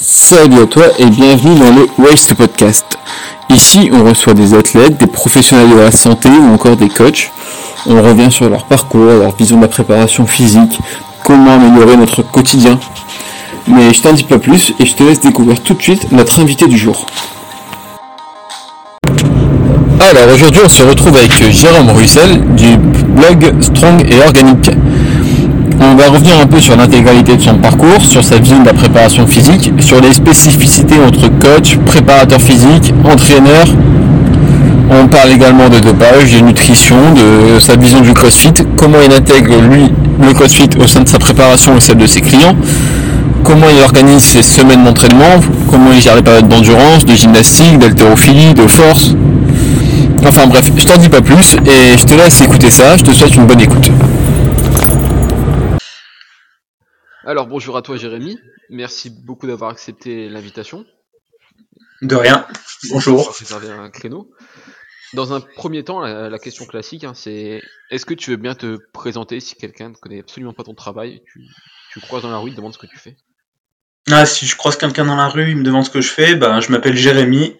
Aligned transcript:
Salut 0.00 0.62
à 0.62 0.66
toi 0.66 0.84
et 0.98 1.06
bienvenue 1.06 1.58
dans 1.58 1.70
le 1.70 1.86
Waste 1.98 2.34
Podcast. 2.34 2.84
Ici, 3.50 3.90
on 3.92 4.04
reçoit 4.04 4.34
des 4.34 4.54
athlètes, 4.54 4.96
des 4.96 5.06
professionnels 5.06 5.70
de 5.70 5.80
la 5.80 5.90
santé 5.90 6.28
ou 6.28 6.54
encore 6.54 6.76
des 6.76 6.88
coachs. 6.88 7.30
On 7.86 8.00
revient 8.02 8.30
sur 8.30 8.48
leur 8.48 8.64
parcours, 8.64 9.04
leur 9.04 9.36
vision 9.36 9.58
de 9.58 9.62
la 9.62 9.68
préparation 9.68 10.26
physique, 10.26 10.78
comment 11.24 11.54
améliorer 11.54 11.96
notre 11.96 12.22
quotidien. 12.22 12.78
Mais 13.68 13.92
je 13.92 14.00
t'en 14.00 14.12
dis 14.12 14.24
pas 14.24 14.38
plus 14.38 14.72
et 14.80 14.86
je 14.86 14.94
te 14.94 15.02
laisse 15.02 15.20
découvrir 15.20 15.60
tout 15.62 15.74
de 15.74 15.82
suite 15.82 16.10
notre 16.10 16.40
invité 16.40 16.66
du 16.66 16.78
jour. 16.78 17.06
Alors 20.00 20.34
aujourd'hui 20.34 20.60
on 20.64 20.68
se 20.68 20.82
retrouve 20.82 21.16
avec 21.16 21.32
Jérôme 21.50 21.90
Russel 21.90 22.40
du 22.54 22.76
blog 22.76 23.54
Strong 23.60 24.06
et 24.10 24.20
Organique. 24.26 24.70
On 25.80 25.94
va 25.94 26.08
revenir 26.08 26.38
un 26.40 26.46
peu 26.46 26.60
sur 26.60 26.76
l'intégralité 26.76 27.36
de 27.36 27.42
son 27.42 27.54
parcours, 27.54 28.04
sur 28.04 28.22
sa 28.24 28.38
vision 28.38 28.60
de 28.60 28.66
la 28.66 28.74
préparation 28.74 29.26
physique, 29.26 29.72
sur 29.80 30.00
les 30.00 30.12
spécificités 30.12 30.96
entre 31.06 31.28
coach, 31.28 31.76
préparateur 31.86 32.40
physique, 32.40 32.92
entraîneur. 33.04 33.66
On 34.90 35.08
parle 35.08 35.30
également 35.32 35.68
de 35.68 35.78
dopage, 35.78 36.32
de 36.32 36.40
nutrition, 36.40 36.96
de 37.14 37.58
sa 37.58 37.76
vision 37.76 38.00
du 38.00 38.12
crossfit, 38.12 38.52
comment 38.76 38.98
il 39.04 39.12
intègre 39.12 39.54
lui 39.60 39.90
le 40.20 40.32
crossfit 40.34 40.68
au 40.78 40.86
sein 40.86 41.00
de 41.00 41.08
sa 41.08 41.18
préparation 41.18 41.76
et 41.76 41.80
celle 41.80 41.98
de 41.98 42.06
ses 42.06 42.20
clients, 42.20 42.54
comment 43.42 43.66
il 43.74 43.82
organise 43.82 44.22
ses 44.22 44.42
semaines 44.42 44.84
d'entraînement, 44.84 45.40
comment 45.70 45.90
il 45.92 46.00
gère 46.00 46.16
les 46.16 46.22
périodes 46.22 46.48
d'endurance, 46.48 47.04
de 47.04 47.14
gymnastique, 47.14 47.78
d'haltérophilie, 47.78 48.54
de 48.54 48.66
force. 48.66 49.14
Enfin 50.26 50.46
bref, 50.46 50.70
je 50.76 50.84
t'en 50.84 50.96
dis 50.96 51.08
pas 51.08 51.20
plus 51.20 51.56
et 51.66 51.98
je 51.98 52.04
te 52.04 52.14
laisse 52.14 52.40
écouter 52.40 52.70
ça, 52.70 52.96
je 52.96 53.02
te 53.02 53.12
souhaite 53.12 53.34
une 53.34 53.46
bonne 53.46 53.60
écoute. 53.60 53.90
Alors 57.24 57.46
bonjour 57.46 57.76
à 57.76 57.82
toi 57.82 57.96
Jérémy, 57.96 58.36
merci 58.68 59.08
beaucoup 59.08 59.46
d'avoir 59.46 59.70
accepté 59.70 60.28
l'invitation. 60.28 60.84
De 62.00 62.16
rien, 62.16 62.48
bonjour. 62.90 63.32
réserver 63.38 63.70
un 63.70 63.90
créneau. 63.90 64.28
Dans 65.14 65.32
un 65.32 65.40
premier 65.40 65.84
temps, 65.84 66.00
la, 66.00 66.28
la 66.28 66.38
question 66.40 66.66
classique, 66.66 67.04
hein, 67.04 67.14
c'est 67.14 67.62
est-ce 67.90 68.04
que 68.06 68.14
tu 68.14 68.30
veux 68.30 68.36
bien 68.36 68.56
te 68.56 68.76
présenter 68.92 69.38
si 69.38 69.54
quelqu'un 69.54 69.90
ne 69.90 69.94
connaît 69.94 70.18
absolument 70.18 70.52
pas 70.52 70.64
ton 70.64 70.74
travail, 70.74 71.22
tu, 71.32 71.44
tu 71.92 72.00
croises 72.00 72.22
dans 72.22 72.30
la 72.30 72.38
rue, 72.38 72.48
il 72.48 72.54
te 72.54 72.56
demande 72.56 72.74
ce 72.74 72.78
que 72.78 72.88
tu 72.88 72.98
fais? 72.98 73.16
Ah, 74.10 74.26
si 74.26 74.46
je 74.46 74.56
croise 74.56 74.76
quelqu'un 74.76 75.04
dans 75.04 75.14
la 75.14 75.28
rue, 75.28 75.50
il 75.50 75.56
me 75.56 75.62
demande 75.62 75.84
ce 75.84 75.90
que 75.90 76.00
je 76.00 76.10
fais, 76.10 76.34
ben, 76.34 76.60
je 76.60 76.72
m'appelle 76.72 76.96
Jérémy, 76.96 77.56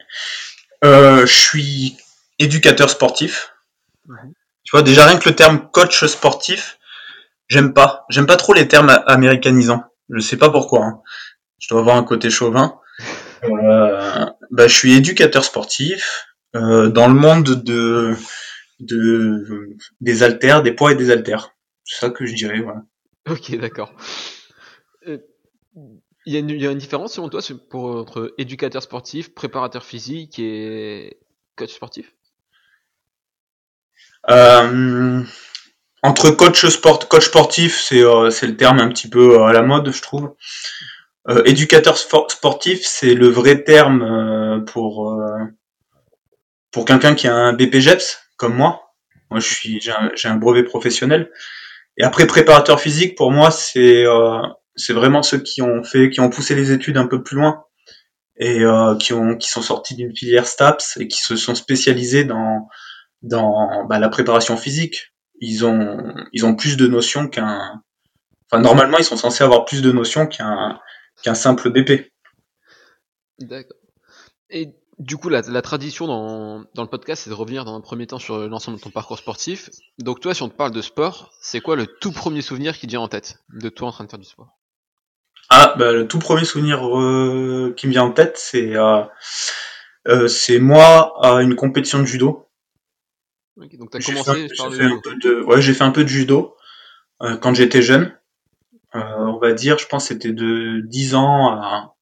euh, 0.84 1.24
je 1.24 1.32
suis 1.32 1.96
éducateur 2.40 2.90
sportif. 2.90 3.54
Tu 4.64 4.72
vois, 4.72 4.82
déjà 4.82 5.06
rien 5.06 5.18
que 5.18 5.28
le 5.28 5.36
terme 5.36 5.70
coach 5.70 6.04
sportif, 6.06 6.80
j'aime 7.52 7.72
pas. 7.74 8.04
J'aime 8.08 8.26
pas 8.26 8.36
trop 8.36 8.54
les 8.54 8.66
termes 8.66 8.90
américanisants. 9.06 9.84
Je 10.08 10.20
sais 10.20 10.36
pas 10.38 10.50
pourquoi. 10.50 10.84
hein. 10.84 11.02
Je 11.58 11.68
dois 11.68 11.80
avoir 11.80 11.96
un 11.96 12.04
côté 12.04 12.30
chauvin. 12.30 12.78
Euh, 13.44 14.26
bah, 14.50 14.66
je 14.68 14.74
suis 14.74 14.92
éducateur 14.94 15.44
sportif 15.44 16.26
euh, 16.54 16.88
dans 16.88 17.08
le 17.08 17.14
monde 17.14 17.44
de, 17.62 18.14
de 18.80 19.76
des 20.00 20.22
haltères, 20.22 20.62
des 20.62 20.72
poids 20.72 20.92
et 20.92 20.96
des 20.96 21.10
haltères. 21.10 21.50
C'est 21.84 22.00
ça 22.00 22.10
que 22.10 22.24
je 22.26 22.34
dirais. 22.34 22.60
Voilà. 22.60 22.82
Ok, 23.28 23.56
d'accord. 23.58 23.92
Euh, 25.08 25.18
Il 26.24 26.32
y, 26.32 26.36
a 26.36 26.38
une- 26.38 26.50
il 26.50 26.62
y 26.62 26.66
a 26.68 26.70
une 26.70 26.78
différence 26.78 27.14
selon 27.14 27.28
toi 27.28 27.40
pour, 27.70 27.84
entre 27.96 28.32
éducateur 28.38 28.82
sportif, 28.82 29.34
préparateur 29.34 29.84
physique 29.84 30.38
et 30.38 31.18
coach 31.56 31.72
sportif? 31.74 32.14
Euh, 34.30 35.22
entre 36.02 36.30
coach 36.30 36.66
sport, 36.66 37.08
coach 37.08 37.26
sportif, 37.26 37.80
c'est 37.80 38.02
euh, 38.02 38.30
le 38.30 38.56
terme 38.56 38.80
un 38.80 38.88
petit 38.88 39.08
peu 39.08 39.38
euh, 39.38 39.44
à 39.44 39.52
la 39.52 39.62
mode, 39.62 39.92
je 39.92 40.02
trouve. 40.02 40.34
Euh, 41.28 41.42
éducateur 41.44 41.96
spor- 41.96 42.30
sportif, 42.30 42.80
c'est 42.84 43.14
le 43.14 43.28
vrai 43.28 43.62
terme 43.62 44.02
euh, 44.02 44.60
pour 44.60 45.12
euh, 45.12 45.38
pour 46.72 46.84
quelqu'un 46.84 47.14
qui 47.14 47.28
a 47.28 47.34
un 47.34 47.52
BPGEPS 47.52 48.18
comme 48.36 48.54
moi. 48.54 48.94
Moi, 49.30 49.40
je 49.40 49.48
suis 49.48 49.80
j'ai 49.80 49.92
un, 49.92 50.10
un 50.24 50.36
brevet 50.36 50.64
professionnel. 50.64 51.30
Et 51.98 52.04
après 52.04 52.26
préparateur 52.26 52.80
physique, 52.80 53.16
pour 53.16 53.30
moi, 53.30 53.50
c'est 53.50 54.04
c'est 54.76 54.94
vraiment 54.94 55.22
ceux 55.22 55.38
qui 55.38 55.62
ont 55.62 55.84
fait, 55.84 56.10
qui 56.10 56.20
ont 56.20 56.30
poussé 56.30 56.54
les 56.54 56.72
études 56.72 56.96
un 56.96 57.06
peu 57.06 57.22
plus 57.22 57.36
loin 57.36 57.64
et 58.38 58.62
qui 58.98 59.12
ont 59.12 59.36
qui 59.36 59.48
sont 59.50 59.62
sortis 59.62 59.94
d'une 59.94 60.16
filière 60.16 60.46
STAPS 60.46 60.96
et 60.98 61.06
qui 61.06 61.20
se 61.22 61.36
sont 61.36 61.54
spécialisés 61.54 62.24
dans 62.24 62.68
dans 63.20 63.84
bah, 63.84 63.98
la 63.98 64.08
préparation 64.08 64.56
physique. 64.56 65.11
Ils 65.44 65.66
ont, 65.66 66.14
ils 66.32 66.46
ont 66.46 66.54
plus 66.54 66.76
de 66.76 66.86
notions 66.86 67.26
qu'un. 67.26 67.82
Enfin, 68.50 68.62
normalement, 68.62 68.98
ils 68.98 69.04
sont 69.04 69.16
censés 69.16 69.42
avoir 69.42 69.64
plus 69.64 69.82
de 69.82 69.90
notions 69.90 70.26
qu'un 70.28 70.78
qu'un 71.22 71.34
simple 71.34 71.70
BP. 71.70 72.12
D'accord. 73.40 73.76
Et 74.50 74.74
du 74.98 75.16
coup, 75.16 75.28
la, 75.28 75.40
la 75.40 75.62
tradition 75.62 76.06
dans, 76.06 76.64
dans 76.74 76.82
le 76.82 76.88
podcast, 76.88 77.24
c'est 77.24 77.30
de 77.30 77.34
revenir 77.34 77.64
dans 77.64 77.74
un 77.74 77.80
premier 77.80 78.06
temps 78.06 78.20
sur 78.20 78.38
l'ensemble 78.48 78.78
de 78.78 78.82
ton 78.82 78.90
parcours 78.90 79.18
sportif. 79.18 79.68
Donc 79.98 80.20
toi, 80.20 80.32
si 80.32 80.42
on 80.42 80.48
te 80.48 80.54
parle 80.54 80.70
de 80.70 80.80
sport, 80.80 81.32
c'est 81.40 81.60
quoi 81.60 81.74
le 81.74 81.86
tout 81.86 82.12
premier 82.12 82.40
souvenir 82.40 82.78
qui 82.78 82.86
te 82.86 82.92
vient 82.92 83.00
en 83.00 83.08
tête 83.08 83.38
de 83.52 83.68
toi 83.68 83.88
en 83.88 83.92
train 83.92 84.04
de 84.04 84.10
faire 84.10 84.20
du 84.20 84.24
sport? 84.24 84.56
Ah, 85.50 85.74
bah, 85.76 85.92
le 85.92 86.06
tout 86.06 86.20
premier 86.20 86.44
souvenir 86.44 86.86
euh, 86.86 87.74
qui 87.76 87.88
me 87.88 87.92
vient 87.92 88.04
en 88.04 88.12
tête, 88.12 88.38
c'est 88.38 88.76
euh, 88.76 89.02
euh, 90.06 90.28
c'est 90.28 90.60
moi 90.60 91.14
à 91.20 91.42
une 91.42 91.56
compétition 91.56 91.98
de 91.98 92.04
judo. 92.04 92.48
Donc 93.56 93.90
t'as 93.90 94.00
J'ai 94.00 94.12
commencé 94.12 94.48
fait, 94.48 94.56
par 94.56 94.68
j'ai 94.68 94.70
le 94.70 94.76
fait 94.76 94.84
un 94.84 94.90
judo. 94.96 95.02
peu 95.02 95.16
de, 95.16 95.42
ouais, 95.42 95.62
j'ai 95.62 95.74
fait 95.74 95.84
un 95.84 95.90
peu 95.90 96.02
de 96.04 96.08
judo 96.08 96.56
euh, 97.22 97.36
quand 97.38 97.54
j'étais 97.54 97.82
jeune. 97.82 98.16
Euh, 98.94 99.00
on 99.18 99.38
va 99.38 99.52
dire, 99.52 99.78
je 99.78 99.86
pense, 99.86 100.04
que 100.08 100.14
c'était 100.14 100.32
de 100.32 100.80
10 100.86 101.14
ans 101.14 101.50
à, 101.50 101.94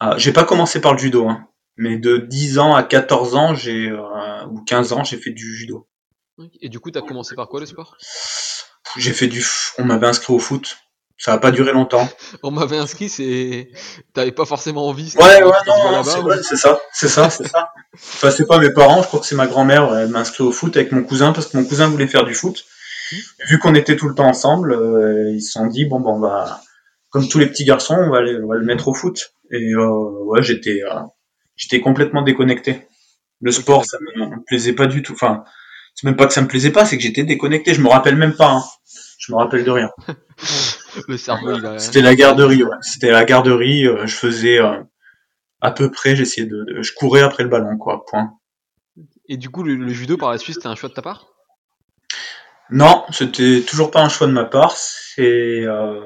à- 0.00 0.18
j'ai 0.18 0.32
pas 0.32 0.44
commencé 0.44 0.80
par 0.80 0.92
le 0.94 0.98
judo, 0.98 1.28
hein, 1.28 1.48
mais 1.76 1.98
de 1.98 2.18
10 2.18 2.58
ans 2.58 2.74
à 2.74 2.82
14 2.82 3.36
ans, 3.36 3.54
j'ai 3.54 3.90
euh, 3.90 4.46
ou 4.48 4.62
15 4.64 4.92
ans, 4.92 5.04
j'ai 5.04 5.18
fait 5.18 5.32
du 5.32 5.54
judo. 5.56 5.88
Et 6.62 6.68
du 6.68 6.80
coup, 6.80 6.90
t'as 6.90 7.02
commencé 7.02 7.34
par 7.34 7.48
quoi 7.48 7.60
le 7.60 7.66
sport? 7.66 7.96
J'ai 8.96 9.12
fait 9.12 9.28
du, 9.28 9.44
on 9.78 9.84
m'avait 9.84 10.06
inscrit 10.06 10.32
au 10.34 10.38
foot. 10.38 10.78
Ça 11.20 11.32
a 11.32 11.38
pas 11.38 11.50
duré 11.50 11.72
longtemps. 11.72 12.08
On 12.44 12.50
m'avait 12.52 12.76
inscrit, 12.78 13.08
c'est. 13.08 13.70
T'avais 14.14 14.30
pas 14.30 14.44
forcément 14.44 14.86
envie. 14.86 15.12
Ouais, 15.18 15.42
ouais, 15.42 15.50
non, 15.66 16.04
c'est 16.04 16.18
ou- 16.20 16.22
ouais, 16.26 16.36
c'est 16.42 16.56
ça, 16.56 16.78
c'est 16.92 17.08
ça, 17.08 17.28
c'est 17.28 17.48
ça. 17.48 17.70
Enfin, 17.94 18.30
c'est 18.30 18.46
pas 18.46 18.58
mes 18.58 18.70
parents, 18.72 19.02
je 19.02 19.08
crois 19.08 19.18
que 19.20 19.26
c'est 19.26 19.34
ma 19.34 19.48
grand-mère, 19.48 19.92
elle 19.96 20.08
m'a 20.10 20.20
inscrit 20.20 20.44
au 20.44 20.52
foot 20.52 20.76
avec 20.76 20.92
mon 20.92 21.02
cousin 21.02 21.32
parce 21.32 21.46
que 21.48 21.56
mon 21.56 21.64
cousin 21.64 21.88
voulait 21.88 22.06
faire 22.06 22.24
du 22.24 22.34
foot. 22.34 22.64
Vu 23.48 23.58
qu'on 23.58 23.74
était 23.74 23.96
tout 23.96 24.08
le 24.08 24.14
temps 24.14 24.26
ensemble, 24.28 24.72
euh, 24.72 25.32
ils 25.32 25.40
se 25.42 25.52
sont 25.52 25.66
dit 25.66 25.86
bon, 25.86 25.98
ben, 25.98 26.10
on 26.10 26.20
va, 26.20 26.60
comme 27.10 27.26
tous 27.28 27.38
les 27.38 27.46
petits 27.46 27.64
garçons, 27.64 27.96
on 27.98 28.10
va, 28.10 28.18
aller- 28.18 28.38
on 28.42 28.46
va 28.46 28.54
le 28.56 28.64
mettre 28.64 28.86
au 28.86 28.94
foot. 28.94 29.32
Et 29.50 29.72
euh, 29.72 30.24
ouais, 30.26 30.42
j'étais, 30.44 30.82
euh, 30.84 31.00
j'étais 31.56 31.80
complètement 31.80 32.22
déconnecté. 32.22 32.86
Le 33.40 33.50
sport, 33.50 33.84
ça 33.86 33.96
me, 34.16 34.26
me 34.26 34.44
plaisait 34.46 34.74
pas 34.74 34.86
du 34.86 35.02
tout. 35.02 35.14
Enfin, 35.14 35.42
c'est 35.94 36.06
même 36.06 36.16
pas 36.16 36.26
que 36.26 36.32
ça 36.34 36.42
me 36.42 36.48
plaisait 36.48 36.70
pas, 36.70 36.84
c'est 36.84 36.96
que 36.96 37.02
j'étais 37.02 37.24
déconnecté. 37.24 37.74
Je 37.74 37.80
me 37.80 37.88
rappelle 37.88 38.16
même 38.16 38.36
pas. 38.36 38.50
hein. 38.50 38.62
Je 39.18 39.32
me 39.32 39.38
rappelle 39.38 39.64
de 39.64 39.70
rien. 39.72 39.90
Le 41.06 41.16
cerveau, 41.16 41.54
il 41.56 41.64
a. 41.66 41.78
C'était 41.78 42.02
la 42.02 42.14
garderie, 42.14 42.62
ouais. 42.62 42.76
C'était 42.80 43.10
la 43.10 43.24
garderie. 43.24 43.86
euh, 43.86 44.06
je 44.06 44.14
faisais 44.14 44.60
euh, 44.60 44.82
à 45.60 45.70
peu 45.70 45.90
près, 45.90 46.16
j'essayais 46.16 46.46
de, 46.46 46.64
de- 46.64 46.82
je 46.82 46.92
courais 46.94 47.22
après 47.22 47.42
le 47.44 47.48
ballon, 47.48 47.76
quoi. 47.78 48.04
Point. 48.06 48.32
Et 49.28 49.36
du 49.36 49.50
coup, 49.50 49.62
le, 49.62 49.74
le 49.76 49.92
judo 49.92 50.16
par 50.16 50.30
la 50.30 50.38
suite, 50.38 50.56
c'était 50.56 50.68
un 50.68 50.74
choix 50.74 50.88
de 50.88 50.94
ta 50.94 51.02
part? 51.02 51.26
Non, 52.70 53.04
c'était 53.10 53.62
toujours 53.62 53.90
pas 53.90 54.02
un 54.02 54.08
choix 54.08 54.26
de 54.26 54.32
ma 54.32 54.44
part. 54.44 54.76
C'est 54.76 55.62
euh, 55.64 56.02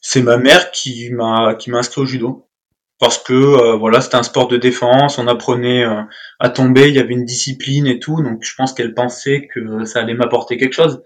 c'est 0.00 0.22
ma 0.22 0.36
mère 0.36 0.70
qui 0.70 1.10
m'a 1.12 1.54
qui 1.54 1.70
m'a 1.70 1.78
inscrit 1.78 2.00
au 2.02 2.06
judo 2.06 2.48
parce 2.98 3.18
que 3.18 3.32
euh, 3.32 3.76
voilà, 3.76 4.00
c'était 4.00 4.16
un 4.16 4.22
sport 4.22 4.48
de 4.48 4.56
défense. 4.56 5.18
On 5.18 5.26
apprenait 5.26 5.84
euh, 5.84 6.02
à 6.38 6.48
tomber, 6.50 6.88
il 6.88 6.94
y 6.94 6.98
avait 6.98 7.14
une 7.14 7.24
discipline 7.24 7.86
et 7.86 7.98
tout. 7.98 8.22
Donc 8.22 8.42
je 8.44 8.54
pense 8.54 8.72
qu'elle 8.72 8.94
pensait 8.94 9.48
que 9.52 9.84
ça 9.84 10.00
allait 10.00 10.14
m'apporter 10.14 10.56
quelque 10.58 10.74
chose. 10.74 11.02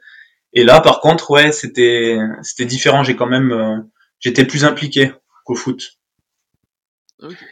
Et 0.54 0.64
là, 0.64 0.80
par 0.80 1.00
contre, 1.00 1.30
ouais, 1.30 1.52
c'était 1.52 2.18
c'était 2.42 2.64
différent. 2.64 3.02
J'ai 3.02 3.16
quand 3.16 3.26
même 3.26 3.52
euh, 3.52 3.76
j'étais 4.20 4.44
plus 4.44 4.64
impliqué 4.64 5.12
qu'au 5.44 5.54
foot. 5.54 5.98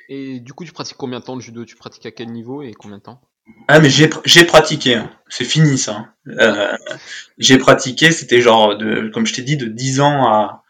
Et 0.09 0.41
du 0.41 0.53
coup, 0.53 0.65
tu 0.65 0.73
pratiques 0.73 0.97
combien 0.97 1.21
de 1.21 1.25
temps 1.25 1.35
le 1.35 1.41
judo? 1.41 1.65
Tu 1.65 1.77
pratiques 1.77 2.07
à 2.07 2.11
quel 2.11 2.31
niveau 2.31 2.63
et 2.63 2.73
combien 2.73 2.99
de 2.99 3.03
temps? 3.03 3.21
Ah 3.69 3.81
mais 3.81 3.91
j'ai 3.91 4.09
j'ai 4.25 4.45
pratiqué, 4.45 4.95
hein. 4.95 5.11
c'est 5.29 5.45
fini 5.45 5.77
ça. 5.77 6.15
Euh, 6.29 6.77
j'ai 7.39 7.59
pratiqué, 7.59 8.13
c'était 8.13 8.41
genre 8.41 8.77
de 8.77 9.11
comme 9.13 9.27
je 9.27 9.35
t'ai 9.35 9.43
dit 9.43 9.57
de 9.57 9.67
10 9.67 10.01
ans 10.01 10.27
à 10.27 10.63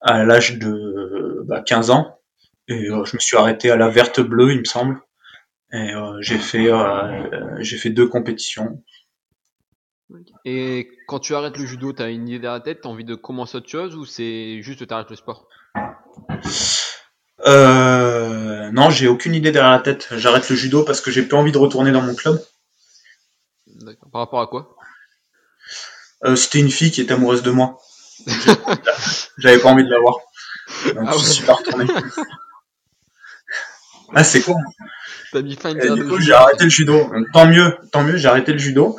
à 0.00 0.24
l'âge 0.24 0.58
de 0.58 1.44
bah, 1.46 1.62
15 1.62 1.90
ans 1.90 2.18
et 2.68 2.88
euh, 2.90 3.04
je 3.04 3.16
me 3.16 3.20
suis 3.20 3.36
arrêté 3.36 3.70
à 3.70 3.76
la 3.76 3.88
verte 3.88 4.20
bleue 4.20 4.52
il 4.52 4.60
me 4.60 4.64
semble 4.64 5.00
et 5.72 5.94
euh, 5.94 6.20
j'ai 6.20 6.38
fait 6.38 6.70
euh, 6.70 7.56
j'ai 7.60 7.78
fait 7.78 7.90
deux 7.90 8.06
compétitions. 8.06 8.82
Et 10.44 10.90
quand 11.12 11.20
tu 11.20 11.34
arrêtes 11.34 11.58
le 11.58 11.66
judo, 11.66 11.92
t'as 11.92 12.10
une 12.10 12.26
idée 12.26 12.38
derrière 12.38 12.54
la 12.54 12.60
tête, 12.64 12.80
t'as 12.80 12.88
envie 12.88 13.04
de 13.04 13.14
commencer 13.14 13.58
autre 13.58 13.68
chose 13.68 13.94
ou 13.96 14.06
c'est 14.06 14.62
juste 14.62 14.78
que 14.80 14.84
t'arrêtes 14.86 15.10
le 15.10 15.16
sport? 15.16 15.46
Euh, 17.46 18.70
non, 18.72 18.88
j'ai 18.90 19.08
aucune 19.08 19.34
idée 19.34 19.52
derrière 19.52 19.72
la 19.72 19.80
tête. 19.80 20.08
J'arrête 20.12 20.48
le 20.48 20.56
judo 20.56 20.84
parce 20.84 21.00
que 21.02 21.10
j'ai 21.10 21.22
plus 21.22 21.36
envie 21.36 21.52
de 21.52 21.58
retourner 21.58 21.92
dans 21.92 22.02
mon 22.02 22.14
club. 22.14 22.42
Par 24.12 24.20
rapport 24.22 24.40
à 24.40 24.46
quoi? 24.46 24.76
Euh, 26.24 26.36
c'était 26.36 26.60
une 26.60 26.70
fille 26.70 26.90
qui 26.90 27.00
était 27.00 27.12
amoureuse 27.14 27.42
de 27.42 27.50
moi. 27.50 27.78
J'avais 29.38 29.58
pas 29.58 29.70
envie 29.70 29.84
de 29.84 29.90
la 29.90 29.98
voir. 30.00 30.14
Donc 30.94 31.08
Ah 31.08 31.16
je 31.16 31.24
ouais. 31.24 31.30
suis 31.30 31.44
pas 31.44 31.54
retourné. 31.54 31.86
ah 34.14 34.24
c'est 34.24 34.42
con. 34.42 34.56
T'as 35.32 35.42
mis 35.42 35.56
fin 35.56 35.70
à 35.70 35.72
une 35.72 35.80
Et 35.80 35.80
carrière 35.80 35.96
du 35.96 36.04
de 36.04 36.04
coup 36.04 36.18
judo. 36.18 36.24
j'ai 36.24 36.32
arrêté 36.32 36.64
le 36.64 36.70
judo. 36.70 37.10
Tant 37.32 37.46
mieux, 37.46 37.76
tant 37.92 38.02
mieux, 38.04 38.16
j'ai 38.16 38.28
arrêté 38.28 38.52
le 38.52 38.58
judo. 38.58 38.98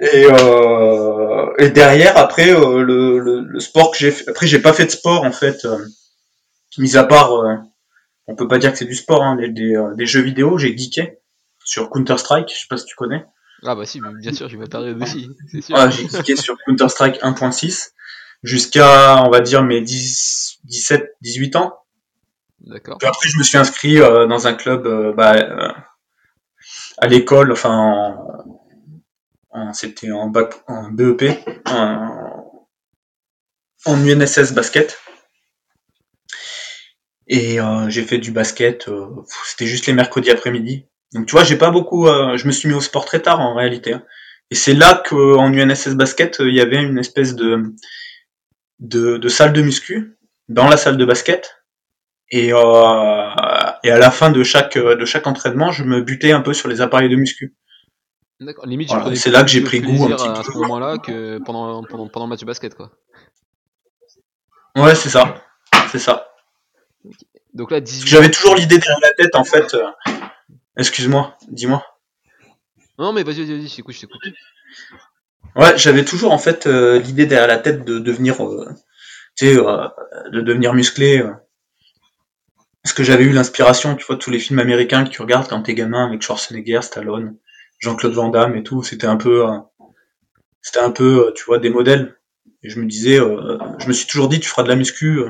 Et, 0.00 0.26
euh, 0.30 1.46
et 1.58 1.70
derrière, 1.70 2.16
après, 2.16 2.50
euh, 2.50 2.82
le, 2.82 3.18
le, 3.18 3.40
le 3.40 3.60
sport 3.60 3.90
que 3.90 3.98
j'ai 3.98 4.10
fait, 4.10 4.28
après 4.30 4.46
j'ai 4.46 4.58
pas 4.60 4.72
fait 4.72 4.86
de 4.86 4.90
sport 4.90 5.24
en 5.24 5.32
fait, 5.32 5.64
euh, 5.64 5.78
mis 6.78 6.96
à 6.96 7.04
part, 7.04 7.32
euh, 7.34 7.54
on 8.26 8.36
peut 8.36 8.48
pas 8.48 8.58
dire 8.58 8.72
que 8.72 8.78
c'est 8.78 8.84
du 8.84 8.94
sport, 8.94 9.22
hein, 9.22 9.36
des, 9.36 9.48
des, 9.48 9.74
euh, 9.76 9.94
des 9.94 10.06
jeux 10.06 10.20
vidéo, 10.22 10.58
j'ai 10.58 10.76
geeké 10.76 11.18
sur 11.64 11.90
Counter 11.90 12.18
Strike, 12.18 12.48
je 12.52 12.60
sais 12.60 12.66
pas 12.68 12.76
si 12.76 12.84
tu 12.86 12.94
connais. 12.96 13.24
Ah 13.64 13.74
bah 13.74 13.86
si, 13.86 14.00
bien 14.20 14.32
sûr, 14.32 14.48
j'ai 14.48 14.56
ma 14.58 14.66
période 14.66 15.00
aussi, 15.02 15.28
c'est 15.50 15.62
sûr. 15.62 15.76
Ah, 15.76 15.88
j'ai 15.90 16.08
geeké 16.08 16.36
sur 16.36 16.56
Counter 16.66 16.88
Strike 16.88 17.20
1.6 17.22 17.92
jusqu'à, 18.42 19.22
on 19.24 19.30
va 19.30 19.40
dire 19.40 19.62
mes 19.62 19.80
10, 19.80 20.58
17, 20.64 21.16
18 21.22 21.56
ans. 21.56 21.74
D'accord. 22.60 22.98
Puis 22.98 23.08
après, 23.08 23.28
je 23.28 23.38
me 23.38 23.42
suis 23.42 23.58
inscrit 23.58 23.98
euh, 24.00 24.26
dans 24.26 24.46
un 24.46 24.54
club 24.54 24.86
bah, 25.16 25.34
euh, 25.36 25.72
à 26.98 27.06
l'école, 27.06 27.52
enfin, 27.52 27.70
en, 27.70 28.10
en- 28.30 28.35
c'était 29.72 30.10
en, 30.10 30.28
bac, 30.28 30.54
en 30.66 30.90
BEP, 30.90 31.24
en, 31.66 32.56
UNSS 33.86 34.52
basket. 34.52 34.98
Et 37.28 37.60
euh, 37.60 37.88
j'ai 37.88 38.02
fait 38.02 38.18
du 38.18 38.30
basket, 38.30 38.88
euh, 38.88 39.06
c'était 39.46 39.66
juste 39.66 39.86
les 39.86 39.92
mercredis 39.92 40.30
après-midi. 40.30 40.86
Donc 41.12 41.26
tu 41.26 41.32
vois, 41.32 41.44
j'ai 41.44 41.56
pas 41.56 41.70
beaucoup, 41.70 42.06
euh, 42.06 42.36
je 42.36 42.46
me 42.46 42.52
suis 42.52 42.68
mis 42.68 42.74
au 42.74 42.80
sport 42.80 43.04
très 43.04 43.20
tard 43.20 43.40
en 43.40 43.54
réalité. 43.54 43.94
hein. 43.94 44.04
Et 44.50 44.54
c'est 44.54 44.74
là 44.74 45.02
qu'en 45.08 45.52
UNSS 45.52 45.94
basket, 45.96 46.36
il 46.40 46.54
y 46.54 46.60
avait 46.60 46.80
une 46.80 46.98
espèce 46.98 47.34
de, 47.34 47.74
de, 48.78 49.28
salle 49.28 49.52
de 49.52 49.60
muscu 49.62 50.16
dans 50.48 50.68
la 50.68 50.76
salle 50.76 50.96
de 50.96 51.04
basket. 51.04 51.64
Et, 52.30 52.48
et 52.48 52.52
à 52.52 53.80
la 53.82 54.10
fin 54.12 54.30
de 54.30 54.44
chaque, 54.44 54.78
de 54.78 55.04
chaque 55.04 55.26
entraînement, 55.26 55.72
je 55.72 55.82
me 55.82 56.00
butais 56.00 56.30
un 56.30 56.42
peu 56.42 56.54
sur 56.54 56.68
les 56.68 56.80
appareils 56.80 57.08
de 57.08 57.16
muscu. 57.16 57.56
D'accord. 58.40 58.66
Limite, 58.66 58.88
Voilà, 58.88 59.02
tu 59.02 59.04
prenais 59.06 59.16
c'est 59.16 59.30
là 59.30 59.42
que 59.42 59.48
j'ai 59.48 59.62
pris 59.62 59.80
goût 59.80 60.04
un 60.04 60.10
petit 60.16 60.24
à 60.28 60.34
peu. 60.42 60.52
ce 60.52 60.58
moment-là 60.58 60.98
que 60.98 61.38
pendant, 61.38 61.82
pendant, 61.84 62.06
pendant 62.08 62.26
le 62.26 62.30
match 62.30 62.40
de 62.40 62.46
basket, 62.46 62.74
quoi. 62.74 62.90
Ouais, 64.76 64.94
c'est 64.94 65.08
ça. 65.08 65.42
C'est 65.90 65.98
ça. 65.98 66.28
Donc 67.54 67.70
là, 67.70 67.80
Parce 67.80 67.90
18 67.90 68.04
que 68.04 68.10
J'avais 68.10 68.30
toujours 68.30 68.54
l'idée 68.54 68.76
derrière 68.78 68.98
la 69.00 69.12
tête, 69.14 69.34
en 69.34 69.44
fait. 69.44 69.72
euh, 69.74 69.86
Excuse-moi, 70.76 71.36
dis-moi. 71.48 71.82
Non, 72.98 73.12
mais 73.14 73.22
vas-y, 73.22 73.44
vas-y, 73.44 73.56
vas-y, 73.58 73.68
je 73.68 73.76
t'écoute, 73.76 73.94
je 73.94 74.00
t'écoute. 74.02 74.20
Ouais, 75.54 75.78
j'avais 75.78 76.04
toujours, 76.04 76.32
en 76.32 76.38
fait, 76.38 76.66
euh, 76.66 76.98
l'idée 76.98 77.24
derrière 77.24 77.48
la 77.48 77.58
tête 77.58 77.84
de 77.86 77.98
devenir, 77.98 78.44
euh, 78.44 78.68
tu 79.36 79.46
sais, 79.46 79.54
de 79.54 80.40
devenir 80.42 80.74
musclé. 80.74 81.24
Parce 82.82 82.92
que 82.94 83.02
j'avais 83.02 83.24
eu 83.24 83.32
l'inspiration, 83.32 83.96
tu 83.96 84.04
vois, 84.04 84.16
de 84.16 84.20
tous 84.20 84.30
les 84.30 84.38
films 84.38 84.58
américains 84.58 85.04
que 85.04 85.08
tu 85.10 85.22
regardes 85.22 85.48
quand 85.48 85.62
t'es 85.62 85.74
gamin 85.74 86.06
avec 86.06 86.20
Schwarzenegger, 86.22 86.82
Stallone, 86.82 87.36
Jean-Claude 87.78 88.12
Van 88.12 88.28
Damme 88.28 88.56
et 88.56 88.62
tout. 88.62 88.82
C'était 88.82 89.06
un 89.06 89.16
peu, 89.16 89.48
euh, 89.48 89.58
c'était 90.62 90.80
un 90.80 90.90
peu, 90.90 91.28
euh, 91.28 91.32
tu 91.34 91.44
vois, 91.44 91.58
des 91.58 91.70
modèles. 91.70 92.16
Et 92.62 92.70
je 92.70 92.80
me 92.80 92.86
disais, 92.86 93.20
euh, 93.20 93.58
je 93.78 93.88
me 93.88 93.92
suis 93.92 94.06
toujours 94.06 94.28
dit, 94.28 94.40
tu 94.40 94.48
feras 94.48 94.62
de 94.62 94.68
la 94.68 94.76
muscu 94.76 95.20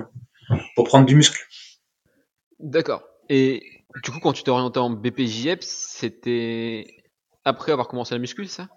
pour 0.75 0.85
prendre 0.85 1.07
du 1.07 1.15
muscle. 1.17 1.47
D'accord. 2.61 3.03
Et 3.29 3.83
du 4.03 4.11
coup, 4.11 4.21
quand 4.21 4.33
tu 4.33 4.43
t'es 4.43 4.51
orienté 4.51 4.79
en 4.79 4.91
BPJEP, 4.91 5.63
c'était 5.63 6.87
après 7.45 7.73
avoir 7.73 7.89
commencé 7.89 8.15
la 8.15 8.21
muscu, 8.21 8.47
ça? 8.47 8.69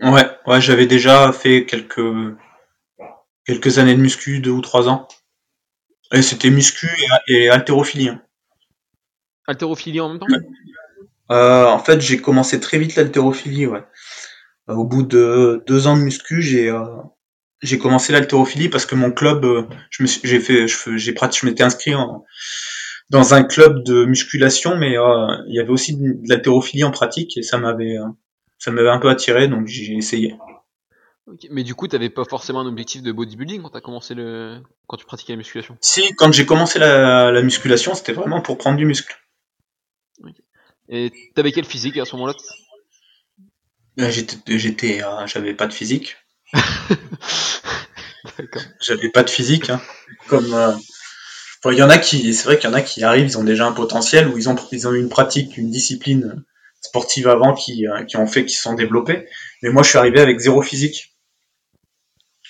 Ouais, 0.00 0.26
ouais, 0.46 0.60
j'avais 0.60 0.86
déjà 0.86 1.32
fait 1.32 1.66
quelques 1.66 2.00
quelques 3.44 3.78
années 3.78 3.94
de 3.94 4.00
muscu, 4.00 4.40
deux 4.40 4.50
ou 4.50 4.60
trois 4.60 4.88
ans. 4.88 5.08
Et 6.12 6.22
c'était 6.22 6.50
muscu 6.50 6.88
et, 7.28 7.32
et 7.34 7.48
haltérophilie. 7.50 8.08
hein. 8.08 8.22
Haltérophilie 9.46 10.00
en 10.00 10.08
même 10.08 10.18
temps? 10.18 10.26
Euh, 11.30 11.66
en 11.66 11.78
fait, 11.78 12.00
j'ai 12.00 12.18
commencé 12.20 12.60
très 12.60 12.78
vite 12.78 12.96
l'haltérophilie, 12.96 13.66
ouais. 13.66 13.84
Euh, 14.70 14.74
Au 14.74 14.84
bout 14.84 15.02
de 15.02 15.62
deux 15.66 15.86
ans 15.86 15.96
de 15.96 16.02
muscu, 16.02 16.42
j'ai 16.42 16.70
euh, 16.70 16.84
j'ai 17.62 17.78
commencé 17.78 18.12
l'haltérophilie 18.12 18.68
parce 18.70 18.86
que 18.86 18.94
mon 18.96 19.12
club, 19.12 19.46
je 19.90 20.02
me 20.02 20.08
suis- 20.08 20.20
j'ai 20.24 20.40
fait, 20.40 20.68
j'ai 20.68 21.14
je 21.14 21.46
m'étais 21.46 21.62
inscrit 21.64 21.94
en- 21.94 22.24
dans 23.10 23.34
un 23.34 23.44
club 23.44 23.84
de 23.84 24.04
musculation, 24.06 24.76
mais 24.76 24.90
il 25.48 25.54
y 25.54 25.60
avait 25.60 25.70
aussi 25.70 25.96
de, 25.96 26.02
de 26.02 26.28
l'haltérophilie 26.28 26.84
en 26.84 26.90
pratique 26.90 27.36
et 27.38 27.42
ça 27.42 27.58
m'avait 27.58 27.96
ça 28.58 28.70
m'avait 28.70 28.90
un 28.90 28.98
peu 28.98 29.08
attiré, 29.10 29.48
donc 29.48 29.66
j'ai 29.66 29.94
essayé. 29.94 30.36
Mais 31.50 31.62
du 31.62 31.74
coup, 31.74 31.86
t'avais 31.86 32.10
pas 32.10 32.24
forcément 32.24 32.60
un 32.60 32.66
objectif 32.66 33.02
de 33.02 33.12
bodybuilding 33.12 33.62
quand 33.62 33.70
t'as 33.70 33.80
commencé 33.80 34.14
le, 34.14 34.60
quand 34.86 34.96
tu 34.96 35.04
pratiquais 35.06 35.32
la 35.34 35.36
musculation? 35.36 35.76
Si, 35.80 36.14
quand 36.16 36.32
j'ai 36.32 36.46
commencé 36.46 36.78
la, 36.78 37.30
la 37.30 37.42
musculation, 37.42 37.94
c'était 37.94 38.12
vraiment 38.12 38.40
pour 38.40 38.58
prendre 38.58 38.76
du 38.78 38.84
muscle. 38.86 39.14
Et 40.90 41.10
t'avais 41.34 41.52
quel 41.52 41.64
physique 41.64 41.96
à 41.96 42.04
ce 42.04 42.14
moment-là? 42.16 42.34
Euh, 44.00 44.10
J'étais, 44.10 44.58
j'étais, 44.58 45.02
euh, 45.04 45.26
j'avais 45.26 45.54
pas 45.54 45.66
de 45.68 45.72
physique. 45.72 46.16
D'accord. 48.38 48.62
J'avais 48.80 49.08
pas 49.10 49.22
de 49.22 49.30
physique. 49.30 49.70
hein. 49.70 49.80
Comme, 50.28 50.52
euh, 50.54 50.72
il 51.66 51.78
y 51.78 51.82
en 51.82 51.90
a 51.90 51.98
qui, 51.98 52.34
c'est 52.34 52.44
vrai 52.44 52.58
qu'il 52.58 52.70
y 52.70 52.72
en 52.72 52.76
a 52.76 52.82
qui 52.82 53.04
arrivent, 53.04 53.26
ils 53.26 53.38
ont 53.38 53.44
déjà 53.44 53.66
un 53.66 53.72
potentiel 53.72 54.28
ou 54.28 54.38
ils 54.38 54.48
ont, 54.48 54.56
ils 54.72 54.88
ont 54.88 54.92
eu 54.92 55.00
une 55.00 55.08
pratique, 55.10 55.56
une 55.58 55.70
discipline 55.70 56.44
sportive 56.82 57.28
avant 57.28 57.54
qui, 57.54 57.86
euh, 57.88 58.04
qui 58.04 58.16
ont 58.18 58.26
fait 58.26 58.44
qu'ils 58.44 58.56
se 58.56 58.62
sont 58.62 58.74
développés. 58.74 59.28
Mais 59.62 59.70
moi, 59.70 59.82
je 59.82 59.90
suis 59.90 59.98
arrivé 59.98 60.20
avec 60.20 60.38
zéro 60.40 60.62
physique. 60.62 61.14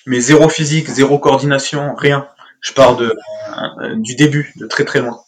Mais 0.05 0.19
zéro 0.19 0.47
physique, 0.47 0.87
zéro 0.89 1.17
coordination, 1.17 1.95
rien. 1.95 2.27
Je 2.61 2.71
pars 2.73 2.95
de, 2.97 3.15
euh, 3.81 3.95
du 3.95 4.15
début, 4.15 4.53
de 4.57 4.67
très 4.67 4.85
très 4.85 4.99
loin. 5.01 5.23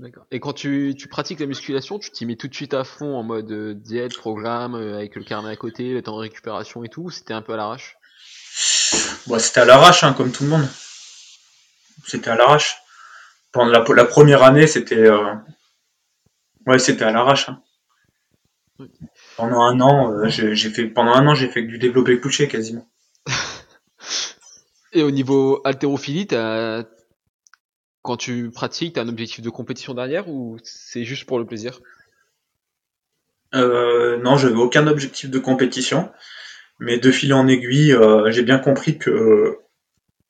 D'accord. 0.00 0.26
Et 0.30 0.38
quand 0.38 0.52
tu, 0.52 0.94
tu 0.96 1.08
pratiques 1.08 1.40
la 1.40 1.46
musculation, 1.46 1.98
tu 1.98 2.10
t'y 2.12 2.24
mets 2.24 2.36
tout 2.36 2.46
de 2.46 2.54
suite 2.54 2.72
à 2.72 2.84
fond 2.84 3.16
en 3.16 3.24
mode 3.24 3.50
euh, 3.50 3.74
diète, 3.74 4.16
programme, 4.16 4.76
euh, 4.76 4.94
avec 4.94 5.16
le 5.16 5.24
carnet 5.24 5.50
à 5.50 5.56
côté, 5.56 5.92
le 5.92 6.02
temps 6.02 6.14
de 6.14 6.20
récupération 6.20 6.84
et 6.84 6.88
tout, 6.88 7.02
ou 7.02 7.10
c'était 7.10 7.34
un 7.34 7.42
peu 7.42 7.54
à 7.54 7.56
l'arrache? 7.56 7.96
Bon, 9.26 9.40
c'était 9.40 9.60
à 9.60 9.64
l'arrache, 9.64 10.04
hein, 10.04 10.12
comme 10.12 10.30
tout 10.30 10.44
le 10.44 10.50
monde. 10.50 10.68
C'était 12.06 12.30
à 12.30 12.36
l'arrache. 12.36 12.76
Pendant 13.50 13.72
la, 13.72 13.84
la 13.92 14.04
première 14.04 14.44
année, 14.44 14.68
c'était, 14.68 14.94
euh, 14.94 15.34
ouais, 16.66 16.78
c'était 16.78 17.04
à 17.04 17.10
l'arrache. 17.10 17.48
hein. 17.48 17.60
Oui. 18.78 18.88
Pendant 19.36 19.62
un 19.62 19.80
an, 19.80 20.12
euh, 20.12 20.28
j'ai 20.28 20.54
j'ai 20.54 20.70
fait, 20.70 20.86
pendant 20.86 21.12
un 21.12 21.26
an, 21.26 21.34
j'ai 21.34 21.48
fait 21.48 21.64
que 21.64 21.70
du 21.70 21.78
développé 21.78 22.20
couché 22.20 22.46
quasiment. 22.46 22.86
Et 24.92 25.02
au 25.02 25.10
niveau 25.10 25.60
haltérophilie, 25.64 26.28
t'as... 26.28 26.84
quand 28.08 28.16
tu 28.16 28.50
pratiques, 28.50 28.94
t'as 28.94 29.02
un 29.02 29.08
objectif 29.10 29.42
de 29.42 29.50
compétition 29.50 29.92
derrière 29.92 30.30
ou 30.30 30.56
c'est 30.64 31.04
juste 31.04 31.26
pour 31.26 31.38
le 31.38 31.44
plaisir? 31.44 31.82
Euh, 33.54 34.16
non, 34.16 34.38
j'avais 34.38 34.54
aucun 34.54 34.86
objectif 34.86 35.28
de 35.28 35.38
compétition, 35.38 36.10
mais 36.80 36.98
de 36.98 37.10
fil 37.10 37.34
en 37.34 37.46
aiguille, 37.46 37.92
euh, 37.92 38.30
j'ai 38.30 38.42
bien 38.42 38.58
compris 38.58 38.96
que 38.96 39.58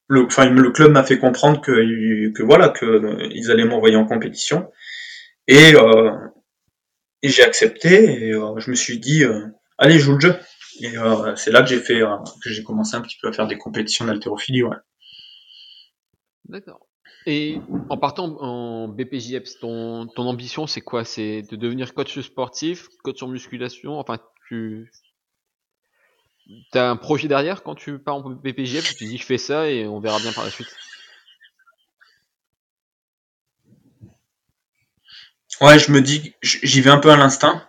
le, 0.09 0.25
enfin, 0.25 0.47
le 0.51 0.73
club 0.73 0.91
m'a 0.91 1.05
fait 1.05 1.21
comprendre 1.21 1.61
que, 1.61 2.31
que 2.31 2.43
voilà, 2.43 2.69
que 2.71 2.85
euh, 2.85 3.29
ils 3.31 3.53
allaient 3.53 3.65
m'envoyer 3.65 3.95
en 3.95 4.07
compétition, 4.07 4.73
et, 5.47 5.77
euh, 5.77 6.11
et 7.23 7.29
j'ai 7.29 7.45
accepté, 7.45 8.27
et 8.27 8.33
euh, 8.33 8.59
je 8.59 8.71
me 8.71 8.75
suis 8.75 8.99
dit, 8.99 9.23
euh, 9.23 9.47
allez, 9.79 10.01
joue 10.01 10.15
le 10.15 10.21
jeu. 10.21 10.35
Et 10.81 10.99
euh, 10.99 11.37
c'est 11.37 11.53
là 11.53 11.63
que 11.63 11.69
j'ai 11.69 11.79
fait, 11.79 12.03
euh, 12.03 12.17
que 12.43 12.51
j'ai 12.51 12.65
commencé 12.65 12.97
un 12.97 13.03
petit 13.03 13.19
peu 13.23 13.29
à 13.29 13.33
faire 13.33 13.47
des 13.47 13.57
compétitions 13.57 14.05
d'haltérophilie, 14.05 14.65
ouais. 14.65 14.77
D'accord. 16.49 16.88
Et 17.31 17.61
en 17.91 17.99
partant 17.99 18.25
en 18.41 18.89
BPJEPS, 18.89 19.59
ton, 19.61 20.07
ton 20.07 20.27
ambition 20.27 20.67
c'est 20.67 20.81
quoi? 20.81 21.05
C'est 21.05 21.43
de 21.43 21.57
devenir 21.57 21.93
coach 21.93 22.19
sportif, 22.21 22.89
coach 23.05 23.23
en 23.23 23.29
musculation, 23.29 23.99
enfin 23.99 24.19
tu... 24.49 24.91
T'as 26.73 26.89
un 26.89 26.97
projet 26.97 27.29
derrière 27.29 27.63
quand 27.63 27.75
tu 27.75 27.99
pars 27.99 28.17
en 28.17 28.31
BPJEPS, 28.31 28.97
tu 28.97 29.05
dis 29.05 29.19
je 29.19 29.27
fais 29.27 29.37
ça 29.37 29.69
et 29.71 29.87
on 29.87 30.01
verra 30.01 30.19
bien 30.21 30.33
par 30.33 30.45
la 30.45 30.51
suite. 30.51 30.75
Ouais, 35.61 35.79
je 35.79 35.91
me 35.93 36.01
dis, 36.01 36.35
j'y 36.43 36.81
vais 36.81 36.91
un 36.91 36.99
peu 36.99 37.11
à 37.11 37.17
l'instinct, 37.17 37.63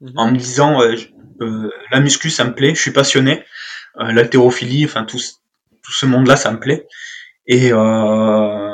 Mhm. 0.00 0.12
en 0.16 0.30
me 0.30 0.36
disant, 0.36 0.82
euh, 0.82 0.94
euh, 1.40 1.70
la 1.90 2.00
muscu, 2.00 2.28
ça 2.28 2.44
me 2.44 2.54
plaît, 2.54 2.74
je 2.74 2.80
suis 2.82 2.90
passionné, 2.90 3.44
euh, 4.00 4.12
l'haltérophilie, 4.12 4.84
enfin 4.84 5.04
tout, 5.04 5.18
ce- 5.18 5.34
tout 5.82 5.92
ce 5.92 6.04
monde-là, 6.06 6.36
ça 6.36 6.50
me 6.52 6.60
plaît. 6.60 6.86
Et 7.46 7.72
euh... 7.72 8.65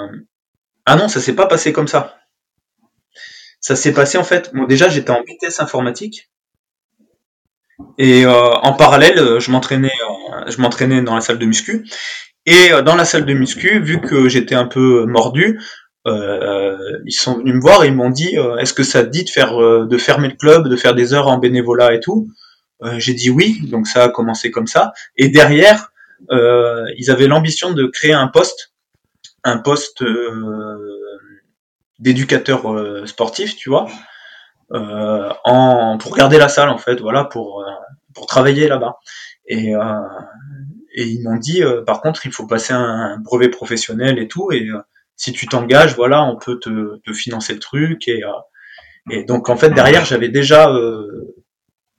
ah 0.87 0.97
non, 0.97 1.09
ça 1.09 1.21
s'est 1.21 1.35
pas 1.35 1.47
passé 1.47 1.73
comme 1.73 1.89
ça. 1.89 2.19
Ça 3.61 3.77
s'est 3.77 3.93
passé 3.93 4.19
en 4.19 4.25
fait. 4.25 4.51
Bon, 4.55 4.65
déjà, 4.65 4.89
j'étais 4.89 5.11
en 5.11 5.23
vitesse 5.23 5.61
informatique 5.61 6.31
et 7.99 8.25
euh, 8.25 8.51
en 8.63 8.73
parallèle, 8.73 9.39
je 9.39 9.51
m'entraînais, 9.51 9.93
euh, 9.93 10.51
je 10.51 10.61
m'entraînais 10.61 11.03
dans 11.03 11.15
la 11.15 11.21
salle 11.21 11.39
de 11.39 11.47
muscu. 11.47 11.85
Et 12.47 12.73
euh, 12.73 12.83
dans 12.83 12.97
la 12.97 13.05
salle 13.05 13.27
de 13.27 13.35
muscu, 13.35 13.81
vu 13.81 14.01
que 14.01 14.29
j'étais 14.29 14.55
un 14.55 14.67
peu 14.67 15.05
mordu, 15.07 15.61
ils 16.05 17.13
sont 17.13 17.39
venus 17.39 17.55
me 17.55 17.61
voir 17.61 17.85
et 17.85 17.89
ils 17.89 17.95
m'ont 17.95 18.11
dit 18.11 18.37
est-ce 18.59 18.75
que 18.75 18.83
ça 18.83 19.05
te 19.05 19.11
dit 19.11 19.23
de 19.23 19.31
faire 19.31 19.57
de 19.57 19.99
fermer 19.99 20.29
le 20.29 20.35
club, 20.35 20.69
de 20.69 20.77
faire 20.77 20.95
des 20.97 21.15
heures 21.15 21.29
en 21.29 21.39
bénévolat 21.39 21.95
et 21.95 22.01
tout? 22.01 22.29
J'ai 22.99 23.15
dit 23.15 23.31
oui, 23.31 23.61
donc 23.71 23.87
ça 23.87 24.05
a 24.05 24.09
commencé 24.09 24.51
comme 24.51 24.67
ça. 24.67 24.93
Et 25.17 25.29
derrière, 25.29 25.93
ils 26.29 27.09
avaient 27.09 27.29
l'ambition 27.29 27.73
de 27.73 27.87
créer 27.87 28.15
un 28.15 28.27
poste 28.27 28.72
un 29.45 29.59
poste 29.59 30.03
euh, 30.03 30.79
d'éducateur 31.99 32.73
euh, 32.73 33.07
sportif, 33.07 33.57
tu 33.57 33.71
vois, 33.71 33.89
euh, 34.73 35.33
en, 35.45 35.99
pour 35.99 36.17
garder 36.17 36.39
la 36.39 36.49
salle 36.49 36.69
en 36.69 36.79
fait, 36.79 37.01
voilà, 37.01 37.25
pour, 37.25 37.65
travailler 38.29 38.69
là-bas. 38.69 38.99
Et, 39.47 39.73
et 40.95 41.05
ils 41.05 41.23
m'ont 41.23 41.37
dit, 41.37 41.63
par 41.87 42.01
contre, 42.01 42.25
il 42.25 42.33
faut 42.33 42.47
passer 42.47 42.73
un, 42.73 43.19
brevet 43.19 43.49
professionnel 43.49 44.19
et 44.19 44.29
tout, 44.29 44.53
et 44.53 44.69
si 45.17 45.33
tu 45.33 45.47
t'engages, 45.47 45.97
voilà, 45.97 46.23
on 46.23 46.37
peut 46.37 46.59
te, 46.61 47.13
financer 47.13 47.53
le 47.53 47.59
truc. 47.59 48.09
Et, 48.09 48.23
donc 49.25 49.49
en 49.49 49.57
fait 49.57 49.71
derrière, 49.71 50.05
j'avais 50.05 50.29
déjà, 50.29 50.73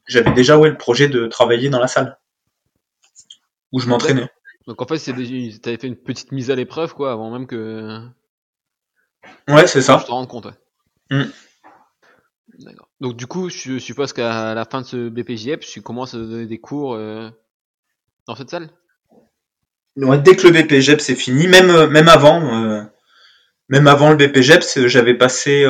j'avais 0.08 0.32
déjà 0.32 0.58
ouais, 0.58 0.70
le 0.70 0.78
projet 0.78 1.08
de 1.08 1.28
travailler 1.28 1.70
dans 1.70 1.80
la 1.80 1.88
salle 1.88 2.18
où 3.72 3.80
je 3.80 3.88
m'entraînais. 3.88 4.30
Donc 4.67 4.82
en 4.82 4.86
fait, 4.86 4.98
c'est 4.98 5.13
t'avais 5.62 5.77
fait 5.77 5.88
une 5.88 5.98
petite 5.98 6.32
mise 6.32 6.51
à 6.51 6.55
l'épreuve 6.55 6.93
quoi, 6.93 7.12
avant 7.12 7.32
même 7.32 7.48
que. 7.48 8.00
Ouais, 9.48 9.67
c'est 9.67 9.82
ça. 9.82 9.98
Je 10.00 10.05
te 10.05 10.12
rends 10.12 10.25
compte. 10.25 10.46
Ouais. 10.46 10.53
Mm. 11.12 11.32
D'accord. 12.60 12.88
Donc 13.00 13.15
du 13.15 13.27
coup, 13.27 13.50
je 13.50 13.79
suppose 13.79 14.13
qu'à 14.13 14.53
la 14.53 14.65
fin 14.65 14.82
de 14.82 14.86
ce 14.86 15.10
BPJEP, 15.10 15.62
tu 15.62 15.82
commences 15.82 16.13
à 16.13 16.17
donner 16.17 16.46
des 16.46 16.60
cours 16.60 16.93
euh, 16.93 17.29
dans 18.27 18.36
cette 18.36 18.50
salle? 18.50 18.70
Ouais, 19.98 20.20
dès 20.20 20.36
que 20.36 20.48
le 20.48 20.62
BPJEP 20.62 21.01
c'est 21.01 21.15
fini, 21.15 21.48
même 21.48 21.70
euh, 21.70 21.88
même 21.88 22.08
avant, 22.08 22.41
euh, 22.41 22.84
même 23.70 23.88
avant 23.88 24.12
le 24.12 24.15
BPJEP, 24.15 24.88
j'avais 24.88 25.17
passé 25.17 25.65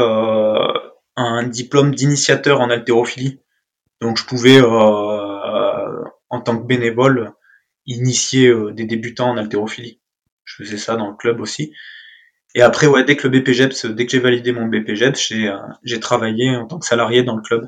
un 1.15 1.43
diplôme 1.43 1.95
d'initiateur 1.95 2.61
en 2.61 2.69
haltérophilie. 2.69 3.41
Donc 4.01 4.17
je 4.17 4.25
pouvais, 4.25 4.61
en 4.61 6.41
tant 6.41 6.57
que 6.57 6.65
bénévole, 6.65 7.33
initier 7.85 8.47
euh, 8.47 8.71
des 8.71 8.85
débutants 8.85 9.29
en 9.29 9.37
haltérophilie. 9.37 9.99
Je 10.45 10.63
faisais 10.63 10.77
ça 10.77 10.95
dans 10.95 11.09
le 11.09 11.15
club 11.15 11.39
aussi. 11.41 11.73
Et 12.55 12.61
après, 12.61 12.87
ouais, 12.87 13.03
dès 13.03 13.15
que 13.15 13.27
le 13.27 13.39
BPGEPS, 13.39 13.85
dès 13.87 14.05
que 14.05 14.11
j'ai 14.11 14.19
validé 14.19 14.51
mon 14.51 14.67
BPGEPS, 14.67 15.27
j'ai, 15.27 15.47
euh, 15.47 15.57
j'ai 15.83 15.99
travaillé 15.99 16.55
en 16.55 16.67
tant 16.67 16.79
que 16.79 16.85
salarié 16.85 17.23
dans 17.23 17.35
le 17.35 17.41
club. 17.41 17.67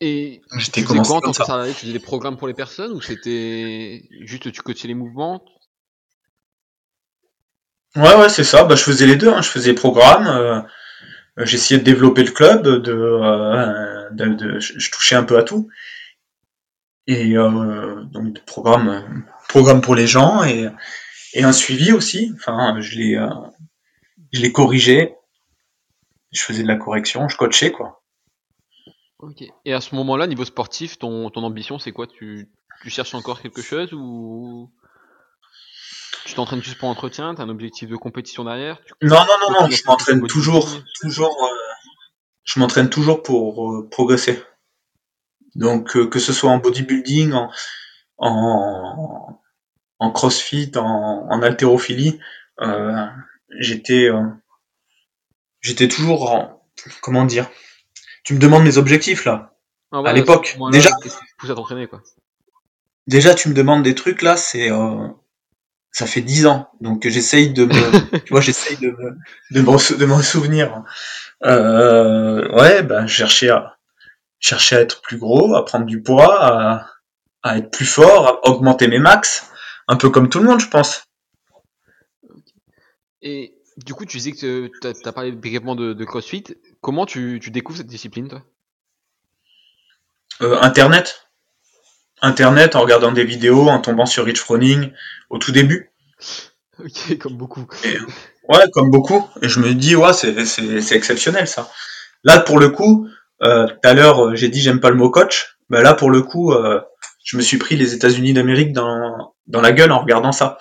Et 0.00 0.42
j'étais 0.58 0.80
tu 0.80 0.86
comment 0.86 1.02
en 1.02 1.20
tant 1.20 1.30
que 1.30 1.36
salarié? 1.36 1.72
Tu 1.72 1.80
faisais 1.80 1.92
des 1.92 1.98
programmes 2.00 2.36
pour 2.36 2.48
les 2.48 2.54
personnes 2.54 2.92
ou 2.92 3.00
c'était 3.00 4.02
juste 4.22 4.50
tu 4.52 4.60
coachais 4.62 4.88
les 4.88 4.94
mouvements? 4.94 5.44
Ouais, 7.96 8.14
ouais, 8.16 8.28
c'est 8.28 8.44
ça. 8.44 8.64
Bah, 8.64 8.74
je 8.74 8.82
faisais 8.82 9.06
les 9.06 9.16
deux. 9.16 9.28
Hein. 9.28 9.40
Je 9.40 9.48
faisais 9.48 9.70
les 9.70 9.76
programmes. 9.76 10.26
Euh, 10.26 10.60
j'essayais 11.44 11.78
de 11.78 11.84
développer 11.84 12.24
le 12.24 12.32
club. 12.32 12.62
De, 12.62 12.76
de, 12.78 14.34
de, 14.34 14.58
je 14.58 14.90
touchais 14.90 15.14
un 15.14 15.22
peu 15.22 15.38
à 15.38 15.44
tout 15.44 15.68
et 17.06 17.36
euh, 17.36 18.02
donc 18.04 18.44
programme 18.44 19.24
programme 19.48 19.80
pour 19.80 19.94
les 19.94 20.06
gens 20.06 20.42
et, 20.44 20.68
et 21.34 21.42
un 21.44 21.52
suivi 21.52 21.92
aussi. 21.92 22.32
Enfin, 22.36 22.80
je 22.80 22.98
l'ai 22.98 23.16
euh, 23.16 23.28
je 24.32 24.40
l'ai 24.40 24.52
corrigé, 24.52 25.14
je 26.32 26.42
faisais 26.42 26.62
de 26.62 26.68
la 26.68 26.76
correction, 26.76 27.28
je 27.28 27.36
coachais 27.36 27.72
quoi. 27.72 28.02
Ok. 29.18 29.42
Et 29.64 29.72
à 29.72 29.80
ce 29.80 29.94
moment-là, 29.94 30.26
niveau 30.26 30.44
sportif, 30.44 30.98
ton, 30.98 31.30
ton 31.30 31.42
ambition 31.44 31.78
c'est 31.78 31.92
quoi? 31.92 32.06
Tu, 32.06 32.50
tu 32.82 32.90
cherches 32.90 33.14
encore 33.14 33.40
quelque 33.40 33.62
chose 33.62 33.92
ou 33.92 34.70
tu 36.26 36.34
t'entraînes 36.34 36.62
juste 36.62 36.78
pour 36.78 36.88
l'entretien 36.88 37.34
T'as 37.34 37.44
un 37.44 37.48
objectif 37.48 37.88
de 37.88 37.96
compétition 37.96 38.44
derrière? 38.44 38.78
Non, 39.02 39.16
non, 39.16 39.50
non, 39.50 39.60
non, 39.60 39.70
je 39.70 39.82
m'entraîne 39.86 40.26
toujours, 40.26 40.68
toujours, 41.00 41.36
euh, 41.44 41.56
je 42.44 42.58
m'entraîne 42.58 42.90
toujours 42.90 43.22
pour 43.22 43.70
euh, 43.70 43.88
progresser. 43.90 44.42
Donc 45.54 45.96
euh, 45.96 46.06
que 46.06 46.18
ce 46.18 46.32
soit 46.32 46.50
en 46.50 46.58
bodybuilding, 46.58 47.32
en, 47.32 47.50
en, 48.18 49.40
en 49.98 50.10
crossfit, 50.10 50.72
en, 50.76 51.26
en 51.30 51.42
haltérophilie, 51.42 52.18
euh, 52.60 53.06
j'étais 53.58 54.08
euh, 54.10 54.22
j'étais 55.60 55.88
toujours 55.88 56.32
en, 56.32 56.62
comment 57.00 57.24
dire 57.24 57.50
Tu 58.24 58.34
me 58.34 58.38
demandes 58.38 58.64
mes 58.64 58.78
objectifs 58.78 59.24
là 59.24 59.54
ah 59.92 60.02
à 60.04 60.12
l'époque. 60.12 60.56
Déjà 60.72 60.90
quoi. 61.86 62.02
Déjà 63.06 63.34
tu 63.34 63.48
me 63.48 63.54
demandes 63.54 63.82
des 63.82 63.94
trucs 63.94 64.22
là, 64.22 64.36
c'est 64.36 64.70
ça 65.94 66.06
fait 66.06 66.22
dix 66.22 66.46
ans, 66.46 66.68
donc 66.80 67.06
j'essaye 67.06 67.52
de 67.52 67.66
me, 67.66 68.18
tu 68.24 68.32
vois, 68.32 68.40
j'essaye 68.40 68.76
de 68.78 68.90
me, 68.90 69.16
de 69.52 70.06
m'en 70.06 70.22
souvenir. 70.22 70.82
Euh, 71.44 72.50
ouais, 72.52 72.82
ben 72.82 73.06
chercher 73.06 73.50
à, 73.50 73.73
chercher 74.44 74.76
à 74.76 74.80
être 74.80 75.00
plus 75.00 75.16
gros, 75.16 75.56
à 75.56 75.64
prendre 75.64 75.86
du 75.86 76.02
poids, 76.02 76.86
à, 77.42 77.56
être 77.56 77.70
plus 77.70 77.86
fort, 77.86 78.28
à 78.28 78.48
augmenter 78.48 78.88
mes 78.88 78.98
max, 78.98 79.50
un 79.88 79.96
peu 79.96 80.10
comme 80.10 80.28
tout 80.28 80.38
le 80.38 80.44
monde, 80.44 80.60
je 80.60 80.68
pense. 80.68 81.04
Et 83.22 83.54
du 83.78 83.94
coup, 83.94 84.04
tu 84.04 84.18
disais 84.18 84.32
que 84.32 84.70
tu 84.82 84.86
as, 84.86 85.12
parlé 85.12 85.32
brièvement 85.32 85.74
de, 85.74 85.94
de, 85.94 86.04
CrossFit. 86.04 86.44
Comment 86.82 87.06
tu, 87.06 87.40
découvres 87.40 87.78
cette 87.78 87.86
discipline, 87.86 88.28
toi? 88.28 88.42
Euh, 90.42 90.60
Internet. 90.60 91.26
Internet, 92.20 92.76
en 92.76 92.82
regardant 92.82 93.12
des 93.12 93.24
vidéos, 93.24 93.68
en 93.68 93.80
tombant 93.80 94.06
sur 94.06 94.26
Rich 94.26 94.40
Froning, 94.40 94.92
au 95.30 95.38
tout 95.38 95.52
début. 95.52 95.90
Ok, 96.80 97.16
comme 97.18 97.36
beaucoup. 97.36 97.66
ouais, 98.48 98.64
comme 98.74 98.90
beaucoup. 98.90 99.26
Et 99.40 99.48
je 99.48 99.60
me 99.60 99.72
dis, 99.72 99.96
ouais, 99.96 100.12
c'est 100.12 100.96
exceptionnel 100.96 101.48
ça. 101.48 101.70
Là, 102.24 102.40
pour 102.40 102.58
le 102.58 102.68
coup, 102.68 103.08
tout 103.40 103.88
à 103.88 103.94
l'heure, 103.94 104.26
euh, 104.26 104.34
j'ai 104.34 104.48
dit 104.48 104.60
j'aime 104.60 104.80
pas 104.80 104.90
le 104.90 104.96
mot 104.96 105.10
coach. 105.10 105.56
Bah 105.70 105.82
là, 105.82 105.94
pour 105.94 106.10
le 106.10 106.22
coup, 106.22 106.52
euh, 106.52 106.80
je 107.24 107.36
me 107.36 107.42
suis 107.42 107.58
pris 107.58 107.76
les 107.76 107.94
États-Unis 107.94 108.32
d'Amérique 108.32 108.72
dans, 108.72 109.34
dans 109.46 109.60
la 109.60 109.72
gueule 109.72 109.92
en 109.92 110.00
regardant 110.00 110.32
ça. 110.32 110.58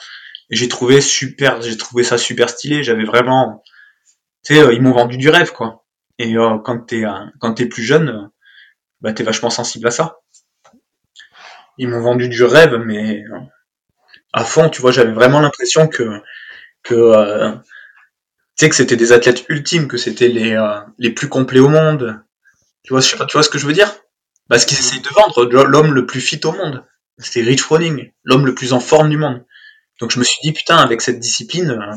J'ai 0.50 0.68
trouvé 0.68 1.02
super, 1.02 1.62
j'ai 1.62 1.78
trouvé 1.78 2.04
ça 2.04 2.18
super 2.18 2.50
stylé. 2.50 2.84
J'avais 2.84 3.06
vraiment, 3.06 3.64
tu 4.46 4.56
sais, 4.56 4.76
ils 4.76 4.82
m'ont 4.82 4.92
vendu 4.92 5.18
du 5.18 5.30
rêve, 5.30 5.52
quoi. 5.52 5.86
Et 6.20 6.36
quand 6.64 6.86
t'es 6.86 7.04
quand 7.40 7.54
t'es 7.56 7.66
plus 7.66 7.84
jeune, 7.84 8.30
bah 9.02 9.14
t'es 9.14 9.24
vachement 9.24 9.50
sensible 9.50 9.88
à 9.88 9.92
ça. 9.92 10.20
Ils 11.78 11.88
m'ont 11.88 12.02
vendu 12.02 12.30
du 12.30 12.44
rêve, 12.44 12.76
mais 12.76 13.24
à 14.32 14.44
fond, 14.44 14.70
tu 14.70 14.82
vois, 14.82 14.92
j'avais 14.92 15.12
vraiment 15.12 15.40
l'impression 15.40 15.88
que 15.88 16.22
que 16.84 17.56
tu 18.56 18.66
sais 18.66 18.70
que 18.70 18.76
c'était 18.76 18.96
des 18.98 19.12
athlètes 19.12 19.46
ultimes, 19.50 19.88
que 19.88 19.98
c'était 19.98 20.28
les 20.28 20.56
les 21.00 21.10
plus 21.10 21.30
complets 21.30 21.60
au 21.60 21.70
monde, 21.70 22.22
tu 22.84 22.94
vois, 22.94 23.02
tu 23.02 23.16
vois 23.34 23.44
ce 23.44 23.50
que 23.50 23.58
je 23.58 23.66
veux 23.66 23.74
dire? 23.74 23.94
Parce 24.50 24.66
qu'ils 24.66 24.78
essayent 24.78 25.02
de 25.02 25.10
vendre 25.10 25.46
l'homme 25.64 25.94
le 25.94 26.06
plus 26.06 26.22
fit 26.22 26.40
au 26.44 26.52
monde. 26.52 26.86
C'était 27.18 27.42
Rich 27.42 27.62
Froning, 27.62 28.12
l'homme 28.24 28.46
le 28.46 28.54
plus 28.54 28.74
en 28.74 28.80
forme 28.80 29.10
du 29.10 29.18
monde. 29.18 29.46
Donc 30.00 30.12
je 30.12 30.20
me 30.20 30.24
suis 30.24 30.40
dit, 30.44 30.52
putain, 30.52 30.78
avec 30.78 31.02
cette 31.02 31.20
discipline, 31.20 31.72
euh, 31.72 31.96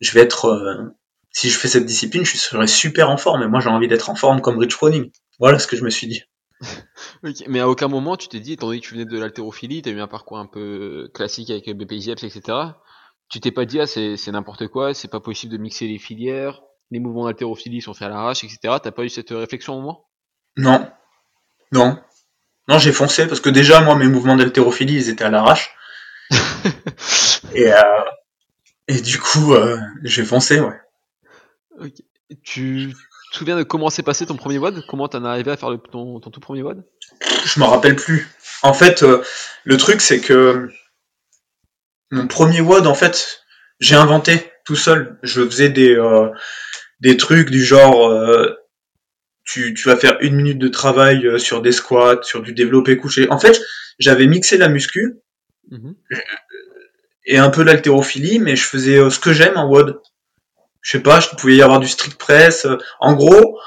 je 0.00 0.12
vais 0.12 0.20
être... 0.20 0.46
Euh, 0.46 0.94
si 1.32 1.50
je 1.50 1.58
fais 1.58 1.68
cette 1.68 1.84
discipline, 1.84 2.24
je 2.24 2.36
serai 2.38 2.66
super 2.66 3.10
en 3.10 3.18
forme. 3.18 3.42
Et 3.42 3.48
moi, 3.48 3.60
j'ai 3.60 3.68
envie 3.68 3.88
d'être 3.88 4.08
en 4.08 4.14
forme 4.14 4.40
comme 4.40 4.56
Rich 4.58 4.72
Froning. 4.72 5.10
Voilà 5.38 5.58
ce 5.58 5.66
que 5.66 5.76
je 5.76 5.84
me 5.84 5.90
suis 5.90 6.06
dit. 6.06 6.22
mais 7.48 7.60
à 7.60 7.68
aucun 7.68 7.88
moment, 7.88 8.16
tu 8.16 8.28
t'es 8.28 8.40
dit, 8.40 8.54
étant 8.54 8.68
donné 8.68 8.80
que 8.80 8.86
tu 8.86 8.94
venais 8.94 9.04
de 9.04 9.18
l'haltérophilie, 9.18 9.82
tu 9.82 9.90
as 9.90 9.92
eu 9.92 10.00
un 10.00 10.08
parcours 10.08 10.38
un 10.38 10.46
peu 10.46 11.10
classique 11.12 11.50
avec 11.50 11.68
BPJEPS, 11.68 12.24
etc. 12.24 12.58
Tu 13.28 13.40
t'es 13.40 13.50
pas 13.50 13.66
dit, 13.66 13.80
ah, 13.80 13.86
c'est 13.86 14.28
n'importe 14.28 14.68
quoi, 14.68 14.94
c'est 14.94 15.08
pas 15.08 15.20
possible 15.20 15.52
de 15.52 15.58
mixer 15.58 15.86
les 15.86 15.98
filières, 15.98 16.62
les 16.90 17.00
mouvements 17.00 17.26
d'haltérophilie 17.26 17.82
sont 17.82 17.94
faits 17.94 18.06
à 18.06 18.10
l'arrache, 18.10 18.44
etc. 18.44 18.58
T'as 18.82 18.92
pas 18.92 19.02
eu 19.02 19.08
cette 19.08 19.30
réflexion 19.30 19.74
au 19.74 19.80
moment 19.80 20.08
Non. 20.56 20.90
Non. 21.72 21.98
Non, 22.68 22.78
j'ai 22.78 22.92
foncé 22.92 23.26
parce 23.26 23.40
que 23.40 23.50
déjà, 23.50 23.80
moi, 23.80 23.96
mes 23.96 24.08
mouvements 24.08 24.36
d'haltérophilie, 24.36 24.94
ils 24.94 25.08
étaient 25.08 25.24
à 25.24 25.30
l'arrache. 25.30 25.70
et, 27.54 27.72
euh, 27.72 27.80
et 28.88 29.00
du 29.00 29.18
coup, 29.18 29.54
euh, 29.54 29.78
j'ai 30.02 30.24
foncé, 30.24 30.60
ouais. 30.60 31.90
Tu 32.42 32.92
te 33.32 33.36
souviens 33.36 33.56
de 33.56 33.62
comment 33.62 33.90
s'est 33.90 34.02
passé 34.02 34.26
ton 34.26 34.36
premier 34.36 34.58
WOD? 34.58 34.84
Comment 34.88 35.08
t'en 35.08 35.24
es 35.24 35.28
arrivé 35.28 35.50
à 35.52 35.56
faire 35.56 35.70
le, 35.70 35.78
ton, 35.78 36.20
tout 36.20 36.40
premier 36.40 36.62
WOD? 36.62 36.84
Je 37.44 37.60
m'en 37.60 37.68
rappelle 37.68 37.96
plus. 37.96 38.28
En 38.62 38.72
fait, 38.72 39.02
euh, 39.02 39.22
le 39.64 39.76
truc, 39.76 40.00
c'est 40.00 40.20
que 40.20 40.70
mon 42.10 42.26
premier 42.26 42.60
WOD, 42.60 42.86
en 42.86 42.94
fait, 42.94 43.42
j'ai 43.78 43.96
inventé 43.96 44.52
tout 44.64 44.76
seul. 44.76 45.18
Je 45.22 45.44
faisais 45.44 45.68
des, 45.68 45.94
euh, 45.94 46.30
des 47.00 47.16
trucs 47.16 47.50
du 47.50 47.64
genre 47.64 48.10
euh, 48.10 48.54
tu, 49.44 49.74
tu 49.74 49.88
vas 49.88 49.96
faire 49.96 50.16
une 50.20 50.34
minute 50.34 50.58
de 50.58 50.68
travail 50.68 51.26
euh, 51.26 51.38
sur 51.38 51.62
des 51.62 51.72
squats, 51.72 52.22
sur 52.22 52.42
du 52.42 52.52
développé 52.52 52.96
couché. 52.96 53.30
En 53.30 53.38
fait, 53.38 53.60
j'avais 53.98 54.26
mixé 54.26 54.58
la 54.58 54.68
muscu 54.68 55.16
mhm. 55.70 55.94
et 57.26 57.38
un 57.38 57.50
peu 57.50 57.62
l'haltérophilie, 57.62 58.38
mais 58.38 58.56
je 58.56 58.64
faisais 58.64 59.10
ce 59.10 59.18
que 59.18 59.32
j'aime 59.32 59.56
en 59.56 59.68
WOD. 59.68 60.00
Je 60.82 60.90
sais 60.92 61.02
pas, 61.02 61.20
je 61.20 61.28
pouvais 61.30 61.56
y 61.56 61.62
avoir 61.62 61.80
du 61.80 61.88
strict 61.88 62.16
press. 62.16 62.66
En 63.00 63.14
gros, 63.14 63.58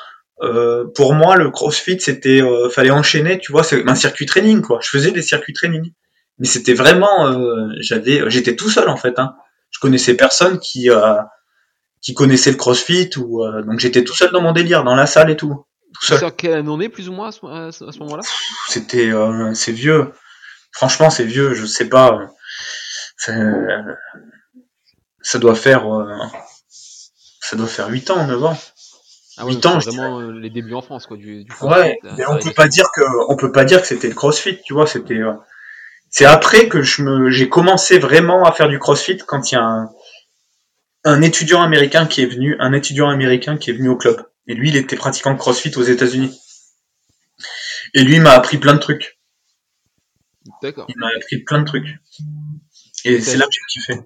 pour 0.95 1.13
moi, 1.13 1.35
le 1.35 1.51
CrossFit, 1.51 1.99
c'était 1.99 2.41
fallait 2.71 2.91
enchaîner, 2.91 3.39
tu 3.39 3.51
vois, 3.51 3.63
c'est 3.63 3.85
un 3.89 3.95
circuit 3.95 4.25
training 4.25 4.61
quoi. 4.61 4.79
Je 4.81 4.87
faisais 4.87 5.11
des 5.11 5.21
circuits 5.21 5.51
training, 5.51 5.91
mais 6.37 6.47
c'était 6.47 6.73
vraiment, 6.73 7.73
j'avais, 7.81 8.29
j'étais 8.29 8.55
tout 8.55 8.69
seul 8.69 8.87
en 8.87 8.95
fait. 8.95 9.19
Hein 9.19 9.35
je 9.71 9.79
connaissais 9.79 10.15
personne 10.15 10.59
qui 10.59 10.89
euh, 10.89 11.15
qui 12.01 12.13
connaissait 12.13 12.51
le 12.51 12.57
CrossFit 12.57 13.09
ou 13.17 13.43
euh, 13.43 13.61
donc 13.63 13.79
j'étais 13.79 14.03
tout 14.03 14.15
seul 14.15 14.31
dans 14.31 14.41
mon 14.41 14.51
délire, 14.51 14.83
dans 14.83 14.95
la 14.95 15.05
salle 15.05 15.29
et 15.29 15.37
tout. 15.37 15.65
Tout 15.93 16.05
seul. 16.05 16.17
Sur 16.19 16.35
quelle 16.35 16.53
année 16.53 16.89
plus 16.89 17.09
ou 17.09 17.13
moins 17.13 17.29
à 17.29 17.71
ce, 17.71 17.99
moment-là? 17.99 18.23
C'était 18.67 19.09
euh, 19.09 19.53
c'est 19.53 19.71
vieux. 19.71 20.13
Franchement, 20.71 21.09
c'est 21.09 21.25
vieux. 21.25 21.53
Je 21.53 21.65
sais 21.65 21.89
pas. 21.89 22.29
ça 25.21 25.39
doit 25.39 25.55
faire, 25.55 25.91
euh, 25.93 26.15
ça 26.69 27.55
doit 27.55 27.67
faire 27.67 27.89
8 27.89 28.11
ans, 28.11 28.27
9 28.27 28.43
ans. 28.43 28.57
Ah 29.39 29.45
ouais, 29.45 29.53
Huit 29.53 29.63
donc 29.63 29.75
ans, 29.75 29.79
c'est 29.79 29.91
je 29.91 29.95
vraiment 29.95 30.19
euh, 30.19 30.33
les 30.33 30.49
débuts 30.49 30.73
en 30.73 30.81
France, 30.81 31.07
quoi, 31.07 31.15
du, 31.15 31.45
du 31.45 31.51
Ouais, 31.61 31.97
mais 32.17 32.27
on 32.27 32.37
peut 32.37 32.51
pas 32.51 32.67
dire 32.67 32.89
que, 32.93 33.01
on 33.29 33.37
peut 33.37 33.53
pas 33.53 33.63
dire 33.63 33.81
que 33.81 33.87
c'était 33.87 34.09
le 34.09 34.13
CrossFit, 34.13 34.61
tu 34.61 34.73
vois, 34.73 34.85
c'était, 34.85 35.13
euh, 35.13 35.31
c'est 36.09 36.25
après 36.25 36.67
que 36.67 36.81
je 36.81 37.03
me, 37.03 37.31
j'ai 37.31 37.47
commencé 37.47 37.99
vraiment 37.99 38.43
à 38.43 38.51
faire 38.51 38.67
du 38.67 38.79
CrossFit 38.79 39.17
quand 39.25 39.49
il 39.49 39.55
y 39.55 39.57
a 39.57 39.63
un, 39.63 39.89
un 41.03 41.21
étudiant 41.21 41.61
américain 41.61 42.05
qui 42.05 42.21
est 42.21 42.25
venu, 42.25 42.55
un 42.59 42.73
étudiant 42.73 43.09
américain 43.09 43.57
qui 43.57 43.69
est 43.69 43.73
venu 43.73 43.89
au 43.89 43.97
club. 43.97 44.25
Et 44.47 44.53
lui, 44.53 44.69
il 44.69 44.75
était 44.75 44.95
pratiquant 44.95 45.33
de 45.33 45.37
CrossFit 45.37 45.75
aux 45.77 45.83
États-Unis. 45.83 46.39
Et 47.93 48.03
lui 48.03 48.15
il 48.15 48.21
m'a 48.21 48.31
appris 48.31 48.57
plein 48.57 48.73
de 48.73 48.79
trucs. 48.79 49.19
D'accord. 50.61 50.85
Il 50.89 50.97
m'a 50.97 51.07
appris 51.15 51.39
plein 51.39 51.59
de 51.59 51.65
trucs. 51.65 51.87
Et 53.05 53.21
c'est 53.21 53.37
là 53.37 53.45
que 53.45 53.51
j'ai 53.51 53.79
kiffé. 53.79 54.01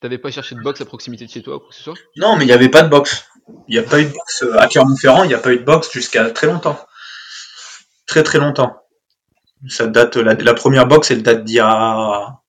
T'avais 0.00 0.18
pas 0.18 0.30
cherché 0.30 0.54
de 0.54 0.60
boxe 0.60 0.80
à 0.80 0.84
proximité 0.84 1.26
de 1.26 1.30
chez 1.30 1.42
toi 1.42 1.56
ou 1.56 1.60
quoi 1.60 1.68
que 1.68 1.74
ce 1.74 1.82
soit? 1.82 1.94
Non, 2.16 2.36
mais 2.36 2.44
il 2.44 2.48
n'y 2.48 2.52
avait 2.52 2.68
pas 2.68 2.82
de 2.82 2.88
boxe. 2.88 3.28
Il 3.68 3.74
n'y 3.74 3.78
a 3.78 3.88
pas 3.88 4.00
eu 4.00 4.06
de 4.06 4.10
boxe 4.10 4.42
euh, 4.42 4.58
à 4.58 4.66
Clermont-Ferrand, 4.66 5.24
il 5.24 5.28
n'y 5.28 5.34
a 5.34 5.38
pas 5.38 5.52
eu 5.52 5.58
de 5.58 5.64
boxe 5.64 5.92
jusqu'à 5.92 6.30
très 6.30 6.46
longtemps. 6.46 6.78
Très 8.06 8.22
très 8.22 8.38
longtemps. 8.38 8.76
Ça 9.68 9.86
date, 9.86 10.16
la, 10.16 10.34
la 10.34 10.54
première 10.54 10.86
boxe, 10.86 11.10
elle 11.10 11.22
date 11.22 11.44
d'il 11.44 11.56
y 11.56 11.60
a. 11.60 12.40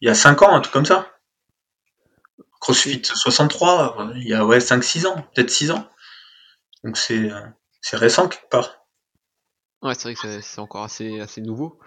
Il 0.00 0.08
y 0.08 0.10
a 0.10 0.14
5 0.14 0.42
ans, 0.42 0.54
un 0.54 0.60
truc 0.60 0.72
comme 0.72 0.86
ça. 0.86 1.08
CrossFit 2.60 3.02
63, 3.04 3.96
euh, 4.00 4.12
il 4.16 4.28
y 4.28 4.34
a 4.34 4.44
ouais, 4.44 4.60
5-6 4.60 5.06
ans, 5.06 5.16
peut-être 5.34 5.50
6 5.50 5.70
ans. 5.70 5.88
Donc 6.84 6.96
c'est 6.96 7.30
euh, 7.30 7.40
c'est 7.80 7.96
récent 7.96 8.28
quelque 8.28 8.48
part. 8.50 8.84
Ouais, 9.82 9.94
c'est 9.94 10.02
vrai 10.04 10.14
que 10.14 10.40
c'est- 10.40 10.60
encore 10.60 10.82
assez, 10.84 11.20
assez 11.20 11.40
nouveau. 11.40 11.78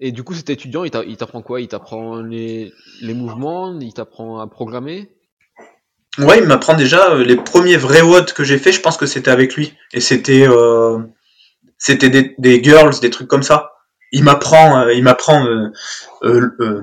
Et 0.00 0.12
du 0.12 0.22
coup, 0.22 0.34
cet 0.34 0.50
étudiant, 0.50 0.84
il 0.84 0.90
t'a- 0.90 1.04
il 1.04 1.16
t'apprend 1.16 1.42
quoi? 1.42 1.60
Il 1.60 1.68
t'apprend 1.68 2.20
les, 2.22 2.72
les 3.00 3.14
mouvements, 3.14 3.78
il 3.80 3.92
t'apprend 3.92 4.40
à 4.40 4.46
programmer? 4.46 5.10
Ouais, 6.18 6.38
il 6.38 6.44
m'apprend 6.46 6.74
déjà 6.74 7.10
euh, 7.12 7.24
les 7.24 7.36
premiers 7.36 7.76
vrais 7.76 8.02
WOD 8.02 8.32
que 8.32 8.44
j'ai 8.44 8.58
fait, 8.58 8.70
je 8.72 8.80
pense 8.80 8.96
que 8.96 9.06
c'était 9.06 9.30
avec 9.30 9.56
lui. 9.56 9.76
Et 9.92 10.00
c'était 10.00 10.46
euh, 10.46 10.98
c'était 11.78 12.10
des, 12.10 12.34
des 12.38 12.62
girls, 12.62 12.98
des 13.00 13.10
trucs 13.10 13.28
comme 13.28 13.42
ça. 13.42 13.72
Il 14.12 14.24
m'apprend 14.24 14.88
il 14.88 15.02
m'apprend 15.02 15.44
euh, 15.46 15.68
euh, 16.22 16.50
euh, 16.60 16.82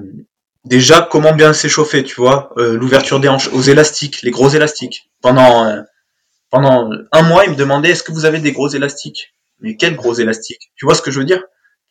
déjà 0.70 1.08
comment 1.12 1.34
bien 1.34 1.54
s'échauffer, 1.54 2.04
tu 2.04 2.16
vois, 2.16 2.52
euh, 2.58 2.78
l'ouverture 2.78 3.20
des 3.20 3.28
hanches 3.30 3.50
aux 3.50 3.62
élastiques, 3.62 4.22
les 4.24 4.32
gros 4.32 4.50
élastiques. 4.50 5.10
Pendant 5.22 5.66
euh, 5.68 5.82
pendant 6.52 6.90
un 7.12 7.24
mois, 7.24 7.46
il 7.46 7.52
me 7.52 7.56
demandait 7.56 7.92
est-ce 7.92 8.04
que 8.04 8.12
vous 8.14 8.26
avez 8.26 8.40
des 8.40 8.52
gros 8.54 8.70
élastiques? 8.70 9.34
Mais 9.62 9.76
quels 9.76 9.96
gros 9.96 10.14
élastiques? 10.16 10.72
Tu 10.78 10.86
vois 10.86 10.96
ce 10.96 11.02
que 11.02 11.12
je 11.12 11.20
veux 11.20 11.26
dire? 11.26 11.44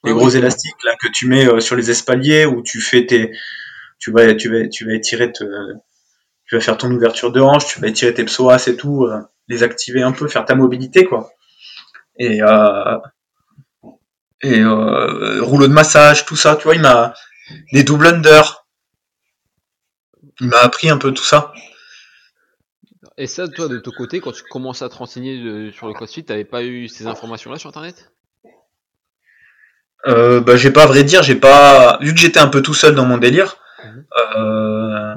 Les 0.04 0.12
Ah 0.12 0.14
gros 0.14 0.30
oui. 0.30 0.36
élastiques 0.36 0.76
là 0.84 0.94
que 1.02 1.08
tu 1.12 1.26
mets 1.28 1.46
euh, 1.48 1.60
sur 1.60 1.76
les 1.76 1.90
espaliers 1.90 2.46
où 2.46 2.62
tu 2.62 2.80
fais 2.80 3.06
tes 3.06 3.32
tu 4.00 4.12
vas 4.12 4.34
tu 4.34 4.48
vas 4.50 4.68
tu 4.68 4.86
vas 4.86 4.94
étirer 4.94 5.32
te, 5.32 5.44
tu 6.46 6.56
vas 6.56 6.60
faire 6.60 6.78
ton 6.78 6.90
ouverture 6.90 7.32
de 7.32 7.40
hanche, 7.40 7.66
tu 7.66 7.80
vas 7.80 7.88
étirer 7.88 8.14
tes 8.14 8.24
psoas 8.24 8.66
et 8.68 8.76
tout, 8.76 9.04
euh, 9.04 9.20
les 9.48 9.62
activer 9.62 10.02
un 10.02 10.12
peu, 10.12 10.28
faire 10.28 10.44
ta 10.46 10.54
mobilité 10.54 11.04
quoi. 11.04 11.30
Et 12.18 12.42
euh, 12.42 12.98
et 14.42 14.60
euh, 14.60 15.42
rouleau 15.42 15.66
de 15.68 15.72
massage, 15.72 16.24
tout 16.24 16.36
ça, 16.36 16.56
tu 16.56 16.64
vois, 16.64 16.74
il 16.74 16.80
m'a 16.80 17.14
des 17.72 17.84
double 17.84 18.06
under. 18.06 18.57
Il 20.40 20.48
m'a 20.48 20.58
appris 20.58 20.88
un 20.88 20.98
peu 20.98 21.12
tout 21.12 21.24
ça. 21.24 21.52
Et 23.16 23.26
ça, 23.26 23.48
toi, 23.48 23.68
de 23.68 23.78
ton 23.78 23.90
côté, 23.90 24.20
quand 24.20 24.32
tu 24.32 24.42
commences 24.44 24.82
à 24.82 24.88
te 24.88 24.94
renseigner 24.94 25.42
de- 25.42 25.70
sur 25.72 25.88
le 25.88 25.94
CrossFit, 25.94 26.24
t'avais 26.24 26.44
pas 26.44 26.62
eu 26.62 26.88
ces 26.88 27.06
informations-là 27.06 27.58
sur 27.58 27.68
Internet? 27.68 28.12
Euh, 30.06 30.40
bah, 30.40 30.56
j'ai 30.56 30.70
pas 30.70 30.84
à 30.84 30.86
vrai 30.86 31.02
dire, 31.02 31.22
j'ai 31.24 31.34
pas 31.34 31.98
vu 32.00 32.14
que 32.14 32.20
j'étais 32.20 32.38
un 32.38 32.46
peu 32.46 32.62
tout 32.62 32.74
seul 32.74 32.94
dans 32.94 33.04
mon 33.04 33.18
délire. 33.18 33.56
Euh, 34.36 35.14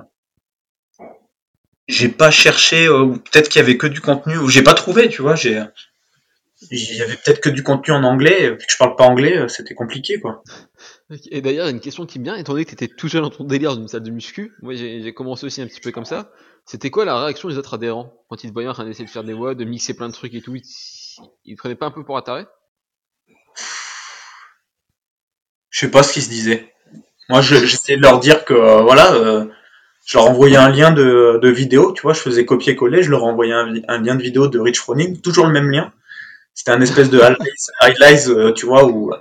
j'ai 1.88 2.10
pas 2.10 2.32
cherché, 2.32 2.88
euh, 2.88 3.02
ou 3.02 3.18
peut-être 3.18 3.50
qu'il 3.50 3.60
y 3.60 3.64
avait 3.64 3.78
que 3.78 3.88
du 3.88 4.02
contenu, 4.02 4.38
ou 4.38 4.50
j'ai 4.50 4.64
pas 4.64 4.74
trouvé, 4.74 5.08
tu 5.10 5.22
vois. 5.22 5.36
J'ai, 5.36 5.62
il 6.72 6.96
y 6.96 7.02
avait 7.02 7.16
peut-être 7.16 7.42
que 7.42 7.50
du 7.50 7.64
contenu 7.64 7.94
en 7.94 8.04
anglais. 8.04 8.52
Vu 8.52 8.58
que 8.58 8.64
je 8.72 8.78
parle 8.78 8.96
pas 8.96 9.06
anglais, 9.06 9.48
c'était 9.50 9.74
compliqué, 9.76 10.20
quoi. 10.20 10.44
Et 11.30 11.42
d'ailleurs, 11.42 11.68
une 11.68 11.80
question 11.80 12.06
qui 12.06 12.20
me 12.20 12.24
vient, 12.24 12.36
étant 12.36 12.54
donné 12.54 12.64
que 12.64 12.70
tu 12.70 12.76
étais 12.76 12.88
tout 12.88 13.10
seul 13.10 13.22
dans 13.22 13.30
ton 13.30 13.44
délire 13.44 13.76
d'une 13.76 13.88
salle 13.88 14.04
de 14.04 14.12
muscu, 14.12 14.54
moi 14.62 14.74
j'ai 14.76 15.14
commencé 15.14 15.46
aussi 15.46 15.62
un 15.62 15.68
petit 15.68 15.82
peu 15.82 15.92
comme 15.92 16.06
ça, 16.06 16.32
c'était 16.66 16.90
quoi 16.90 17.06
la 17.06 17.22
réaction 17.22 17.50
des 17.50 17.58
autres 17.58 17.74
adhérents 17.74 18.14
quand 18.30 18.44
ils 18.44 18.50
te 18.50 18.54
voyaient 18.54 18.70
en 18.70 18.74
train 18.74 18.86
d'essayer 18.86 19.06
de 19.06 19.10
faire 19.10 19.24
des 19.24 19.34
WOD, 19.34 19.58
de 19.58 19.66
mixer 19.66 19.94
plein 19.94 20.08
de 20.08 20.14
trucs 20.14 20.34
et 20.34 20.42
tout, 20.42 20.56
ils, 20.56 20.64
ils 21.44 21.56
prenaient 21.56 21.76
pas 21.76 21.88
un 21.88 21.92
peu 21.92 22.04
pour 22.06 22.18
un 22.18 22.22
taré 22.22 22.46
Je 25.70 25.80
sais 25.80 25.92
pas 25.92 26.04
ce 26.04 26.14
qu'ils 26.14 26.24
se 26.24 26.30
disaient. 26.30 26.74
Moi, 27.30 27.42
je- 27.42 27.66
j'essayais 27.66 27.98
de 27.98 28.04
leur 28.04 28.20
dire 28.20 28.46
que 28.46 28.54
euh, 28.54 28.82
voilà, 28.82 29.14
euh, 29.14 29.46
je 30.06 30.18
leur 30.18 30.30
envoyais 30.30 30.58
un 30.58 30.70
lien 30.70 30.92
de, 30.92 31.50
vidéo, 31.50 31.92
tu 31.94 32.02
vois, 32.04 32.14
je 32.14 32.20
faisais 32.20 32.46
copier-coller, 32.46 33.04
je 33.04 33.10
leur 33.10 33.24
envoyais 33.24 33.54
un, 33.54 33.98
lien 34.00 34.16
de 34.16 34.22
vidéo 34.22 34.48
de 34.48 34.60
Rich 34.60 34.80
Froning, 34.80 35.22
toujours 35.22 35.46
le 35.48 35.54
même 35.54 35.70
lien. 35.70 35.92
C'était 36.54 36.72
un 36.72 36.82
espèce 36.82 37.10
de 37.10 37.20
highlights, 37.80 38.28
euh, 38.28 38.52
tu 38.54 38.66
vois, 38.66 38.86
où 38.86 39.12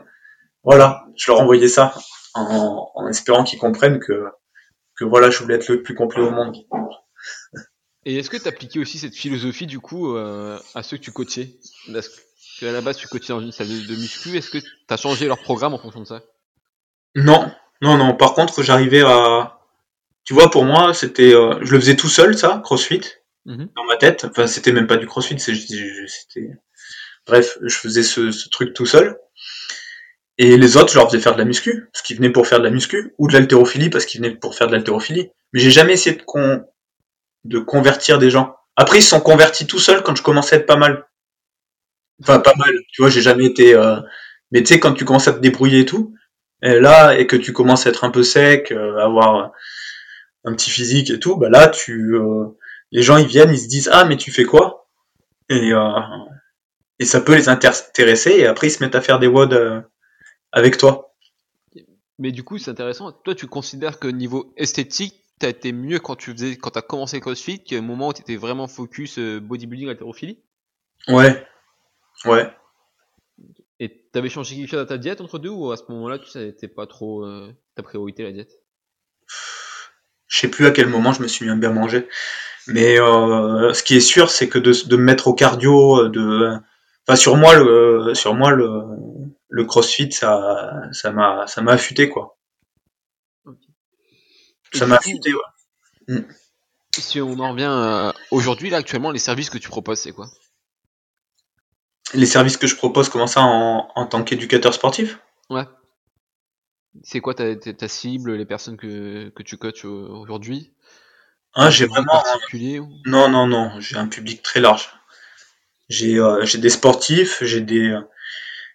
voilà, 0.62 1.06
je 1.20 1.30
leur 1.30 1.40
envoyais 1.40 1.68
ça 1.68 1.94
en, 2.34 2.90
en 2.94 3.06
espérant 3.08 3.44
qu'ils 3.44 3.58
comprennent 3.58 4.00
que 4.00 4.24
que 4.96 5.04
voilà, 5.04 5.30
je 5.30 5.38
voulais 5.38 5.54
être 5.54 5.68
le 5.68 5.82
plus 5.82 5.94
complet 5.94 6.22
au 6.22 6.30
monde. 6.30 6.56
Et 8.04 8.16
est-ce 8.16 8.30
que 8.30 8.36
tu 8.36 8.48
appliquais 8.48 8.78
aussi 8.78 8.98
cette 8.98 9.14
philosophie 9.14 9.66
du 9.66 9.78
coup 9.80 10.14
euh, 10.16 10.58
à 10.74 10.82
ceux 10.82 10.96
que 10.96 11.02
tu 11.02 11.12
coachais? 11.12 11.56
Parce 11.92 12.08
que 12.58 12.66
à 12.66 12.72
la 12.72 12.80
base 12.80 12.96
tu 12.96 13.08
coachais 13.08 13.32
dans 13.32 13.40
une 13.40 13.52
salle 13.52 13.68
de, 13.68 13.86
de 13.86 13.96
muscu, 13.96 14.36
est-ce 14.36 14.50
que 14.50 14.58
tu 14.58 14.66
as 14.88 14.96
changé 14.96 15.26
leur 15.26 15.38
programme 15.40 15.74
en 15.74 15.78
fonction 15.78 16.00
de 16.00 16.06
ça? 16.06 16.22
Non, 17.14 17.50
non, 17.82 17.96
non. 17.96 18.14
Par 18.16 18.34
contre, 18.34 18.62
j'arrivais 18.62 19.02
à, 19.02 19.58
tu 20.24 20.34
vois, 20.34 20.50
pour 20.50 20.64
moi, 20.64 20.94
c'était, 20.94 21.34
euh, 21.34 21.58
je 21.62 21.72
le 21.72 21.80
faisais 21.80 21.96
tout 21.96 22.08
seul, 22.08 22.36
ça, 22.36 22.60
CrossFit, 22.64 23.02
Mhm. 23.46 23.68
dans 23.74 23.84
ma 23.84 23.96
tête. 23.96 24.26
Enfin, 24.26 24.46
c'était 24.46 24.72
même 24.72 24.86
pas 24.86 24.98
du 24.98 25.06
CrossFit, 25.06 25.40
c'était, 25.40 26.50
bref, 27.26 27.58
je 27.62 27.74
faisais 27.74 28.02
ce, 28.02 28.30
ce 28.32 28.48
truc 28.50 28.74
tout 28.74 28.86
seul. 28.86 29.18
Et 30.42 30.56
les 30.56 30.76
autres, 30.78 30.90
je 30.90 30.98
leur 30.98 31.10
faisais 31.10 31.20
faire 31.22 31.34
de 31.34 31.38
la 31.38 31.44
muscu, 31.44 31.88
parce 31.92 32.00
qu'ils 32.02 32.16
venaient 32.16 32.30
pour 32.30 32.46
faire 32.46 32.60
de 32.60 32.64
la 32.64 32.70
muscu, 32.70 33.12
ou 33.18 33.28
de 33.28 33.34
l'haltérophilie, 33.34 33.90
parce 33.90 34.06
qu'ils 34.06 34.22
venaient 34.22 34.34
pour 34.34 34.54
faire 34.54 34.68
de 34.68 34.72
l'haltérophilie. 34.72 35.28
Mais 35.52 35.60
j'ai 35.60 35.70
jamais 35.70 35.92
essayé 35.92 36.16
de, 36.16 36.22
con... 36.22 36.64
de 37.44 37.58
convertir 37.58 38.18
des 38.18 38.30
gens. 38.30 38.56
Après, 38.74 38.98
ils 38.98 39.02
se 39.02 39.10
sont 39.10 39.20
convertis 39.20 39.66
tout 39.66 39.78
seuls 39.78 40.02
quand 40.02 40.16
je 40.16 40.22
commençais 40.22 40.56
à 40.56 40.58
être 40.60 40.66
pas 40.66 40.76
mal. 40.78 41.06
Enfin, 42.22 42.38
pas 42.40 42.54
mal. 42.56 42.72
Tu 42.90 43.02
vois, 43.02 43.10
j'ai 43.10 43.20
jamais 43.20 43.44
été. 43.44 43.74
euh, 43.74 44.00
Mais 44.50 44.62
tu 44.62 44.72
sais, 44.72 44.80
quand 44.80 44.94
tu 44.94 45.04
commences 45.04 45.28
à 45.28 45.34
te 45.34 45.40
débrouiller 45.40 45.80
et 45.80 45.86
tout, 45.86 46.14
et 46.62 46.80
là, 46.80 47.18
et 47.18 47.26
que 47.26 47.36
tu 47.36 47.52
commences 47.52 47.86
à 47.86 47.90
être 47.90 48.04
un 48.04 48.10
peu 48.10 48.22
sec, 48.22 48.72
euh, 48.72 48.96
avoir 48.98 49.52
un 50.44 50.54
petit 50.54 50.70
physique 50.70 51.10
et 51.10 51.20
tout, 51.20 51.36
bah 51.36 51.50
là, 51.50 51.68
tu, 51.68 52.14
euh, 52.14 52.46
les 52.92 53.02
gens 53.02 53.18
ils 53.18 53.26
viennent, 53.26 53.52
ils 53.52 53.58
se 53.58 53.68
disent 53.68 53.90
ah 53.92 54.04
mais 54.06 54.16
tu 54.16 54.30
fais 54.32 54.44
quoi? 54.44 54.88
Et 55.50 57.04
ça 57.04 57.20
peut 57.20 57.34
les 57.34 57.48
intéresser 57.48 58.30
et 58.30 58.46
après 58.46 58.68
ils 58.68 58.70
se 58.70 58.82
mettent 58.82 58.94
à 58.94 59.00
faire 59.00 59.18
des 59.18 59.26
WOD 59.26 59.84
avec 60.52 60.76
toi. 60.76 61.14
Mais 62.18 62.32
du 62.32 62.44
coup, 62.44 62.58
c'est 62.58 62.70
intéressant. 62.70 63.12
Toi, 63.12 63.34
tu 63.34 63.46
considères 63.46 63.98
que 63.98 64.06
niveau 64.06 64.52
esthétique, 64.56 65.14
t'as 65.38 65.48
été 65.48 65.72
mieux 65.72 65.98
quand 65.98 66.16
tu 66.16 66.32
faisais, 66.32 66.56
quand 66.56 66.70
t'as 66.70 66.82
commencé 66.82 67.18
CrossFit, 67.18 67.64
qu'au 67.64 67.80
moment 67.80 68.08
où 68.08 68.12
t'étais 68.12 68.36
vraiment 68.36 68.68
focus 68.68 69.18
euh, 69.18 69.40
bodybuilding, 69.40 69.88
haltérophilie? 69.88 70.38
Ouais, 71.08 71.46
ouais. 72.26 72.50
Et 73.78 74.04
t'avais 74.12 74.28
changé 74.28 74.54
quelque 74.54 74.68
chose 74.68 74.80
à 74.80 74.86
ta 74.86 74.98
diète 74.98 75.22
entre 75.22 75.38
deux 75.38 75.48
ou 75.48 75.70
à 75.70 75.78
ce 75.78 75.84
moment-là, 75.88 76.18
tu 76.18 76.28
sais, 76.28 76.50
c'était 76.50 76.68
pas 76.68 76.86
trop 76.86 77.24
euh, 77.24 77.50
ta 77.74 77.82
priorité 77.82 78.22
la 78.22 78.32
diète? 78.32 78.52
Je 80.26 80.38
sais 80.38 80.48
plus 80.48 80.66
à 80.66 80.72
quel 80.72 80.88
moment 80.88 81.14
je 81.14 81.22
me 81.22 81.28
suis 81.28 81.46
bien 81.46 81.72
manger, 81.72 82.06
mais 82.66 83.00
euh, 83.00 83.72
ce 83.72 83.82
qui 83.82 83.96
est 83.96 84.00
sûr, 84.00 84.30
c'est 84.30 84.50
que 84.50 84.58
de, 84.58 84.74
de 84.86 84.96
me 84.96 85.02
mettre 85.02 85.28
au 85.28 85.34
cardio, 85.34 86.08
de, 86.08 86.52
enfin 87.06 87.16
sur 87.16 87.36
moi 87.36 87.54
le, 87.56 88.12
sur 88.14 88.34
moi 88.34 88.50
le, 88.50 88.82
le 89.50 89.64
CrossFit, 89.64 90.10
ça, 90.12 90.82
ça 90.92 91.10
m'a, 91.12 91.46
ça 91.46 91.60
m'a 91.60 91.72
affûté 91.72 92.08
quoi. 92.08 92.38
Ça 94.72 94.86
m'a 94.86 94.96
affûté, 94.96 95.32
ouais. 95.34 96.24
Si 96.96 97.20
on 97.20 97.38
en 97.38 97.52
revient 97.52 97.68
euh, 97.68 98.12
aujourd'hui, 98.30 98.70
là, 98.70 98.78
actuellement, 98.78 99.10
les 99.10 99.18
services 99.18 99.50
que 99.50 99.58
tu 99.58 99.68
proposes, 99.68 100.00
c'est 100.00 100.12
quoi? 100.12 100.28
Les 102.14 102.26
services 102.26 102.56
que 102.56 102.66
je 102.66 102.76
propose, 102.76 103.08
comment 103.08 103.26
ça, 103.26 103.42
en, 103.42 103.90
en 103.94 104.06
tant 104.06 104.22
qu'éducateur 104.24 104.74
sportif? 104.74 105.18
Ouais. 105.50 105.64
C'est 107.02 107.20
quoi 107.20 107.34
ta, 107.34 107.54
ta, 107.56 107.72
ta 107.72 107.88
cible, 107.88 108.34
les 108.34 108.44
personnes 108.46 108.76
que, 108.76 109.28
que 109.30 109.42
tu 109.44 109.56
coaches 109.56 109.84
aujourd'hui? 109.84 110.72
Hein, 111.54 111.66
Un 111.66 111.70
j'ai 111.70 111.86
public 111.86 112.04
vraiment. 112.06 112.22
particulier 112.22 112.78
ou- 112.80 112.92
Non, 113.06 113.28
non, 113.28 113.46
non, 113.46 113.78
j'ai 113.80 113.96
un 113.96 114.08
public 114.08 114.42
très 114.42 114.60
large. 114.60 114.92
J'ai 115.88 116.18
euh, 116.18 116.44
j'ai 116.44 116.58
des 116.58 116.70
sportifs, 116.70 117.42
j'ai 117.42 117.60
des, 117.60 117.90
euh, 117.90 118.00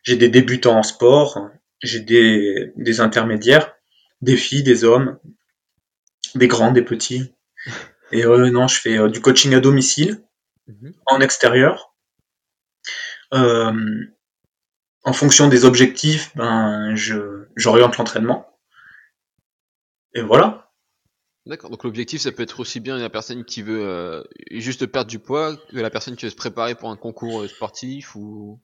j'ai 0.06 0.16
des 0.16 0.30
débutants 0.30 0.78
en 0.78 0.84
sport, 0.84 1.50
j'ai 1.84 2.00
des, 2.00 2.72
des 2.78 3.00
intermédiaires, 3.02 3.74
des 4.22 4.38
filles, 4.38 4.64
des 4.64 4.84
hommes, 4.86 5.20
des 6.36 6.48
grands, 6.48 6.72
des 6.72 6.84
petits. 6.84 7.34
Et 8.12 8.26
euh, 8.26 8.50
non, 8.50 8.68
je 8.68 8.80
fais 8.80 8.98
euh, 8.98 9.10
du 9.10 9.20
coaching 9.20 9.54
à 9.54 9.60
domicile, 9.60 10.22
Mhm. 10.68 10.94
en 11.06 11.22
extérieur. 11.22 11.96
Euh, 13.34 14.06
en 15.04 15.14
fonction 15.14 15.48
des 15.48 15.66
objectifs, 15.66 16.36
ben, 16.36 16.96
je, 16.96 17.46
j'oriente 17.56 17.98
l'entraînement. 17.98 18.48
Et 20.16 20.22
voilà. 20.22 20.72
D'accord, 21.46 21.70
donc 21.70 21.84
l'objectif 21.84 22.22
ça 22.22 22.32
peut 22.32 22.42
être 22.42 22.60
aussi 22.60 22.80
bien 22.80 22.98
la 22.98 23.12
personne 23.12 23.46
qui 23.46 23.62
veut 23.62 23.86
euh, 23.86 24.24
juste 24.50 24.88
perdre 24.88 25.12
du 25.12 25.20
poids 25.20 25.56
que 25.56 25.78
la 25.78 25.92
personne 25.92 26.16
qui 26.16 26.26
veut 26.26 26.32
se 26.32 26.36
préparer 26.36 26.74
pour 26.74 26.90
un 26.90 26.98
concours 26.98 27.44
euh, 27.44 27.48
sportif 27.48 28.16
ou... 28.16 28.60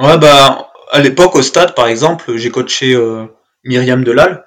Ouais, 0.00 0.18
bah, 0.18 0.70
à 0.92 1.00
l'époque, 1.00 1.34
au 1.36 1.42
stade, 1.42 1.74
par 1.74 1.88
exemple, 1.88 2.36
j'ai 2.36 2.50
coaché 2.50 2.94
euh, 2.94 3.26
Myriam 3.64 4.04
Delal. 4.04 4.44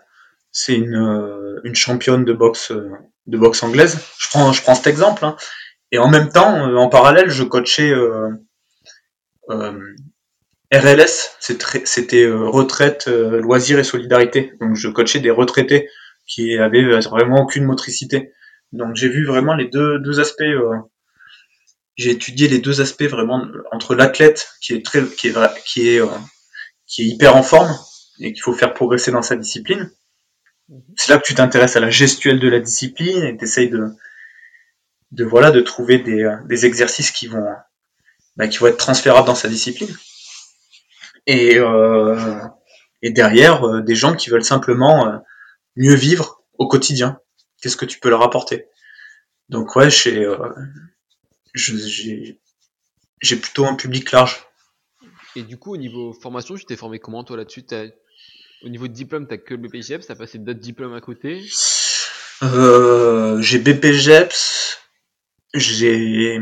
C'est 0.52 0.76
une, 0.76 0.96
euh, 0.96 1.60
une 1.64 1.76
championne 1.76 2.26
de 2.26 2.34
boxe, 2.34 2.72
euh, 2.72 2.90
de 3.28 3.38
boxe 3.38 3.64
anglaise. 3.64 4.00
Je 4.20 4.28
prends, 4.30 4.52
je 4.54 4.62
prends 4.62 4.76
cet 4.76 4.88
exemple. 4.88 5.26
hein. 5.26 5.36
Et 5.92 5.98
en 6.00 6.08
même 6.10 6.30
temps, 6.30 6.56
euh, 6.68 6.76
en 6.76 6.90
parallèle, 6.90 7.30
je 7.30 7.44
coachais 7.44 7.92
euh, 7.92 8.30
RLS. 10.72 11.36
C'était 11.40 12.28
retraite, 12.30 13.08
loisirs 13.08 13.80
et 13.80 13.84
solidarité. 13.84 14.54
Donc, 14.62 14.76
je 14.76 14.88
coachais 14.90 15.20
des 15.20 15.32
retraités 15.32 15.90
qui 16.28 16.58
avaient 16.58 17.00
vraiment 17.02 17.42
aucune 17.44 17.66
motricité. 17.66 18.34
Donc, 18.72 18.96
j'ai 18.96 19.10
vu 19.10 19.26
vraiment 19.26 19.56
les 19.56 19.66
deux, 19.68 20.00
deux 20.00 20.20
aspects. 20.20 20.44
J'ai 22.00 22.12
étudié 22.12 22.48
les 22.48 22.60
deux 22.60 22.80
aspects 22.82 23.04
vraiment 23.04 23.46
entre 23.72 23.94
l'athlète 23.94 24.50
qui 24.62 24.74
est 24.74 24.86
très, 24.86 25.06
qui 25.06 25.28
est, 25.28 25.36
qui 25.66 25.90
est, 25.90 26.02
euh, 26.02 26.08
qui 26.88 27.04
est 27.04 27.06
hyper 27.06 27.36
en 27.36 27.44
forme 27.44 27.78
et 28.20 28.32
qu'il 28.34 28.42
faut 28.42 28.54
faire 28.54 28.74
progresser 28.74 29.12
dans 29.12 29.22
sa 29.22 29.36
discipline. 29.36 29.92
C'est 30.96 31.12
là 31.12 31.20
que 31.20 31.26
tu 31.26 31.36
t'intéresses 31.36 31.76
à 31.76 31.80
la 31.82 31.90
gestuelle 31.90 32.40
de 32.40 32.48
la 32.48 32.60
discipline 32.60 33.24
et 33.24 33.36
t'essayes 33.36 33.70
de, 33.70 33.90
de 35.12 35.26
voilà, 35.26 35.52
de 35.52 35.62
trouver 35.62 36.00
des, 36.00 36.24
euh, 36.24 36.38
des 36.46 36.66
exercices 36.66 37.12
qui 37.12 37.28
vont, 37.28 37.46
bah, 38.38 38.48
qui 38.48 38.60
vont 38.60 38.68
être 38.68 38.78
transférables 38.78 39.28
dans 39.28 39.36
sa 39.36 39.50
discipline. 39.50 39.94
Et, 41.28 41.58
euh, 41.58 42.40
et 43.02 43.12
derrière, 43.12 43.68
euh, 43.68 43.82
des 43.82 43.96
gens 43.96 44.16
qui 44.16 44.30
veulent 44.30 44.44
simplement 44.44 45.22
mieux 45.76 45.96
vivre 45.96 46.44
au 46.58 46.68
quotidien. 46.68 47.20
Qu'est-ce 47.62 47.78
que 47.78 47.86
tu 47.86 48.00
peux 48.00 48.10
leur 48.10 48.22
apporter? 48.22 48.68
Donc 49.50 49.76
ouais, 49.76 49.88
euh, 49.88 49.90
je- 49.90 50.99
j'ai, 51.54 52.40
j'ai 53.22 53.36
plutôt 53.36 53.66
un 53.66 53.76
public 53.76 54.12
large. 54.12 54.46
Et 55.36 55.44
du 55.44 55.58
coup, 55.58 55.74
au 55.74 55.78
niveau 55.78 56.14
formation, 56.14 56.56
tu 56.56 56.66
t'es 56.66 56.76
formé 56.76 57.00
comment 57.00 57.24
toi 57.24 57.38
là-dessus? 57.38 57.66
Au 58.64 58.70
niveau 58.70 58.88
de 58.88 58.94
diplôme, 58.94 59.28
t'as 59.28 59.38
que 59.38 59.54
le 59.54 59.62
BPJEPS, 59.68 60.08
t'as 60.08 60.16
passé 60.16 60.38
d'autres 60.38 60.60
diplômes 60.60 60.94
à 60.94 61.02
côté? 61.02 61.42
Euh, 62.44 63.42
j'ai 63.42 63.60
BPGEPS, 63.60 64.80
j'ai 65.54 66.40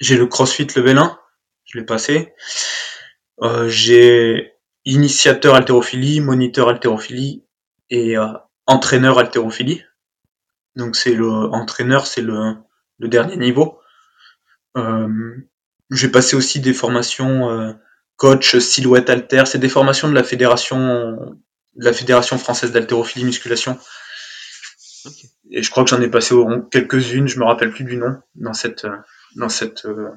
j'ai 0.00 0.16
le 0.16 0.26
CrossFit 0.26 0.66
Level 0.76 0.98
1, 0.98 1.18
je 1.64 1.78
l'ai 1.78 1.84
passé. 1.84 2.34
Euh, 3.42 3.68
j'ai 3.68 4.52
initiateur 4.84 5.54
haltérophilie, 5.54 6.20
moniteur 6.20 6.68
haltérophilie 6.68 7.44
et 7.90 8.16
euh, 8.16 8.26
entraîneur 8.66 9.18
haltérophilie. 9.18 9.82
Donc 10.76 10.96
c'est 10.96 11.14
le 11.14 11.28
entraîneur, 11.30 12.06
c'est 12.06 12.22
le, 12.22 12.54
le 12.98 13.08
dernier 13.08 13.36
niveau. 13.36 13.77
Euh, 14.76 15.36
j'ai 15.90 16.08
passé 16.08 16.36
aussi 16.36 16.60
des 16.60 16.74
formations 16.74 17.50
euh, 17.50 17.72
coach 18.16 18.58
silhouette 18.58 19.10
halter, 19.10 19.44
c'est 19.46 19.58
des 19.58 19.68
formations 19.68 20.08
de 20.08 20.14
la 20.14 20.24
fédération 20.24 21.34
de 21.78 21.84
la 21.84 21.92
fédération 21.92 22.38
française 22.38 22.72
d'haltérophilie 22.72 23.24
musculation. 23.24 23.78
Et 25.50 25.62
je 25.62 25.70
crois 25.70 25.84
que 25.84 25.90
j'en 25.90 26.00
ai 26.00 26.10
passé 26.10 26.34
quelques-unes, 26.70 27.28
je 27.28 27.38
me 27.38 27.44
rappelle 27.44 27.70
plus 27.70 27.84
du 27.84 27.96
nom 27.96 28.20
dans 28.34 28.52
cette 28.52 28.84
euh, 28.84 28.96
dans 29.36 29.48
cette 29.48 29.84
euh, 29.86 30.10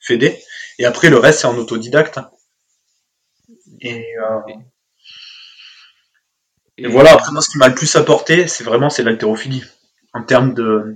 fédé. 0.00 0.38
Et 0.78 0.84
après 0.84 1.10
le 1.10 1.18
reste 1.18 1.40
c'est 1.40 1.46
en 1.46 1.56
autodidacte. 1.56 2.20
Et, 3.80 4.04
euh, 4.18 4.52
et 6.76 6.86
voilà. 6.86 7.12
Après 7.12 7.32
moi 7.32 7.42
ce 7.42 7.50
qui 7.50 7.58
m'a 7.58 7.68
le 7.68 7.74
plus 7.74 7.96
apporté, 7.96 8.46
c'est 8.46 8.64
vraiment 8.64 8.90
c'est 8.90 9.02
l'haltérophilie 9.02 9.64
en 10.12 10.22
termes 10.22 10.54
de 10.54 10.94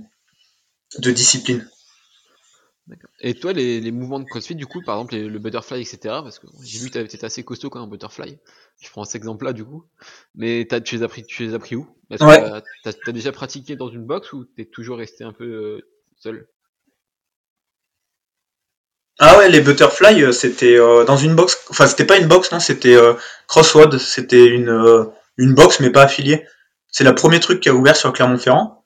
de 0.99 1.11
discipline. 1.11 1.67
Et 3.19 3.33
toi, 3.33 3.53
les, 3.53 3.81
les 3.81 3.91
mouvements 3.91 4.19
de 4.19 4.25
CrossFit, 4.25 4.55
du 4.55 4.65
coup, 4.65 4.81
par 4.81 4.95
exemple, 4.95 5.15
les- 5.15 5.27
le 5.27 5.39
butterfly, 5.39 5.81
etc., 5.81 6.21
parce 6.23 6.39
que 6.39 6.47
j'ai 6.63 6.79
vu 6.79 6.87
que 6.87 6.93
t'avais- 6.93 7.07
t'étais 7.07 7.25
assez 7.25 7.43
costaud 7.43 7.69
quand 7.69 7.79
même 7.79 7.87
en 7.87 7.91
butterfly. 7.91 8.39
Je 8.81 8.89
prends 8.89 9.03
cet 9.03 9.15
exemple-là, 9.15 9.53
du 9.53 9.65
coup. 9.65 9.83
Mais 10.35 10.65
t'as, 10.69 10.79
tu 10.81 10.95
les 10.95 11.03
as 11.03 11.07
pris, 11.07 11.25
tu 11.25 11.43
les 11.45 11.53
as 11.53 11.59
pris 11.59 11.75
où? 11.75 11.87
Est-ce 12.09 12.23
Ouais. 12.23 12.39
que 12.83 12.91
t'as, 12.91 13.11
déjà 13.11 13.31
pratiqué 13.31 13.75
dans 13.75 13.89
une 13.89 14.05
box 14.05 14.31
ou 14.33 14.45
t'es 14.45 14.65
toujours 14.65 14.97
resté 14.99 15.23
un 15.23 15.33
peu 15.33 15.45
euh, 15.45 15.81
seul? 16.17 16.47
Ah 19.19 19.37
ouais, 19.37 19.49
les 19.49 19.61
butterfly, 19.61 20.21
euh, 20.23 20.31
c'était 20.31 20.77
euh, 20.77 21.03
dans 21.03 21.17
une 21.17 21.35
box. 21.35 21.57
Enfin, 21.69 21.87
c'était 21.87 22.05
pas 22.05 22.17
une 22.17 22.27
box, 22.27 22.51
non, 22.51 22.59
c'était 22.59 22.95
euh, 22.95 23.13
Crossroad. 23.47 23.97
C'était 23.97 24.45
une 24.45 24.69
euh, 24.69 25.05
une 25.37 25.53
box, 25.55 25.79
mais 25.79 25.89
pas 25.89 26.03
affiliée. 26.03 26.45
C'est 26.89 27.03
le 27.03 27.15
premier 27.15 27.39
truc 27.39 27.59
qui 27.59 27.69
a 27.69 27.73
ouvert 27.73 27.95
sur 27.95 28.13
Clermont-Ferrand. 28.13 28.83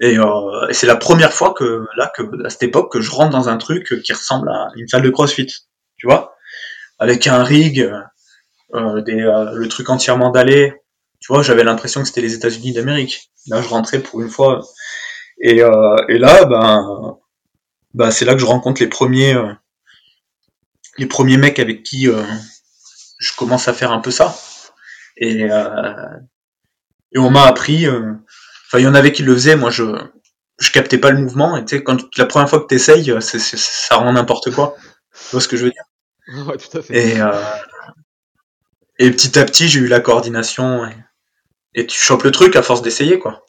Et, 0.00 0.18
euh, 0.18 0.68
et 0.68 0.74
c'est 0.74 0.86
la 0.86 0.96
première 0.96 1.32
fois 1.32 1.54
que 1.54 1.86
là, 1.96 2.12
que 2.16 2.22
à 2.44 2.50
cette 2.50 2.62
époque, 2.62 2.92
que 2.92 3.00
je 3.00 3.10
rentre 3.10 3.30
dans 3.30 3.48
un 3.48 3.56
truc 3.56 4.02
qui 4.02 4.12
ressemble 4.12 4.48
à 4.48 4.68
une 4.76 4.88
salle 4.88 5.02
de 5.02 5.10
CrossFit. 5.10 5.46
Tu 5.96 6.06
vois, 6.06 6.34
avec 6.98 7.26
un 7.26 7.42
rig, 7.42 7.80
euh, 7.80 8.00
euh, 8.74 9.00
des, 9.02 9.20
euh, 9.22 9.52
le 9.52 9.68
truc 9.68 9.90
entièrement 9.90 10.30
dallé. 10.30 10.74
Tu 11.20 11.32
vois, 11.32 11.42
j'avais 11.42 11.64
l'impression 11.64 12.00
que 12.00 12.08
c'était 12.08 12.22
les 12.22 12.34
États-Unis 12.34 12.72
d'Amérique. 12.72 13.30
Là, 13.48 13.60
je 13.62 13.68
rentrais 13.68 14.00
pour 14.00 14.22
une 14.22 14.30
fois. 14.30 14.60
Et, 15.42 15.62
euh, 15.62 15.96
et 16.08 16.18
là, 16.18 16.44
ben, 16.46 17.18
ben, 17.94 18.10
c'est 18.10 18.24
là 18.24 18.34
que 18.34 18.40
je 18.40 18.46
rencontre 18.46 18.80
les 18.80 18.88
premiers. 18.88 19.34
euh, 19.34 19.52
les 20.98 21.06
premiers 21.06 21.36
mecs 21.36 21.58
avec 21.58 21.82
qui 21.82 22.06
je 22.06 23.36
commence 23.36 23.68
à 23.68 23.72
faire 23.72 23.92
un 23.92 24.00
peu 24.00 24.10
ça. 24.10 24.36
Et, 25.16 25.42
et 27.12 27.18
on 27.18 27.30
m'a 27.30 27.44
appris. 27.46 27.86
Euh, 28.74 28.76
Enfin, 28.78 28.78
il 28.80 28.84
y 28.84 28.88
en 28.88 28.94
avait 28.94 29.12
qui 29.12 29.22
le 29.22 29.34
faisaient. 29.34 29.56
Moi, 29.56 29.70
je 29.70 29.84
je 30.58 30.72
captais 30.72 30.98
pas 30.98 31.10
le 31.10 31.18
mouvement. 31.20 31.56
Et 31.56 31.64
tu 31.64 31.76
sais, 31.76 31.82
quand 31.84 31.98
la 32.18 32.26
première 32.26 32.48
fois 32.50 32.60
que 32.60 32.66
t'essayes, 32.66 33.14
c'est, 33.20 33.38
c'est, 33.38 33.58
ça 33.58 33.96
rend 33.96 34.12
n'importe 34.12 34.50
quoi. 34.54 34.76
Tu 35.12 35.30
vois 35.32 35.40
ce 35.40 35.48
que 35.48 35.56
je 35.56 35.64
veux 35.66 35.70
dire? 35.70 35.84
Ouais, 36.46 36.56
tout 36.58 36.78
à 36.78 36.82
fait. 36.82 36.96
Et 37.16 37.20
euh, 37.20 37.32
et 39.00 39.10
petit 39.10 39.36
à 39.36 39.44
petit, 39.44 39.68
j'ai 39.68 39.80
eu 39.80 39.88
la 39.88 39.98
coordination. 39.98 40.86
Et, 40.86 40.94
et 41.74 41.86
tu 41.86 41.98
chopes 42.00 42.24
le 42.24 42.32
truc 42.32 42.56
à 42.56 42.62
force 42.62 42.82
d'essayer, 42.82 43.18
quoi. 43.18 43.46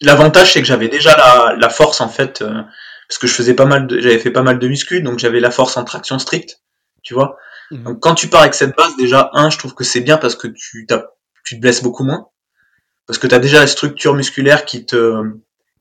L'avantage, 0.00 0.52
c'est 0.52 0.60
que 0.60 0.66
j'avais 0.66 0.88
déjà 0.88 1.16
la, 1.16 1.54
la 1.56 1.68
force 1.70 2.00
en 2.00 2.08
fait, 2.08 2.42
euh, 2.42 2.62
parce 3.08 3.18
que 3.18 3.26
je 3.26 3.32
faisais 3.34 3.54
pas 3.54 3.66
mal, 3.66 3.86
j'avais 4.00 4.18
fait 4.18 4.30
pas 4.30 4.42
mal 4.42 4.58
de 4.58 4.68
muscu, 4.68 5.00
donc 5.02 5.18
j'avais 5.18 5.40
la 5.40 5.50
force 5.50 5.76
en 5.76 5.84
traction 5.84 6.18
stricte, 6.18 6.60
tu 7.02 7.14
vois. 7.14 7.36
Mhm. 7.70 7.84
Donc 7.84 8.00
quand 8.00 8.14
tu 8.14 8.28
pars 8.28 8.40
avec 8.42 8.54
cette 8.54 8.76
base, 8.76 8.96
déjà 8.96 9.30
un, 9.34 9.50
je 9.50 9.58
trouve 9.58 9.74
que 9.74 9.84
c'est 9.84 10.00
bien 10.00 10.18
parce 10.18 10.34
que 10.34 10.48
tu 10.48 10.86
t'as- 10.86 11.06
tu 11.44 11.56
te 11.56 11.60
blesses 11.60 11.82
beaucoup 11.82 12.04
moins, 12.04 12.28
parce 13.06 13.18
que 13.18 13.26
tu 13.26 13.34
as 13.34 13.38
déjà 13.38 13.60
la 13.60 13.66
structure 13.66 14.14
musculaire 14.14 14.64
qui 14.64 14.86
te 14.86 15.22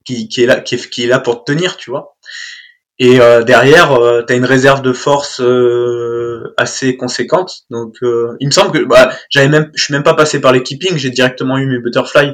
qui, 0.06 0.28
qui 0.28 0.44
est 0.44 0.46
là 0.46 0.60
qui 0.60 0.76
est, 0.76 0.90
qui 0.90 1.04
est 1.04 1.08
là 1.08 1.20
pour 1.20 1.44
te 1.44 1.52
tenir, 1.52 1.78
tu 1.78 1.90
vois. 1.90 2.18
Et 3.00 3.20
euh, 3.20 3.44
derrière, 3.44 3.94
euh, 3.94 4.24
tu 4.24 4.34
as 4.34 4.36
une 4.36 4.46
réserve 4.46 4.82
de 4.84 4.94
force 4.94 5.42
euh, 5.42 6.54
assez 6.58 6.98
conséquente. 6.98 7.64
Donc 7.70 7.96
euh, 8.04 8.38
il 8.40 8.48
me 8.48 8.52
semble 8.52 8.72
que 8.72 8.84
bah, 8.84 9.12
j'avais 9.30 9.50
même 9.50 9.72
je 9.76 9.84
suis 9.84 9.94
même 9.94 10.04
pas 10.04 10.14
passé 10.14 10.40
par 10.40 10.52
les 10.52 10.64
keeping, 10.64 10.98
j'ai 10.98 11.10
directement 11.10 11.58
eu 11.58 11.66
mes 11.66 11.80
butterfly. 11.80 12.34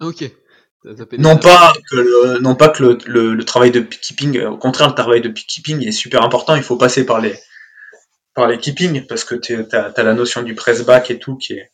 Ok. 0.00 0.24
T'as 0.84 0.94
tapé 0.94 1.18
Non 1.18 1.36
pas 1.36 1.72
que 1.90 1.96
le, 1.96 2.38
non 2.40 2.54
pas 2.54 2.68
que 2.68 2.82
le, 2.82 2.98
le, 3.06 3.34
le 3.34 3.44
travail 3.44 3.70
de 3.70 3.80
keeping, 3.80 4.40
au 4.44 4.56
contraire 4.56 4.88
le 4.88 4.94
travail 4.94 5.20
de 5.20 5.28
keeping 5.28 5.86
est 5.86 5.92
super 5.92 6.22
important. 6.22 6.54
Il 6.56 6.62
faut 6.62 6.76
passer 6.76 7.04
par 7.04 7.20
les 7.20 7.34
par 8.34 8.46
les 8.46 8.58
keeping 8.58 9.06
parce 9.06 9.24
que 9.24 9.34
tu 9.34 9.56
as, 9.72 9.92
as 9.96 10.02
la 10.02 10.14
notion 10.14 10.42
du 10.42 10.54
press 10.54 10.84
back 10.84 11.10
et 11.10 11.18
tout 11.18 11.36
qui 11.36 11.54
est 11.54 11.70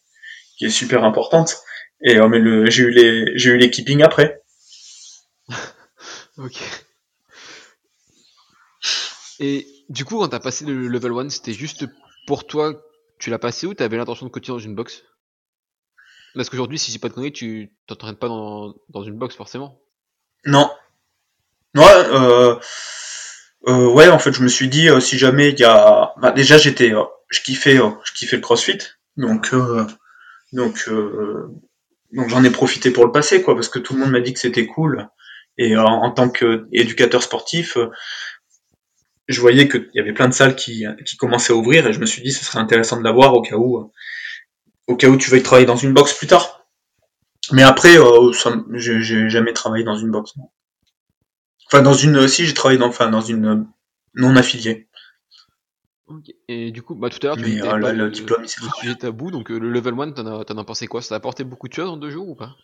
qui 0.58 0.66
est 0.66 0.70
super 0.70 1.04
importante. 1.04 1.56
Et 2.02 2.16
euh, 2.16 2.28
mais 2.28 2.38
le 2.38 2.70
j'ai 2.70 2.84
eu 2.84 2.90
les 2.90 3.38
j'ai 3.38 3.50
eu 3.50 3.56
les 3.56 3.70
keeping 3.70 4.02
après. 4.02 4.42
Ok. 6.36 6.60
Et 9.38 9.66
du 9.88 10.04
coup, 10.04 10.18
quand 10.18 10.28
t'as 10.28 10.40
passé 10.40 10.64
le 10.64 10.88
level 10.88 11.12
1, 11.12 11.28
c'était 11.28 11.52
juste 11.52 11.86
pour 12.26 12.46
toi, 12.46 12.72
tu 13.18 13.30
l'as 13.30 13.38
passé 13.38 13.66
ou 13.66 13.74
t'avais 13.74 13.96
l'intention 13.96 14.26
de 14.26 14.30
continuer 14.30 14.58
dans 14.58 14.64
une 14.64 14.74
box? 14.74 15.04
Parce 16.34 16.50
qu'aujourd'hui, 16.50 16.78
si 16.78 16.90
j'ai 16.90 16.98
pas 16.98 17.08
de 17.08 17.14
conneries, 17.14 17.32
tu 17.32 17.72
t'entraînes 17.86 18.16
pas 18.16 18.28
dans, 18.28 18.74
dans 18.88 19.04
une 19.04 19.16
box 19.16 19.36
forcément. 19.36 19.80
Non. 20.44 20.70
Ouais, 21.76 21.84
euh, 21.84 22.56
euh, 23.68 23.88
ouais, 23.92 24.08
en 24.08 24.18
fait, 24.18 24.32
je 24.32 24.42
me 24.42 24.48
suis 24.48 24.68
dit 24.68 24.88
euh, 24.88 25.00
si 25.00 25.18
jamais 25.18 25.50
il 25.50 25.58
y 25.58 25.64
a, 25.64 26.12
bah, 26.18 26.32
déjà 26.32 26.58
j'étais, 26.58 26.92
je 27.28 27.40
kiffais, 27.40 27.76
je 27.76 28.12
kiffais 28.12 28.36
le 28.36 28.42
CrossFit, 28.42 28.78
donc 29.16 29.54
donc 30.52 30.88
donc 32.14 32.28
j'en 32.28 32.44
ai 32.44 32.50
profité 32.50 32.90
pour 32.90 33.04
le 33.04 33.12
passer 33.12 33.42
quoi, 33.42 33.54
parce 33.54 33.68
que 33.68 33.78
tout 33.78 33.94
le 33.94 34.00
monde 34.00 34.10
m'a 34.10 34.20
dit 34.20 34.32
que 34.32 34.40
c'était 34.40 34.66
cool. 34.66 35.08
Et 35.58 35.76
euh, 35.76 35.82
en 35.82 36.10
tant 36.10 36.28
qu'éducateur 36.30 37.22
sportif, 37.22 37.76
euh, 37.76 37.90
je 39.28 39.40
voyais 39.40 39.68
qu'il 39.68 39.90
y 39.94 40.00
avait 40.00 40.12
plein 40.12 40.28
de 40.28 40.34
salles 40.34 40.56
qui 40.56 40.84
qui 41.04 41.16
commençaient 41.16 41.52
à 41.52 41.56
ouvrir 41.56 41.86
et 41.86 41.92
je 41.92 42.00
me 42.00 42.06
suis 42.06 42.22
dit 42.22 42.32
ce 42.32 42.44
serait 42.44 42.58
intéressant 42.58 42.98
de 42.98 43.04
l'avoir 43.04 43.34
au 43.34 43.42
cas 43.42 43.56
où 43.56 43.78
euh, 43.78 43.84
au 44.86 44.96
cas 44.96 45.08
où 45.08 45.16
tu 45.16 45.30
veuilles 45.30 45.42
travailler 45.42 45.66
dans 45.66 45.76
une 45.76 45.92
box 45.92 46.12
plus 46.14 46.26
tard. 46.26 46.66
Mais 47.52 47.62
après, 47.62 47.96
j'ai 48.72 49.28
jamais 49.28 49.52
travaillé 49.52 49.84
dans 49.84 49.96
une 49.96 50.10
box. 50.10 50.32
Enfin, 51.66 51.82
dans 51.82 51.92
une, 51.92 52.26
si 52.26 52.46
j'ai 52.46 52.54
travaillé 52.54 52.78
dans, 52.78 52.88
enfin, 52.88 53.10
dans 53.10 53.20
une 53.20 53.66
non 54.14 54.36
affiliée. 54.36 54.88
Et 56.48 56.70
du 56.70 56.82
coup, 56.82 56.94
bah, 56.94 57.08
tout 57.08 57.18
à 57.22 57.28
l'heure, 57.28 57.36
tu 57.36 57.42
Mais, 57.44 57.62
oh 57.62 57.76
le, 57.76 57.92
le 57.92 58.10
diplôme, 58.10 58.42
le 58.42 58.48
sujet 58.48 58.94
tabou, 58.94 59.30
donc 59.30 59.50
euh, 59.50 59.58
le 59.58 59.70
level 59.70 59.94
1, 59.98 60.12
t'en 60.12 60.26
as, 60.26 60.60
as, 60.60 60.64
pensé 60.64 60.86
quoi? 60.86 61.00
Ça 61.00 61.10
t'a 61.10 61.14
apporté 61.16 61.44
beaucoup 61.44 61.68
de 61.68 61.72
choses 61.72 61.88
en 61.88 61.96
deux 61.96 62.10
jours 62.10 62.28
ou 62.28 62.34
pas? 62.34 62.54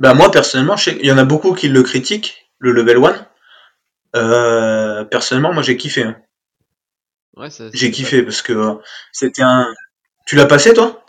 Bah 0.00 0.14
moi, 0.14 0.30
personnellement, 0.30 0.74
il 0.86 1.06
y 1.06 1.12
en 1.12 1.18
a 1.18 1.24
beaucoup 1.24 1.54
qui 1.54 1.68
le 1.68 1.82
critiquent, 1.84 2.50
le 2.58 2.72
level 2.72 3.04
1. 3.04 3.28
Euh, 4.16 5.04
personnellement, 5.04 5.52
moi, 5.52 5.62
j'ai 5.62 5.76
kiffé. 5.76 6.02
Hein. 6.02 6.16
Ouais, 7.36 7.48
j'ai 7.72 7.90
kiffé 7.90 8.22
parce 8.22 8.42
que 8.42 8.52
euh, 8.52 8.74
c'était 9.12 9.42
un... 9.42 9.72
Tu 10.26 10.34
l'as 10.34 10.46
passé, 10.46 10.74
toi? 10.74 11.04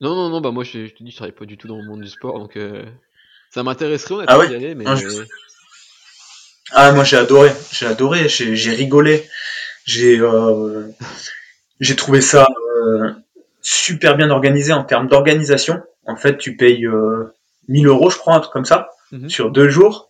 Non, 0.00 0.14
non, 0.14 0.30
non, 0.30 0.40
bah 0.40 0.50
moi, 0.50 0.64
je, 0.64 0.88
te 0.88 1.02
dis, 1.02 1.10
je 1.10 1.16
travaille 1.16 1.34
pas 1.34 1.44
du 1.44 1.58
tout 1.58 1.68
dans 1.68 1.76
le 1.76 1.84
monde 1.84 2.00
du 2.00 2.08
sport, 2.08 2.38
donc 2.38 2.56
euh, 2.56 2.84
ça 3.50 3.62
m'intéresserait 3.62 4.14
honnêtement 4.14 4.34
ah 4.34 4.38
ouais? 4.38 4.54
aller, 4.54 4.74
mais... 4.74 4.84
Je... 4.96 5.24
Ah 6.72 6.92
moi 6.92 7.04
j'ai 7.04 7.16
adoré, 7.16 7.50
j'ai 7.72 7.86
adoré, 7.86 8.28
j'ai 8.28 8.56
j'ai 8.56 8.72
rigolé, 8.72 9.28
j'ai 9.84 10.18
euh, 10.20 10.88
j'ai 11.80 11.96
trouvé 11.96 12.20
ça 12.20 12.46
euh, 12.76 13.12
super 13.60 14.16
bien 14.16 14.30
organisé 14.30 14.72
en 14.72 14.84
termes 14.84 15.08
d'organisation. 15.08 15.82
En 16.06 16.16
fait, 16.16 16.38
tu 16.38 16.56
payes 16.56 16.86
euh, 16.86 17.34
1000 17.68 17.86
euros, 17.86 18.10
je 18.10 18.18
crois, 18.18 18.34
un 18.34 18.40
truc 18.40 18.52
comme 18.52 18.64
ça, 18.64 18.88
Mhm. 19.12 19.28
sur 19.30 19.50
deux 19.50 19.68
jours, 19.68 20.08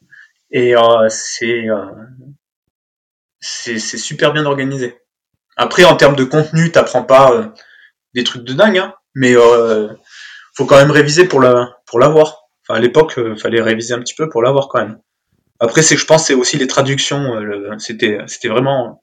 et 0.50 0.76
euh, 0.76 1.08
c'est 1.10 1.68
euh, 1.68 1.84
c'est 3.40 3.78
c'est 3.78 3.98
super 3.98 4.32
bien 4.32 4.46
organisé. 4.46 4.96
Après, 5.56 5.84
en 5.84 5.96
termes 5.96 6.16
de 6.16 6.24
contenu, 6.24 6.72
t'apprends 6.72 7.04
pas 7.04 7.52
des 8.14 8.24
trucs 8.24 8.44
de 8.44 8.52
dingue, 8.54 8.78
hein, 8.78 8.94
mais 9.14 9.36
euh, 9.36 9.88
faut 10.56 10.66
quand 10.66 10.76
même 10.78 10.90
réviser 10.90 11.26
pour 11.26 11.40
la 11.40 11.76
pour 11.86 11.98
l'avoir. 11.98 12.42
Enfin, 12.62 12.78
à 12.78 12.80
l'époque, 12.82 13.18
euh, 13.18 13.36
fallait 13.36 13.60
réviser 13.62 13.94
un 13.94 14.00
petit 14.00 14.14
peu 14.14 14.28
pour 14.28 14.42
l'avoir 14.42 14.68
quand 14.68 14.80
même. 14.80 14.98
Après, 15.60 15.82
c'est 15.82 15.96
je 15.96 16.04
pense 16.06 16.26
c'est 16.26 16.34
aussi 16.34 16.56
les 16.58 16.66
traductions. 16.66 17.34
euh, 17.36 17.76
C'était 17.78 18.18
c'était 18.26 18.48
vraiment 18.48 19.02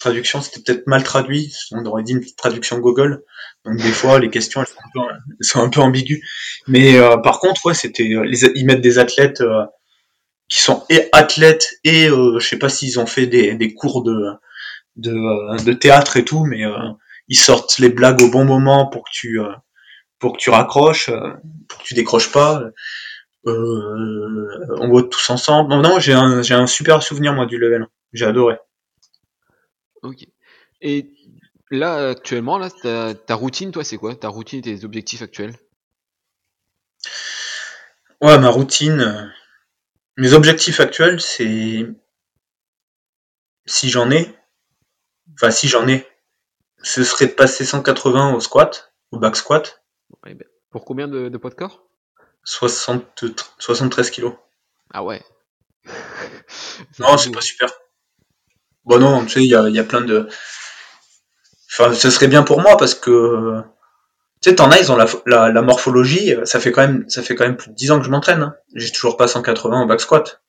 traduction, 0.00 0.42
c'était 0.42 0.60
peut-être 0.62 0.86
mal 0.88 1.02
traduit. 1.04 1.54
On 1.72 1.84
aurait 1.86 2.02
dit 2.04 2.12
une 2.12 2.20
petite 2.20 2.38
traduction 2.38 2.78
Google. 2.80 3.22
Donc 3.64 3.76
des 3.78 3.92
fois, 3.92 4.18
les 4.20 4.30
questions 4.30 4.62
elles 4.62 4.68
sont 4.68 4.80
un 4.84 4.90
peu, 4.94 5.14
sont 5.42 5.60
un 5.62 5.70
peu 5.70 5.80
ambiguës. 5.80 6.20
Mais 6.68 6.96
euh, 6.98 7.16
par 7.18 7.40
contre, 7.40 7.66
ouais, 7.66 7.74
c'était 7.74 8.12
euh, 8.14 8.24
les- 8.24 8.44
ils 8.56 8.66
mettent 8.66 8.80
des 8.82 8.98
athlètes 8.98 9.40
euh, 9.42 9.64
qui 10.48 10.60
sont 10.60 10.84
et 10.90 11.08
athlètes 11.12 11.68
et 11.84 12.08
euh, 12.08 12.38
je 12.40 12.46
sais 12.48 12.58
pas 12.58 12.68
s'ils 12.68 13.00
ont 13.00 13.06
fait 13.06 13.26
des, 13.26 13.54
des 13.54 13.74
cours 13.74 14.02
de 14.04 14.16
de, 14.96 15.12
euh, 15.12 15.56
de 15.64 15.72
théâtre 15.74 16.16
et 16.18 16.24
tout, 16.24 16.44
mais 16.46 16.62
ils 17.28 17.38
sortent 17.38 17.78
les 17.78 17.90
blagues 17.90 18.20
au 18.22 18.30
bon 18.30 18.44
moment 18.44 18.88
pour 18.88 19.04
que 19.04 19.10
tu 19.12 19.40
pour 20.18 20.34
que 20.34 20.38
tu 20.38 20.50
raccroches, 20.50 21.10
pour 21.68 21.78
que 21.80 21.84
tu 21.84 21.94
décroches 21.94 22.32
pas. 22.32 22.62
Euh, 23.46 24.74
on 24.80 24.88
vote 24.88 25.10
tous 25.10 25.30
ensemble. 25.30 25.70
Non, 25.70 25.82
non, 25.82 25.98
j'ai 25.98 26.12
un 26.12 26.40
un 26.50 26.66
super 26.66 27.02
souvenir 27.02 27.32
moi 27.34 27.46
du 27.46 27.58
level. 27.58 27.86
J'ai 28.12 28.26
adoré. 28.26 28.56
Ok. 30.02 30.26
Et 30.82 31.10
là, 31.70 32.10
actuellement, 32.10 32.58
là, 32.58 32.70
ta, 32.70 33.14
ta 33.14 33.34
routine, 33.34 33.72
toi, 33.72 33.84
c'est 33.84 33.96
quoi? 33.96 34.14
Ta 34.14 34.28
routine 34.28 34.60
et 34.60 34.62
tes 34.62 34.84
objectifs 34.84 35.22
actuels? 35.22 35.56
Ouais, 38.20 38.38
ma 38.40 38.48
routine, 38.48 39.00
euh, 39.00 39.26
mes 40.18 40.34
objectifs 40.34 40.80
actuels, 40.80 41.20
c'est 41.20 41.86
si 43.66 43.90
j'en 43.90 44.10
ai, 44.10 44.34
enfin 45.34 45.50
si 45.52 45.68
j'en 45.68 45.86
ai, 45.86 46.06
ce 46.82 47.04
serait 47.04 47.26
de 47.28 47.32
passer 47.32 47.64
180 47.64 48.34
au 48.34 48.40
squat, 48.40 48.94
au 49.12 49.18
back 49.18 49.36
squat, 49.36 49.84
Ouais, 50.24 50.34
ben, 50.34 50.46
pour 50.70 50.84
combien 50.84 51.06
de, 51.08 51.28
de 51.28 51.38
poids 51.38 51.50
de 51.50 51.54
corps? 51.54 51.86
60, 52.44 53.24
73 53.58 54.10
kilos. 54.10 54.34
Ah 54.92 55.02
ouais. 55.04 55.22
Non, 56.98 57.16
c'est 57.18 57.30
pas 57.30 57.40
super. 57.40 57.70
Bon 58.84 58.98
non, 58.98 59.24
tu 59.24 59.30
sais, 59.30 59.40
il 59.42 59.50
y 59.50 59.54
a, 59.54 59.68
il 59.68 59.74
y 59.74 59.78
a 59.78 59.84
plein 59.84 60.02
de... 60.02 60.28
Enfin, 61.72 61.92
ce 61.94 62.10
serait 62.10 62.28
bien 62.28 62.42
pour 62.42 62.60
moi 62.60 62.76
parce 62.76 62.94
que... 62.94 63.60
Tu 64.40 64.50
sais, 64.50 64.56
t'en 64.56 64.70
as, 64.70 64.78
ils 64.78 64.92
ont 64.92 64.96
la, 64.96 65.06
la, 65.26 65.50
la 65.50 65.62
morphologie, 65.62 66.34
ça 66.44 66.60
fait 66.60 66.70
quand 66.70 66.82
même 66.82 67.08
ça 67.08 67.22
fait 67.22 67.34
quand 67.34 67.44
même 67.44 67.56
plus 67.56 67.70
de 67.70 67.74
10 67.74 67.90
ans 67.92 67.98
que 67.98 68.04
je 68.04 68.10
m'entraîne. 68.10 68.42
hein. 68.42 68.54
J'ai 68.74 68.92
toujours 68.92 69.16
pas 69.16 69.26
180 69.26 69.82
au 69.82 69.86
back 69.86 70.00
squat. 70.00 70.42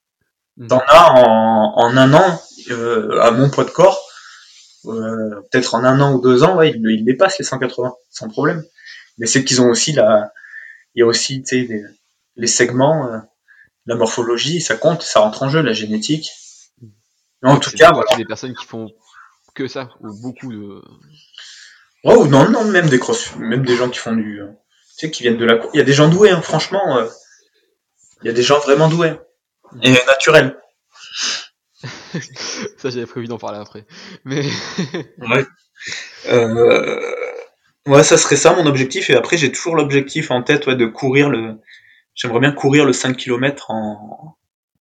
Mhm. 0.57 0.67
T'en 0.67 0.81
as 0.87 1.11
en, 1.13 1.73
en 1.77 1.97
un 1.97 2.13
an, 2.13 2.41
euh, 2.71 3.19
à 3.21 3.31
mon 3.31 3.49
poids 3.49 3.63
de 3.63 3.69
corps, 3.71 4.01
euh, 4.85 5.41
peut-être 5.51 5.75
en 5.75 5.83
un 5.85 5.99
an 6.01 6.13
ou 6.13 6.21
deux 6.21 6.43
ans, 6.43 6.55
ouais, 6.57 6.71
ils, 6.71 6.81
ils 6.89 7.05
dépassent 7.05 7.39
les 7.39 7.45
180, 7.45 7.93
sans 8.09 8.27
problème. 8.29 8.63
Mais 9.17 9.27
c'est 9.27 9.45
qu'ils 9.45 9.61
ont 9.61 9.69
aussi 9.69 9.93
la... 9.93 10.31
Il 10.95 10.99
y 10.99 11.03
a 11.03 11.05
aussi, 11.05 11.43
les, 12.35 12.47
segments, 12.47 13.07
euh, 13.07 13.19
la 13.85 13.95
morphologie, 13.95 14.61
ça 14.61 14.75
compte, 14.75 15.03
ça 15.03 15.19
rentre 15.19 15.43
en 15.43 15.49
jeu, 15.49 15.61
la 15.61 15.73
génétique. 15.73 16.31
Mais 17.41 17.49
en 17.51 17.59
tout 17.59 17.71
cas, 17.71 17.91
voilà. 17.91 18.15
des 18.15 18.25
personnes 18.25 18.55
qui 18.55 18.65
font 18.65 18.91
que 19.53 19.67
ça, 19.67 19.89
ou 20.01 20.13
beaucoup 20.21 20.51
de. 20.51 20.81
Ou 22.03 22.27
non, 22.27 22.49
non, 22.49 22.65
même 22.65 22.89
des 22.89 22.99
cross, 22.99 23.35
même 23.37 23.65
des 23.65 23.75
gens 23.75 23.89
qui 23.89 23.99
font 23.99 24.15
du, 24.15 24.41
euh, 24.41 24.47
tu 24.97 25.07
sais, 25.07 25.11
qui 25.11 25.23
viennent 25.23 25.37
de 25.37 25.45
la 25.45 25.57
cour. 25.57 25.69
Il 25.73 25.77
y 25.77 25.81
a 25.81 25.83
des 25.83 25.93
gens 25.93 26.07
doués, 26.07 26.29
hein, 26.29 26.41
franchement. 26.41 26.97
euh, 26.97 27.07
il 28.21 28.27
y 28.27 28.29
a 28.29 28.33
des 28.33 28.43
gens 28.43 28.59
vraiment 28.59 28.87
doués 28.87 29.13
et 29.83 29.91
naturels. 29.91 30.57
Ça, 32.77 32.89
j'avais 32.89 33.05
prévu 33.05 33.27
d'en 33.27 33.37
parler 33.37 33.59
après. 33.59 33.85
Mais. 34.23 34.45
Ouais. 35.19 35.45
Euh, 36.27 37.24
ouais, 37.87 38.03
ça 38.03 38.17
serait 38.17 38.35
ça 38.35 38.53
mon 38.55 38.65
objectif. 38.65 39.09
Et 39.09 39.15
après, 39.15 39.37
j'ai 39.37 39.51
toujours 39.51 39.75
l'objectif 39.75 40.31
en 40.31 40.43
tête, 40.43 40.67
ouais, 40.67 40.75
de 40.75 40.85
courir 40.85 41.29
le. 41.29 41.59
J'aimerais 42.13 42.39
bien 42.39 42.51
courir 42.51 42.85
le 42.85 42.93
5 42.93 43.17
km 43.17 43.71
en 43.71 44.37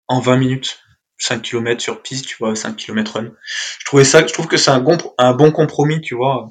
en 0.08 0.20
20 0.20 0.38
minutes. 0.38 0.80
5 1.20 1.42
km 1.42 1.82
sur 1.82 2.02
piste, 2.02 2.28
tu 2.28 2.38
vois, 2.38 2.56
5 2.56 2.76
km 2.76 3.14
run. 3.14 3.32
Je 3.80 3.86
trouvais 3.86 4.04
ça, 4.04 4.26
je 4.26 4.34
trouve 4.34 4.48
que 4.48 4.58
c'est 4.58 4.72
un 4.72 4.80
bon, 4.80 4.98
un 5.18 5.34
bon 5.34 5.52
compromis, 5.52 6.02
tu 6.02 6.16
vois, 6.16 6.50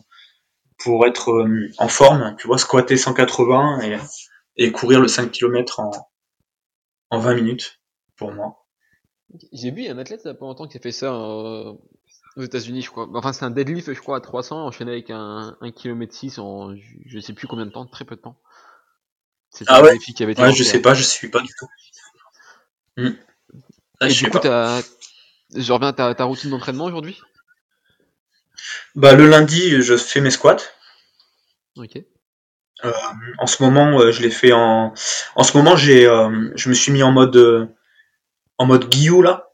pour 0.79 1.07
être 1.07 1.31
euh, 1.31 1.69
en 1.79 1.89
forme, 1.89 2.35
tu 2.39 2.47
vois, 2.47 2.59
squatter 2.59 2.97
180 2.97 3.81
et, 3.83 3.97
et 4.57 4.73
courir 4.73 5.01
le 5.01 5.09
5 5.09 5.31
km 5.31 5.81
en, 5.81 5.91
en 7.11 7.19
20 7.19 7.35
minutes, 7.35 7.81
pour 8.17 8.33
moi. 8.33 8.67
J'ai 9.53 9.71
vu 9.71 9.87
un 9.87 9.99
athlète 9.99 10.23
il 10.25 10.29
y 10.29 10.31
a 10.31 10.35
pas 10.35 10.47
longtemps 10.47 10.69
qui 10.69 10.79
a 10.79 10.81
fait 10.81 10.93
ça 10.93 11.13
euh, 11.13 11.73
aux 12.37 12.43
États-Unis, 12.43 12.83
je 12.83 12.91
crois. 12.91 13.09
Enfin, 13.15 13.33
c'est 13.33 13.45
un 13.45 13.51
deadlift, 13.51 13.93
je 13.93 14.01
crois, 14.01 14.19
à 14.19 14.21
300, 14.21 14.67
enchaîné 14.67 14.93
avec 14.93 15.11
un, 15.11 15.57
un 15.61 15.71
km 15.71 16.15
6 16.15 16.39
en 16.39 16.75
je, 17.07 17.19
sais 17.19 17.33
plus 17.33 17.47
combien 17.47 17.67
de 17.67 17.71
temps, 17.71 17.87
très 17.87 18.05
peu 18.05 18.17
de 18.17 18.21
temps. 18.21 18.39
C'était 19.51 19.71
Ah 19.73 19.83
ouais? 19.83 19.99
qui 19.99 20.23
avait 20.23 20.33
été 20.33 20.43
Ouais, 20.43 20.53
je 20.53 20.63
sais 20.63 20.81
pas, 20.81 20.95
je 20.95 21.03
suis 21.03 21.29
pas 21.29 21.41
du 21.41 21.53
tout. 21.59 21.69
Ah, 24.01 24.07
Et 24.07 24.11
je 24.11 24.25
du 24.25 24.31
coup, 24.31 24.39
t'as. 24.39 24.83
Je 25.55 25.73
reviens 25.73 25.89
à 25.89 25.93
ta, 25.93 26.15
ta 26.15 26.25
routine 26.25 26.51
d'entraînement 26.51 26.85
aujourd'hui? 26.85 27.21
Bah, 28.95 29.15
le 29.15 29.29
lundi, 29.29 29.83
je 29.83 29.97
fais 29.97 30.21
mes 30.21 30.31
squats. 30.31 30.57
Ok. 31.77 31.99
En 33.39 33.47
ce 33.47 33.63
moment, 33.63 33.99
euh, 34.01 34.13
je 34.13 34.23
l'ai 34.23 34.31
fait 34.31 34.53
en. 34.53 34.93
En 35.35 35.43
ce 35.43 35.57
moment, 35.57 35.77
j'ai, 35.77 36.07
euh, 36.07 36.51
je 36.57 36.69
me 36.69 36.75
suis 36.75 36.93
mis 36.93 37.03
en 37.03 37.11
mode, 37.11 37.37
euh, 37.37 37.67
en 38.59 38.67
mode 38.67 38.89
guillou 38.89 39.23
là. 39.23 39.53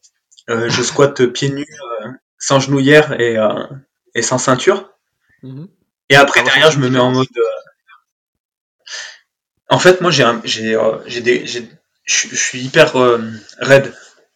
Euh, 0.51 0.69
je 0.69 0.83
squatte 0.83 1.25
pieds 1.27 1.51
nus, 1.51 1.67
euh, 2.05 2.09
sans 2.43 2.61
genouillère 2.61 3.09
et, 3.21 3.39
euh, 3.39 3.65
et 4.17 4.23
sans 4.23 4.39
ceinture. 4.39 4.91
Mhm. 5.43 5.69
Et 6.11 6.17
après 6.17 6.43
derrière, 6.45 6.71
je 6.73 6.79
me 6.81 6.91
mets 6.91 7.01
en 7.01 7.13
mode. 7.13 7.29
euh, 7.37 7.43
En 9.69 9.79
fait, 9.81 10.01
moi, 10.01 10.11
j'ai, 10.13 10.23
un- 10.23 10.41
j'ai, 10.45 10.75
euh, 10.77 10.99
j'ai 11.07 11.21
des, 11.21 11.47
j'ai, 11.47 11.69
je 12.05 12.37
suis 12.37 12.61
hyper 12.61 12.95
euh, 12.97 13.19
raide, 13.59 13.93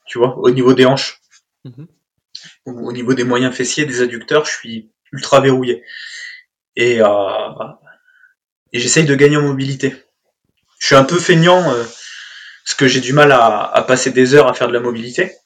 tu 0.07 0.19
vois, 0.19 0.37
au 0.39 0.51
niveau 0.51 0.73
des 0.75 0.85
hanches, 0.87 1.21
Mhm. 1.65 1.87
au 2.67 2.73
au 2.73 2.93
niveau 2.93 3.15
des 3.15 3.25
moyens 3.25 3.55
fessiers, 3.55 3.87
des 3.87 4.03
adducteurs, 4.03 4.45
je 4.45 4.53
suis 4.53 4.91
ultra 5.13 5.41
verrouillé. 5.41 5.85
Et, 6.77 7.01
euh, 7.03 7.09
et 8.73 8.79
j'essaye 8.79 9.05
de 9.05 9.15
gagner 9.15 9.37
en 9.37 9.43
mobilité. 9.43 9.95
Je 10.81 10.87
suis 10.89 10.97
un 10.97 11.05
peu 11.05 11.19
feignant, 11.19 11.71
euh, 11.73 11.85
parce 12.65 12.75
que 12.77 12.89
j'ai 12.89 13.01
du 13.01 13.13
mal 13.15 13.33
à, 13.33 13.63
à 13.65 13.83
passer 13.83 14.11
des 14.13 14.35
heures 14.35 14.49
à 14.49 14.55
faire 14.55 14.69
de 14.69 14.75
la 14.75 14.81
mobilité. 14.81 15.37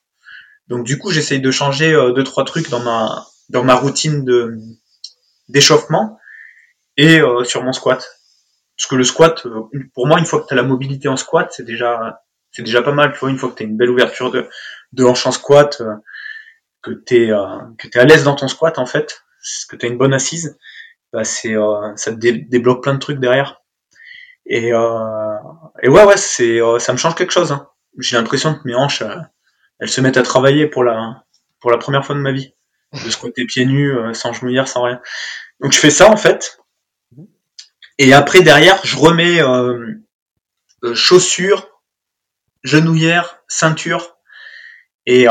Donc 0.71 0.87
du 0.87 0.99
coup, 0.99 1.11
j'essaye 1.13 1.41
de 1.41 1.51
changer 1.51 1.93
euh, 1.95 2.13
deux 2.13 2.25
trois 2.25 2.45
trucs 2.47 2.71
dans 2.71 2.81
ma 2.81 3.27
dans 3.51 3.65
ma 3.65 3.75
routine 3.77 4.25
de 4.25 4.57
d'échauffement 5.49 6.19
et 6.97 7.21
euh, 7.21 7.45
sur 7.45 7.63
mon 7.65 7.73
squat. 7.73 7.99
Parce 8.79 8.89
que 8.89 8.97
le 8.97 9.05
squat, 9.05 9.47
euh, 9.47 9.63
pour 9.95 10.07
moi, 10.09 10.19
une 10.19 10.27
fois 10.27 10.43
que 10.43 10.47
tu 10.49 10.55
as 10.55 10.57
la 10.57 10.65
mobilité 10.65 11.09
en 11.09 11.17
squat, 11.17 11.51
c'est 11.53 11.65
déjà 11.65 12.23
c'est 12.53 12.63
déjà 12.63 12.83
pas 12.83 12.93
mal. 12.93 13.13
Tu 13.13 13.19
vois, 13.21 13.31
une 13.31 13.39
fois 13.39 13.51
que 13.51 13.57
tu 13.57 13.65
as 13.65 13.67
une 13.67 13.77
belle 13.77 13.91
ouverture 13.91 14.31
de 14.33 14.49
de 14.93 15.05
hanche 15.05 15.27
en 15.27 15.33
squat, 15.33 15.81
euh, 15.83 15.95
que 16.83 16.93
t'es 16.93 17.31
euh, 17.31 17.59
que 17.79 17.89
t'es 17.89 17.99
à 18.01 18.05
l'aise 18.05 18.25
dans 18.25 18.37
ton 18.37 18.49
squat 18.49 18.79
en 18.79 18.87
fait, 18.87 19.23
que 19.69 19.77
tu 19.77 19.87
as 19.87 19.89
une 19.89 19.99
bonne 19.99 20.15
assise, 20.15 20.59
bah 21.13 21.25
c'est 21.25 21.57
euh, 21.57 21.97
ça 21.97 22.13
te 22.13 22.19
dé- 22.19 22.47
débloque 22.49 22.83
plein 22.83 22.95
de 22.95 22.99
trucs 23.01 23.21
derrière. 23.21 23.63
Et 24.47 24.73
et 25.83 25.89
ouais 25.89 26.05
ouais, 26.05 26.17
c'est 26.17 26.59
ça 26.79 26.93
me 26.93 26.99
change 26.99 27.15
quelque 27.15 27.33
chose. 27.33 27.53
hein. 27.53 27.69
J'ai 27.99 28.17
l'impression 28.17 28.55
que 28.55 28.61
mes 28.65 28.75
hanches 28.75 29.03
elles 29.81 29.89
se 29.89 30.01
mettent 30.01 30.17
à 30.17 30.23
travailler 30.23 30.67
pour 30.67 30.85
la 30.85 31.25
première 31.79 32.05
fois 32.05 32.15
de 32.15 32.21
ma 32.21 32.33
vie. 32.33 32.55
De 32.93 33.11
squatter 33.11 33.45
pieds 33.45 33.67
nus, 33.67 33.97
euh, 33.97 34.13
sans 34.15 34.33
genouillère, 34.33 34.67
sans 34.67 34.83
rien. 34.83 35.01
Donc 35.61 35.73
je 35.73 35.79
fais 35.79 35.91
ça 35.91 36.11
en 36.11 36.17
fait. 36.17 36.61
Et 37.99 38.13
après 38.13 38.43
derrière, 38.43 38.81
je 38.85 38.97
remets 38.97 39.41
euh, 39.41 39.95
euh, 40.83 40.95
chaussures, 40.95 41.81
genouillère, 42.65 43.43
ceinture 43.47 44.17
et 45.07 45.27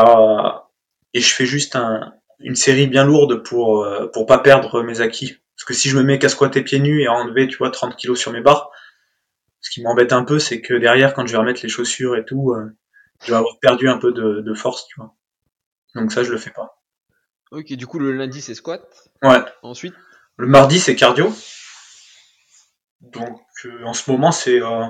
et 1.14 1.22
je 1.22 1.34
fais 1.34 1.46
juste 1.46 1.76
un, 1.76 2.14
une 2.40 2.56
série 2.56 2.88
bien 2.88 3.04
lourde 3.04 3.44
pour 3.44 3.86
pour 4.14 4.26
pas 4.26 4.40
perdre 4.40 4.82
mes 4.82 5.02
acquis. 5.02 5.38
Parce 5.58 5.66
que 5.66 5.74
si 5.74 5.90
je 5.90 5.98
me 5.98 6.04
mets 6.04 6.18
qu'à 6.18 6.30
squatter 6.30 6.62
pieds 6.64 6.80
nus 6.80 7.02
et 7.02 7.08
à 7.08 7.14
enlever, 7.14 7.50
tu 7.50 7.58
vois, 7.58 7.72
30 7.72 7.98
kilos 7.98 8.18
sur 8.18 8.32
mes 8.32 8.42
barres, 8.42 8.72
Ce 9.60 9.70
qui 9.70 9.82
m'embête 9.82 10.14
un 10.14 10.24
peu, 10.24 10.40
c'est 10.40 10.62
que 10.62 10.74
derrière, 10.74 11.14
quand 11.14 11.28
je 11.28 11.34
vais 11.34 11.38
remettre 11.38 11.60
les 11.62 11.70
chaussures 11.70 12.16
et 12.16 12.24
tout, 12.24 12.56
je 13.24 13.32
vais 13.32 13.38
avoir 13.38 13.60
perdu 13.60 13.88
un 13.90 13.98
peu 13.98 14.12
de, 14.12 14.42
de 14.42 14.54
force, 14.54 14.88
tu 14.88 15.00
vois. 15.00 15.16
Donc 15.96 16.12
ça, 16.12 16.24
je 16.24 16.32
le 16.32 16.38
fais 16.40 16.52
pas. 16.52 16.82
Ok, 17.52 17.74
du 17.74 17.86
coup, 17.88 18.00
le 18.00 18.12
lundi, 18.12 18.42
c'est 18.42 18.56
squat. 18.56 19.12
Ouais. 19.24 19.44
Ensuite, 19.62 19.96
Le 20.38 20.48
mardi, 20.48 20.80
c'est 20.80 20.96
cardio. 20.96 21.32
Donc, 23.02 23.42
euh, 23.66 23.84
en 23.86 23.94
ce 23.94 24.10
moment, 24.12 24.32
c'est, 24.32 24.62
euh, 24.62 24.86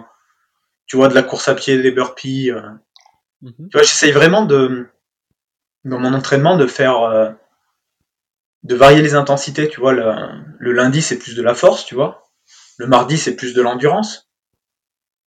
tu 0.87 0.97
vois, 0.97 1.09
de 1.09 1.15
la 1.15 1.23
course 1.23 1.47
à 1.49 1.55
pied, 1.55 1.81
des 1.81 1.91
burpees. 1.91 2.51
euh. 2.51 2.61
mhm. 3.41 3.71
Tu 3.71 3.77
vois, 3.77 3.83
j'essaye 3.83 4.11
vraiment 4.11 4.45
de, 4.45 4.87
dans 5.85 5.99
mon 5.99 6.13
entraînement, 6.13 6.57
de 6.57 6.67
faire, 6.67 7.01
euh, 7.03 7.31
de 8.63 8.73
varier 8.75 9.01
les 9.01 9.15
intensités. 9.15 9.67
Tu 9.67 9.81
vois, 9.81 9.91
le, 9.91 10.13
le 10.59 10.71
lundi, 10.71 11.01
c'est 11.01 11.19
plus 11.19 11.35
de 11.35 11.41
la 11.43 11.55
force, 11.55 11.85
tu 11.85 11.93
vois. 11.95 12.23
Le 12.77 12.87
mardi, 12.87 13.17
c'est 13.17 13.35
plus 13.35 13.53
de 13.53 13.61
l'endurance. 13.61 14.29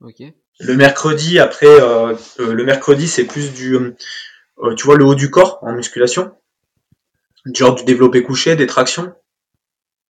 ok. 0.01 0.35
Le 0.61 0.77
mercredi, 0.77 1.39
après, 1.39 1.67
euh, 1.67 2.15
euh, 2.39 2.53
le 2.53 2.65
mercredi, 2.65 3.09
c'est 3.09 3.25
plus 3.25 3.53
du, 3.53 3.75
euh, 3.75 4.75
tu 4.77 4.85
vois, 4.85 4.97
le 4.97 5.05
haut 5.05 5.15
du 5.15 5.31
corps 5.31 5.59
en 5.63 5.73
musculation. 5.73 6.37
Genre 7.53 7.75
du 7.75 7.85
développé 7.85 8.23
couché, 8.23 8.57
des 8.57 8.67
tractions. 8.67 9.15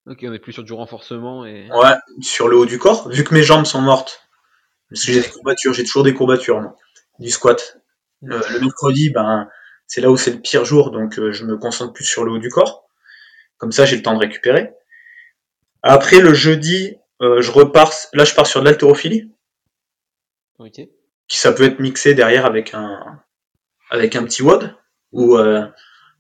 Ok, 0.06 0.18
on 0.22 0.32
est 0.32 0.38
plus 0.38 0.52
sur 0.52 0.62
du 0.62 0.72
renforcement 0.72 1.46
et. 1.46 1.68
Ouais, 1.72 1.94
sur 2.20 2.48
le 2.48 2.56
haut 2.56 2.66
du 2.66 2.78
corps, 2.78 3.08
vu 3.08 3.24
que 3.24 3.32
mes 3.32 3.42
jambes 3.42 3.64
sont 3.64 3.80
mortes, 3.80 4.28
parce 4.90 5.04
que 5.04 5.12
j'ai 5.12 5.20
des 5.20 5.28
courbatures, 5.28 5.72
j'ai 5.72 5.84
toujours 5.84 6.04
des 6.04 6.14
courbatures, 6.14 6.60
moi, 6.60 6.76
du 7.18 7.30
squat. 7.30 7.78
Euh, 8.24 8.40
le 8.50 8.60
mercredi, 8.60 9.10
ben, 9.10 9.48
c'est 9.86 10.00
là 10.00 10.10
où 10.10 10.16
c'est 10.16 10.32
le 10.32 10.40
pire 10.40 10.64
jour, 10.64 10.90
donc 10.90 11.18
euh, 11.18 11.32
je 11.32 11.44
me 11.44 11.56
concentre 11.56 11.92
plus 11.92 12.04
sur 12.04 12.24
le 12.24 12.32
haut 12.32 12.38
du 12.38 12.50
corps. 12.50 12.86
Comme 13.56 13.72
ça, 13.72 13.86
j'ai 13.86 13.96
le 13.96 14.02
temps 14.02 14.14
de 14.14 14.20
récupérer. 14.20 14.72
Après, 15.82 16.20
le 16.20 16.34
jeudi, 16.34 16.96
euh, 17.22 17.40
je 17.40 17.50
repars, 17.50 17.92
là, 18.12 18.24
je 18.24 18.34
pars 18.34 18.46
sur 18.46 18.60
de 18.60 18.66
l'haltérophilie, 18.66 19.32
Qui 21.28 21.38
ça 21.38 21.52
peut 21.52 21.64
être 21.64 21.80
mixé 21.80 22.14
derrière 22.14 22.46
avec 22.46 22.74
un, 22.74 23.22
avec 23.90 24.16
un 24.16 24.24
petit 24.24 24.42
WOD, 24.42 24.74
ou 25.12 25.36
euh, 25.36 25.66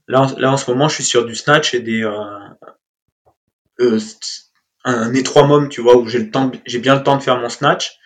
là, 0.08 0.26
là, 0.38 0.52
en 0.52 0.56
ce 0.56 0.70
moment, 0.70 0.88
je 0.88 0.96
suis 0.96 1.04
sur 1.04 1.24
du 1.24 1.34
snatch 1.34 1.74
et 1.74 1.80
des, 1.80 2.02
euh, 2.02 2.12
euh, 3.80 3.98
un 4.84 5.14
étroit 5.14 5.46
mom, 5.46 5.68
tu 5.68 5.80
vois, 5.80 5.96
où 5.96 6.06
j'ai 6.08 6.18
le 6.18 6.30
temps, 6.30 6.50
j'ai 6.66 6.78
bien 6.78 6.96
le 6.96 7.02
temps 7.02 7.16
de 7.16 7.22
faire 7.22 7.38
mon 7.38 7.48
snatch, 7.48 7.98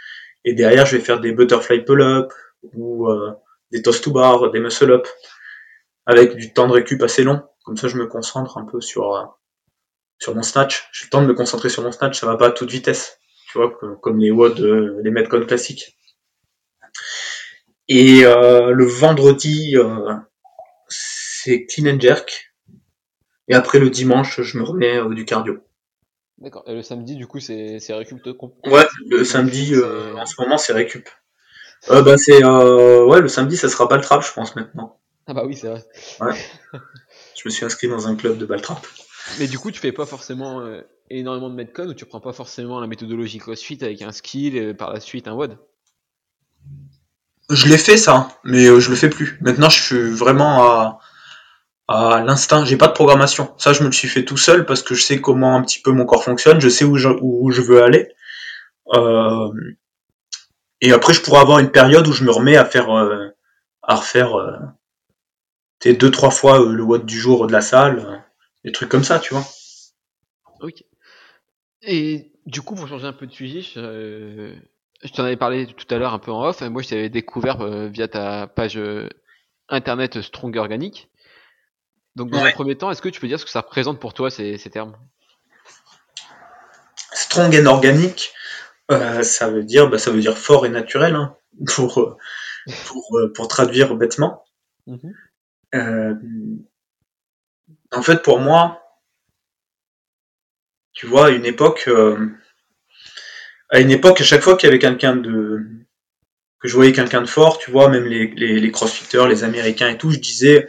et 0.44 0.54
derrière, 0.54 0.86
je 0.86 0.96
vais 0.96 1.02
faire 1.02 1.20
des 1.20 1.32
butterfly 1.32 1.84
pull-up, 1.84 2.32
ou 2.74 3.08
euh, 3.08 3.32
des 3.72 3.82
toast 3.82 4.04
to 4.04 4.10
bar, 4.10 4.50
des 4.50 4.60
muscle 4.60 4.90
up, 4.90 5.06
avec 6.06 6.36
du 6.36 6.52
temps 6.52 6.66
de 6.66 6.72
récup 6.72 7.02
assez 7.02 7.22
long. 7.22 7.42
Comme 7.64 7.76
ça, 7.76 7.88
je 7.88 7.96
me 7.96 8.06
concentre 8.06 8.56
un 8.56 8.64
peu 8.64 8.80
sur, 8.80 9.36
sur 10.18 10.34
mon 10.34 10.42
snatch. 10.42 10.88
J'ai 10.92 11.04
le 11.04 11.10
temps 11.10 11.20
de 11.20 11.26
me 11.26 11.34
concentrer 11.34 11.68
sur 11.68 11.82
mon 11.82 11.92
snatch, 11.92 12.18
ça 12.18 12.26
va 12.26 12.36
pas 12.36 12.48
à 12.48 12.50
toute 12.50 12.70
vitesse, 12.70 13.18
tu 13.50 13.58
vois, 13.58 13.78
comme 14.00 14.18
les 14.18 14.30
WOD, 14.30 14.58
les 15.02 15.10
Metcon 15.10 15.44
classiques. 15.44 15.98
Et 17.88 18.24
euh, 18.24 18.70
le 18.72 18.84
vendredi, 18.84 19.76
euh, 19.76 20.14
c'est 20.88 21.66
clean 21.66 21.94
and 21.94 22.00
jerk. 22.00 22.54
Et 23.48 23.54
après 23.54 23.78
le 23.78 23.88
dimanche, 23.88 24.42
je 24.42 24.58
me 24.58 24.62
remets 24.62 24.98
euh, 24.98 25.14
du 25.14 25.24
cardio. 25.24 25.58
D'accord. 26.38 26.64
Et 26.66 26.74
le 26.74 26.82
samedi, 26.82 27.16
du 27.16 27.26
coup, 27.26 27.40
c'est 27.40 27.80
c'est 27.80 27.94
récup 27.94 28.22
de 28.22 28.32
comp. 28.32 28.54
Ouais, 28.66 28.86
le 29.08 29.24
samedi, 29.24 29.74
euh, 29.74 30.14
en 30.16 30.26
ce 30.26 30.34
moment, 30.38 30.58
c'est 30.58 30.72
récup. 30.72 31.08
Euh, 31.90 32.02
bah, 32.02 32.18
c'est 32.18 32.44
euh, 32.44 33.04
ouais, 33.04 33.20
le 33.20 33.28
samedi, 33.28 33.56
ça 33.56 33.68
sera 33.68 33.86
Baltrap, 33.86 34.22
je 34.22 34.32
pense 34.32 34.54
maintenant. 34.54 35.00
Ah 35.26 35.34
bah 35.34 35.44
oui, 35.46 35.56
c'est 35.56 35.68
vrai. 35.68 35.82
Je 37.36 37.42
me 37.44 37.50
suis 37.50 37.64
inscrit 37.64 37.88
dans 37.88 38.08
un 38.08 38.16
club 38.16 38.36
de 38.36 38.46
Baltrap. 38.46 38.84
Mais 39.38 39.46
du 39.46 39.58
coup, 39.58 39.70
tu 39.70 39.78
fais 39.78 39.92
pas 39.92 40.06
forcément 40.06 40.60
énormément 41.08 41.50
de 41.50 41.54
metcon 41.54 41.86
ou 41.86 41.94
tu 41.94 42.04
prends 42.04 42.20
pas 42.20 42.32
forcément 42.32 42.80
la 42.80 42.86
méthodologie 42.86 43.38
CrossFit 43.38 43.78
avec 43.82 44.02
un 44.02 44.10
skill 44.10 44.56
et 44.56 44.74
par 44.74 44.92
la 44.92 45.00
suite 45.00 45.28
un 45.28 45.34
WOD? 45.34 45.56
Je 47.50 47.68
l'ai 47.68 47.78
fait 47.78 47.96
ça, 47.96 48.28
mais 48.44 48.66
euh, 48.66 48.80
je 48.80 48.90
le 48.90 48.96
fais 48.96 49.08
plus. 49.08 49.38
Maintenant, 49.40 49.70
je 49.70 49.82
suis 49.82 50.10
vraiment 50.10 50.64
à, 50.64 51.00
à 51.88 52.22
l'instinct. 52.22 52.64
J'ai 52.64 52.76
pas 52.76 52.88
de 52.88 52.92
programmation. 52.92 53.54
Ça, 53.56 53.72
je 53.72 53.82
me 53.82 53.90
suis 53.90 54.08
fait 54.08 54.24
tout 54.24 54.36
seul 54.36 54.66
parce 54.66 54.82
que 54.82 54.94
je 54.94 55.02
sais 55.02 55.20
comment 55.20 55.56
un 55.56 55.62
petit 55.62 55.80
peu 55.80 55.90
mon 55.90 56.04
corps 56.04 56.24
fonctionne. 56.24 56.60
Je 56.60 56.68
sais 56.68 56.84
où 56.84 56.96
je, 56.96 57.08
où 57.08 57.50
je 57.50 57.62
veux 57.62 57.82
aller. 57.82 58.12
Euh, 58.92 59.48
et 60.80 60.92
après, 60.92 61.14
je 61.14 61.22
pourrais 61.22 61.40
avoir 61.40 61.58
une 61.58 61.70
période 61.70 62.06
où 62.06 62.12
je 62.12 62.24
me 62.24 62.30
remets 62.30 62.56
à 62.56 62.64
faire, 62.64 62.90
euh, 62.90 63.28
à 63.82 63.96
refaire, 63.96 64.34
euh, 64.38 64.52
tu 65.80 65.90
sais, 65.90 65.94
deux 65.96 66.10
trois 66.10 66.30
fois 66.30 66.60
euh, 66.60 66.72
le 66.72 66.82
watt 66.82 67.04
du 67.04 67.18
jour 67.18 67.46
de 67.46 67.52
la 67.52 67.60
salle, 67.60 67.98
euh, 67.98 68.16
des 68.64 68.72
trucs 68.72 68.88
comme 68.88 69.04
ça, 69.04 69.18
tu 69.18 69.34
vois. 69.34 69.44
Ok. 70.60 70.84
Et 71.82 72.32
du 72.46 72.62
coup, 72.62 72.74
pour 72.74 72.88
changer 72.88 73.06
un 73.06 73.12
peu 73.12 73.26
de 73.26 73.32
sujet, 73.32 73.62
je, 73.62 73.78
euh, 73.78 74.54
je 75.02 75.12
t'en 75.12 75.24
avais 75.24 75.36
parlé 75.36 75.66
tout 75.66 75.86
à 75.94 75.98
l'heure 75.98 76.12
un 76.12 76.18
peu 76.18 76.32
en 76.32 76.44
off. 76.44 76.60
Moi, 76.62 76.82
je 76.82 76.88
t'avais 76.88 77.08
découvert 77.08 77.60
euh, 77.60 77.88
via 77.88 78.08
ta 78.08 78.46
page 78.46 78.76
euh, 78.76 79.08
internet 79.68 80.20
Strong 80.20 80.56
Organic. 80.56 81.08
Donc, 82.16 82.30
dans 82.30 82.42
Ouais. 82.42 82.50
un 82.50 82.52
premier 82.52 82.76
temps, 82.76 82.90
est-ce 82.90 83.02
que 83.02 83.08
tu 83.08 83.20
peux 83.20 83.28
dire 83.28 83.38
ce 83.38 83.44
que 83.44 83.50
ça 83.50 83.60
représente 83.60 84.00
pour 84.00 84.12
toi 84.12 84.30
ces, 84.30 84.58
ces 84.58 84.70
termes? 84.70 84.96
Strong 87.12 87.54
and 87.56 87.66
organic, 87.66 88.32
euh, 88.90 89.22
ça 89.22 89.48
veut 89.48 89.62
dire, 89.62 89.88
bah, 89.88 89.98
ça 89.98 90.10
veut 90.10 90.20
dire 90.20 90.36
fort 90.36 90.66
et 90.66 90.68
naturel, 90.68 91.14
hein, 91.14 91.36
pour, 91.66 92.18
pour, 92.86 93.20
pour 93.34 93.48
traduire 93.48 93.94
bêtement. 93.94 94.44
Mhm. 94.86 95.14
En 97.92 98.02
fait, 98.02 98.22
pour 98.22 98.40
moi, 98.40 98.82
tu 100.92 101.06
vois, 101.06 101.26
à 101.26 101.30
une 101.30 101.46
époque, 101.46 101.88
à 103.70 103.80
une 103.80 103.90
époque, 103.90 104.20
à 104.20 104.24
chaque 104.24 104.42
fois 104.42 104.56
qu'il 104.56 104.66
y 104.66 104.70
avait 104.70 104.78
quelqu'un 104.78 105.16
de, 105.16 105.66
que 106.60 106.68
je 106.68 106.74
voyais 106.74 106.92
quelqu'un 106.92 107.20
de 107.20 107.26
fort, 107.26 107.58
tu 107.58 107.70
vois, 107.70 107.88
même 107.88 108.04
les, 108.04 108.28
les, 108.28 108.60
les 108.60 108.70
crossfitters, 108.70 109.26
les 109.28 109.44
américains 109.44 109.88
et 109.88 109.98
tout, 109.98 110.10
je 110.10 110.18
disais, 110.18 110.68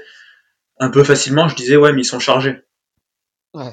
un 0.80 0.90
peu 0.90 1.04
facilement, 1.04 1.48
je 1.48 1.56
disais, 1.56 1.76
ouais, 1.76 1.94
mais 1.94 2.02
ils 2.02 2.06
sont 2.06 2.20
chargés. 2.20 2.62
Ouais. 3.54 3.72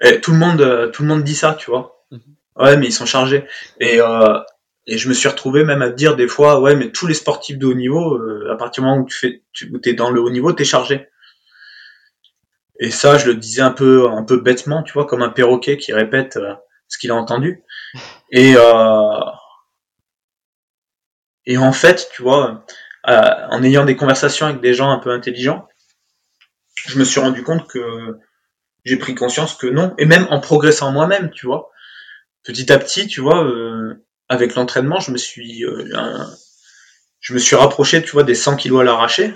Et 0.00 0.20
tout 0.20 0.32
le 0.32 0.38
monde, 0.38 0.60
euh, 0.60 0.90
tout 0.90 1.02
le 1.02 1.08
monde 1.08 1.24
dit 1.24 1.34
ça, 1.34 1.54
tu 1.58 1.70
vois. 1.70 2.04
Mhm. 2.10 2.20
Ouais, 2.56 2.76
mais 2.76 2.86
ils 2.86 2.92
sont 2.92 3.06
chargés. 3.06 3.44
Et, 3.80 4.00
euh, 4.00 4.38
et 4.86 4.96
je 4.96 5.08
me 5.08 5.14
suis 5.14 5.28
retrouvé 5.28 5.64
même 5.64 5.82
à 5.82 5.90
dire 5.90 6.16
des 6.16 6.28
fois, 6.28 6.60
ouais, 6.60 6.74
mais 6.74 6.90
tous 6.90 7.06
les 7.06 7.14
sportifs 7.14 7.58
de 7.58 7.66
haut 7.66 7.74
niveau, 7.74 8.16
euh, 8.16 8.50
à 8.52 8.56
partir 8.56 8.82
du 8.82 8.88
moment 8.88 9.02
où 9.02 9.06
tu 9.06 9.16
fais, 9.16 9.42
tu, 9.52 9.70
où 9.72 9.78
t'es 9.78 9.92
dans 9.92 10.10
le 10.10 10.20
haut 10.20 10.30
niveau, 10.30 10.52
t'es 10.52 10.64
chargé. 10.64 11.08
Et 12.80 12.90
ça, 12.90 13.18
je 13.18 13.26
le 13.26 13.34
disais 13.34 13.60
un 13.60 13.72
peu, 13.72 14.08
un 14.08 14.22
peu 14.22 14.38
bêtement, 14.40 14.82
tu 14.82 14.92
vois, 14.92 15.04
comme 15.04 15.22
un 15.22 15.30
perroquet 15.30 15.76
qui 15.76 15.92
répète 15.92 16.36
euh, 16.36 16.54
ce 16.86 16.96
qu'il 16.96 17.10
a 17.10 17.14
entendu. 17.14 17.62
Et 18.30 18.54
euh, 18.56 19.20
et 21.46 21.56
en 21.56 21.72
fait, 21.72 22.08
tu 22.12 22.22
vois, 22.22 22.64
euh, 23.08 23.30
en 23.50 23.62
ayant 23.62 23.84
des 23.84 23.96
conversations 23.96 24.46
avec 24.46 24.60
des 24.60 24.74
gens 24.74 24.90
un 24.90 24.98
peu 24.98 25.10
intelligents, 25.10 25.66
je 26.86 26.98
me 26.98 27.04
suis 27.04 27.20
rendu 27.20 27.42
compte 27.42 27.66
que 27.66 28.18
j'ai 28.84 28.96
pris 28.96 29.14
conscience 29.14 29.54
que 29.54 29.66
non, 29.66 29.94
et 29.98 30.04
même 30.04 30.26
en 30.30 30.40
progressant 30.40 30.92
moi-même, 30.92 31.30
tu 31.30 31.46
vois, 31.46 31.70
petit 32.44 32.70
à 32.72 32.78
petit, 32.78 33.06
tu 33.06 33.20
vois, 33.20 33.44
euh, 33.44 34.04
avec 34.28 34.54
l'entraînement, 34.54 35.00
je 35.00 35.10
me 35.10 35.18
suis, 35.18 35.64
je 37.20 37.34
me 37.34 37.38
suis 37.38 37.56
rapproché, 37.56 38.02
tu 38.02 38.10
vois, 38.10 38.24
des 38.24 38.34
100 38.34 38.56
kilos 38.56 38.82
à 38.82 38.84
l'arraché, 38.84 39.34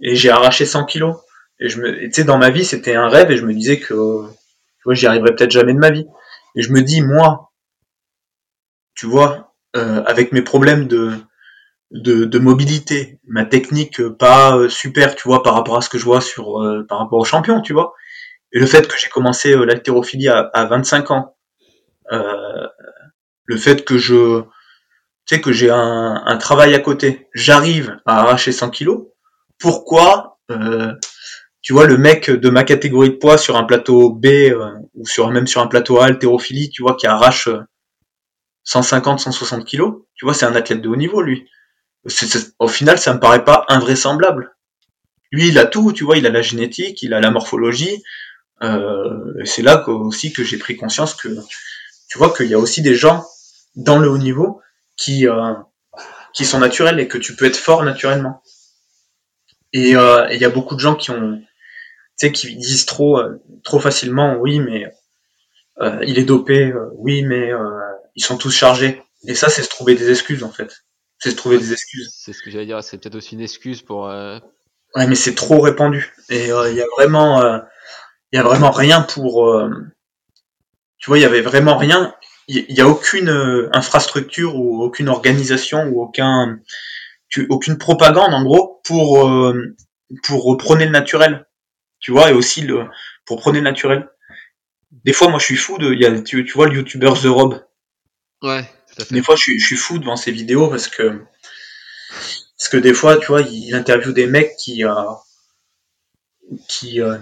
et 0.00 0.14
j'ai 0.14 0.30
arraché 0.30 0.66
100 0.66 0.84
kilos. 0.84 1.16
Et 1.60 1.68
je 1.68 1.80
me, 1.80 1.98
tu 1.98 2.12
sais, 2.12 2.24
dans 2.24 2.38
ma 2.38 2.50
vie, 2.50 2.64
c'était 2.64 2.94
un 2.94 3.08
rêve, 3.08 3.30
et 3.30 3.36
je 3.36 3.44
me 3.44 3.54
disais 3.54 3.80
que, 3.80 4.26
j'y 4.90 5.06
arriverais 5.06 5.34
peut-être 5.34 5.50
jamais 5.50 5.74
de 5.74 5.78
ma 5.78 5.90
vie. 5.90 6.06
Et 6.56 6.62
je 6.62 6.72
me 6.72 6.82
dis, 6.82 7.00
moi, 7.00 7.52
tu 8.94 9.06
vois, 9.06 9.54
euh, 9.76 10.02
avec 10.04 10.32
mes 10.32 10.42
problèmes 10.42 10.86
de, 10.86 11.18
de, 11.90 12.38
mobilité, 12.38 13.18
ma 13.26 13.44
technique 13.44 14.00
euh, 14.00 14.14
pas 14.14 14.56
euh, 14.56 14.68
super, 14.68 15.14
tu 15.14 15.28
vois, 15.28 15.42
par 15.42 15.54
rapport 15.54 15.76
à 15.76 15.80
ce 15.80 15.88
que 15.88 15.98
je 15.98 16.04
vois 16.04 16.20
sur, 16.20 16.60
par 16.88 16.98
rapport 16.98 17.18
aux 17.18 17.24
champions, 17.24 17.60
tu 17.60 17.72
vois. 17.72 17.94
Et 18.52 18.58
le 18.58 18.66
fait 18.66 18.86
que 18.86 18.94
j'ai 18.98 19.08
commencé 19.08 19.52
euh, 19.52 19.64
l'haltérophilie 19.64 20.28
à, 20.28 20.50
à 20.52 20.64
25 20.66 21.10
ans, 21.10 21.36
le 23.46 23.56
fait 23.56 23.84
que 23.84 23.98
je, 23.98 24.42
tu 25.26 25.34
sais, 25.34 25.40
que 25.40 25.52
j'ai 25.52 25.70
un, 25.70 26.22
un 26.24 26.36
travail 26.36 26.74
à 26.74 26.78
côté, 26.78 27.28
j'arrive 27.34 27.98
à 28.06 28.20
arracher 28.20 28.52
100 28.52 28.70
kilos, 28.70 29.08
pourquoi, 29.58 30.38
tu 31.62 31.72
vois, 31.72 31.86
le 31.86 31.98
mec 31.98 32.30
de 32.30 32.50
ma 32.50 32.64
catégorie 32.64 33.10
de 33.10 33.16
poids 33.16 33.38
sur 33.38 33.56
un 33.56 33.64
plateau 33.64 34.10
B, 34.10 34.26
ou 34.94 35.06
sur, 35.06 35.30
même 35.30 35.46
sur 35.46 35.60
un 35.60 35.66
plateau 35.66 35.98
A, 35.98 36.06
haltérophilie, 36.06 36.70
tu 36.70 36.82
vois, 36.82 36.94
qui 36.94 37.06
arrache 37.06 37.48
150, 38.64 39.20
160 39.20 39.64
kilos, 39.64 40.02
tu 40.14 40.24
vois, 40.24 40.34
c'est 40.34 40.46
un 40.46 40.54
athlète 40.54 40.80
de 40.80 40.88
haut 40.88 40.96
niveau, 40.96 41.22
lui. 41.22 41.48
Au 42.58 42.68
final, 42.68 42.98
ça 42.98 43.14
me 43.14 43.20
paraît 43.20 43.44
pas 43.44 43.64
invraisemblable. 43.68 44.54
Lui, 45.30 45.48
il 45.48 45.58
a 45.58 45.66
tout, 45.66 45.92
tu 45.92 46.04
vois, 46.04 46.16
il 46.16 46.26
a 46.26 46.30
la 46.30 46.42
génétique, 46.42 47.02
il 47.02 47.14
a 47.14 47.20
la 47.20 47.30
morphologie. 47.30 48.02
Euh, 48.62 49.34
c'est 49.44 49.62
là 49.62 49.86
aussi 49.88 50.32
que 50.32 50.44
j'ai 50.44 50.58
pris 50.58 50.76
conscience 50.76 51.14
que, 51.14 51.28
tu 52.08 52.18
vois, 52.18 52.32
qu'il 52.34 52.46
y 52.46 52.54
a 52.54 52.58
aussi 52.58 52.82
des 52.82 52.94
gens 52.94 53.24
dans 53.74 53.98
le 53.98 54.08
haut 54.08 54.18
niveau 54.18 54.60
qui 54.96 55.26
euh, 55.26 55.54
qui 56.32 56.44
sont 56.44 56.58
naturels 56.58 57.00
et 57.00 57.08
que 57.08 57.18
tu 57.18 57.34
peux 57.36 57.46
être 57.46 57.56
fort 57.56 57.82
naturellement. 57.82 58.42
Et 59.72 59.96
euh, 59.96 60.28
et 60.28 60.36
il 60.36 60.40
y 60.40 60.44
a 60.44 60.50
beaucoup 60.50 60.76
de 60.76 60.80
gens 60.80 60.94
qui 60.94 61.10
ont, 61.10 61.38
tu 61.38 61.46
sais, 62.16 62.32
qui 62.32 62.54
disent 62.56 62.86
trop 62.86 63.20
trop 63.64 63.80
facilement, 63.80 64.36
oui, 64.36 64.60
mais 64.60 64.86
il 66.06 66.18
est 66.18 66.24
dopé, 66.24 66.72
oui, 66.92 67.24
mais 67.24 67.50
ils 68.16 68.24
sont 68.24 68.38
tous 68.38 68.50
chargés. 68.50 69.02
Et 69.26 69.34
ça, 69.34 69.48
c'est 69.48 69.62
se 69.62 69.68
trouver 69.68 69.94
des 69.94 70.10
excuses, 70.10 70.44
en 70.44 70.50
fait. 70.52 70.84
C'est 71.18 71.30
se 71.30 71.36
trouver 71.36 71.58
des 71.58 71.72
excuses. 71.72 72.10
C'est 72.16 72.32
ce 72.32 72.42
que 72.42 72.50
j'allais 72.50 72.66
dire, 72.66 72.82
c'est 72.84 72.98
peut-être 72.98 73.14
aussi 73.16 73.34
une 73.34 73.40
excuse 73.42 73.82
pour. 73.82 74.08
euh, 74.08 74.38
Ouais, 74.96 75.06
mais 75.08 75.16
c'est 75.16 75.34
trop 75.36 75.60
répandu. 75.60 76.14
Et 76.30 76.52
euh, 76.52 76.70
il 76.70 76.76
y 76.76 76.82
a 76.82 76.86
vraiment, 76.96 77.42
euh, 77.42 77.58
y 78.32 78.38
a 78.38 78.42
vraiment 78.44 78.70
rien 78.72 79.02
pour. 79.02 79.48
euh, 79.48 79.70
tu 80.98 81.10
vois, 81.10 81.18
il 81.18 81.22
y 81.22 81.26
avait 81.26 81.40
vraiment 81.40 81.76
rien. 81.76 82.14
Il 82.48 82.56
y, 82.56 82.72
y 82.74 82.80
a 82.80 82.88
aucune 82.88 83.28
euh, 83.28 83.68
infrastructure 83.72 84.56
ou 84.56 84.82
aucune 84.82 85.08
organisation 85.08 85.84
ou 85.88 86.02
aucun, 86.02 86.58
tu- 87.28 87.46
aucune 87.50 87.78
propagande 87.78 88.34
en 88.34 88.44
gros 88.44 88.80
pour 88.84 89.28
euh, 89.28 89.76
pour 90.24 90.56
prôner 90.58 90.86
le 90.86 90.92
naturel. 90.92 91.46
Tu 92.00 92.12
vois, 92.12 92.30
et 92.30 92.34
aussi 92.34 92.62
le 92.62 92.86
pour 93.26 93.40
prôner 93.40 93.60
le 93.60 93.64
naturel. 93.64 94.08
Des 95.04 95.12
fois, 95.12 95.28
moi, 95.28 95.38
je 95.38 95.46
suis 95.46 95.56
fou 95.56 95.78
de. 95.78 95.94
Y 95.94 96.06
a, 96.06 96.22
tu, 96.22 96.44
tu 96.44 96.52
vois, 96.54 96.68
le 96.68 96.76
youtubeur 96.76 97.20
The 97.20 97.26
Rob. 97.26 97.62
Ouais, 98.44 98.62
tout 98.88 99.00
à 99.00 99.04
fait. 99.06 99.14
Des 99.14 99.22
fois, 99.22 99.36
je 99.36 99.42
suis, 99.42 99.58
je 99.58 99.66
suis 99.66 99.76
fou 99.76 99.98
devant 99.98 100.16
ces 100.16 100.30
vidéos 100.30 100.68
parce 100.68 100.86
que 100.88 101.24
parce 102.58 102.68
que 102.68 102.76
des 102.76 102.92
fois, 102.92 103.16
tu 103.16 103.26
vois, 103.28 103.40
il 103.40 103.74
interviewe 103.74 104.12
des 104.12 104.26
mecs 104.26 104.54
qui 104.56 104.84
euh, 104.84 104.92
qui 106.68 107.00
euh, 107.00 107.16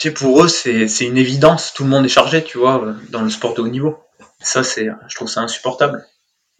tu 0.00 0.08
sais, 0.08 0.10
pour 0.10 0.42
eux, 0.42 0.48
c'est 0.48 0.88
c'est 0.88 1.06
une 1.06 1.18
évidence. 1.18 1.72
Tout 1.72 1.84
le 1.84 1.90
monde 1.90 2.04
est 2.04 2.08
chargé, 2.08 2.42
tu 2.42 2.58
vois, 2.58 2.94
dans 3.10 3.22
le 3.22 3.30
sport 3.30 3.54
de 3.54 3.60
haut 3.62 3.68
niveau. 3.68 3.96
Ça, 4.40 4.64
c'est, 4.64 4.88
je 5.06 5.14
trouve 5.14 5.28
ça 5.28 5.42
insupportable. 5.42 6.04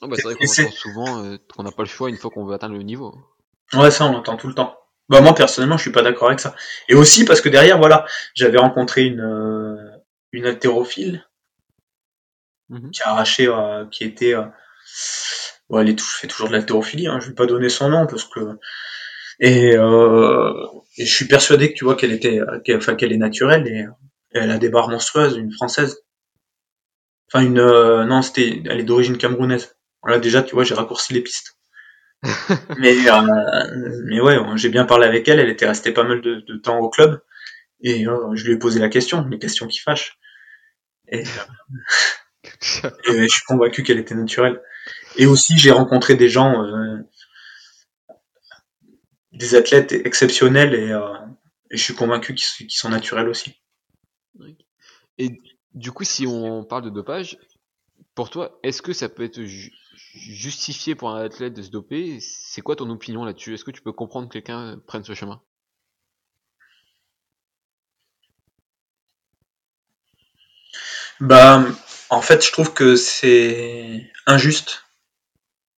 Bah, 0.00 0.08
c'est 0.14 0.22
vrai 0.22 0.36
qu'on 0.36 0.44
entend 0.44 0.70
souvent 0.70 1.24
euh, 1.24 1.36
qu'on 1.52 1.64
n'a 1.64 1.72
pas 1.72 1.82
le 1.82 1.88
choix 1.88 2.08
une 2.08 2.16
fois 2.16 2.30
qu'on 2.30 2.44
veut 2.44 2.54
atteindre 2.54 2.76
le 2.76 2.82
niveau. 2.82 3.18
Ouais, 3.72 3.90
ça, 3.90 4.04
on 4.04 4.12
l'entend 4.12 4.36
tout 4.36 4.46
le 4.46 4.54
temps. 4.54 4.76
Bah 5.08 5.20
moi, 5.20 5.34
personnellement, 5.34 5.76
je 5.78 5.82
suis 5.82 5.92
pas 5.92 6.02
d'accord 6.02 6.28
avec 6.28 6.38
ça. 6.38 6.54
Et 6.88 6.94
aussi 6.94 7.24
parce 7.24 7.40
que 7.40 7.48
derrière, 7.48 7.78
voilà, 7.78 8.06
j'avais 8.34 8.58
rencontré 8.58 9.02
une 9.02 9.20
euh, 9.20 9.76
une 10.30 10.46
haltérophile 10.46 11.26
Mhm. 12.72 12.90
qui 12.90 13.02
a 13.02 13.10
arraché, 13.10 13.46
euh, 13.48 13.86
qui 13.86 14.04
était, 14.04 14.34
euh, 14.34 14.44
ouais, 15.68 15.82
elle 15.82 15.98
fait 15.98 16.26
toujours 16.28 16.48
de 16.48 16.52
l'haltérophilie. 16.52 17.06
Hein, 17.08 17.18
je 17.20 17.28
vais 17.28 17.34
pas 17.34 17.46
donner 17.46 17.68
son 17.68 17.88
nom 17.88 18.06
parce 18.06 18.24
que 18.24 18.40
et, 19.40 19.76
euh, 19.76 20.52
et 20.98 21.06
je 21.06 21.14
suis 21.14 21.26
persuadé 21.26 21.72
que 21.72 21.78
tu 21.78 21.84
vois 21.84 21.96
qu'elle 21.96 22.12
était, 22.12 22.40
qu'elle, 22.64 22.76
enfin 22.78 22.94
qu'elle 22.94 23.12
est 23.12 23.16
naturelle 23.18 23.66
et, 23.68 23.80
et 24.34 24.40
elle 24.40 24.50
a 24.50 24.58
des 24.58 24.68
barres 24.70 24.88
monstrueuses, 24.90 25.36
une 25.36 25.52
française. 25.52 25.98
Enfin 27.32 27.44
une, 27.44 27.58
euh, 27.58 28.04
non, 28.04 28.22
c'était, 28.22 28.62
elle 28.68 28.80
est 28.80 28.84
d'origine 28.84 29.16
camerounaise. 29.18 29.76
Voilà, 30.02 30.18
déjà, 30.18 30.42
tu 30.42 30.54
vois, 30.54 30.64
j'ai 30.64 30.74
raccourci 30.74 31.14
les 31.14 31.22
pistes. 31.22 31.56
mais 32.78 32.96
euh, 33.10 34.02
mais 34.06 34.20
ouais, 34.20 34.38
j'ai 34.56 34.68
bien 34.70 34.84
parlé 34.84 35.06
avec 35.06 35.28
elle. 35.28 35.40
Elle 35.40 35.50
était 35.50 35.66
restée 35.66 35.92
pas 35.92 36.04
mal 36.04 36.20
de, 36.20 36.36
de 36.46 36.56
temps 36.56 36.78
au 36.78 36.90
club 36.90 37.20
et 37.82 38.06
euh, 38.06 38.34
je 38.34 38.46
lui 38.46 38.54
ai 38.54 38.58
posé 38.58 38.80
la 38.80 38.88
question, 38.88 39.26
les 39.28 39.38
questions 39.38 39.66
qui 39.68 39.80
fâchent. 39.80 40.18
Et, 41.08 41.24
et 43.08 43.22
je 43.22 43.28
suis 43.28 43.44
convaincu 43.44 43.82
qu'elle 43.82 43.98
était 43.98 44.14
naturelle. 44.14 44.60
Et 45.16 45.26
aussi, 45.26 45.58
j'ai 45.58 45.72
rencontré 45.72 46.16
des 46.16 46.28
gens, 46.28 46.62
euh, 46.64 46.98
des 49.32 49.54
athlètes 49.54 49.92
exceptionnels 49.92 50.72
et, 50.74 50.90
euh, 50.90 51.12
et 51.70 51.76
je 51.76 51.82
suis 51.82 51.94
convaincu 51.94 52.34
qu'ils 52.34 52.70
sont 52.70 52.88
naturels 52.88 53.28
aussi. 53.28 53.54
Et 55.18 55.30
du 55.74 55.90
coup, 55.92 56.04
si 56.04 56.26
on 56.26 56.64
parle 56.64 56.84
de 56.84 56.90
dopage, 56.90 57.38
pour 58.14 58.30
toi, 58.30 58.58
est-ce 58.62 58.82
que 58.82 58.92
ça 58.94 59.08
peut 59.10 59.24
être 59.24 59.42
ju- 59.44 59.72
justifié 60.14 60.94
pour 60.96 61.10
un 61.10 61.22
athlète 61.24 61.54
de 61.54 61.62
se 61.62 61.70
doper? 61.70 62.20
C'est 62.20 62.62
quoi 62.62 62.76
ton 62.76 62.90
opinion 62.90 63.24
là-dessus? 63.24 63.54
Est-ce 63.54 63.64
que 63.64 63.72
tu 63.72 63.82
peux 63.82 63.92
comprendre 63.92 64.28
que 64.28 64.34
quelqu'un 64.34 64.78
prenne 64.86 65.04
ce 65.04 65.14
chemin? 65.14 65.42
Bah, 71.20 71.64
en 72.12 72.20
fait, 72.20 72.44
je 72.44 72.52
trouve 72.52 72.74
que 72.74 72.94
c'est 72.94 74.10
injuste, 74.26 74.84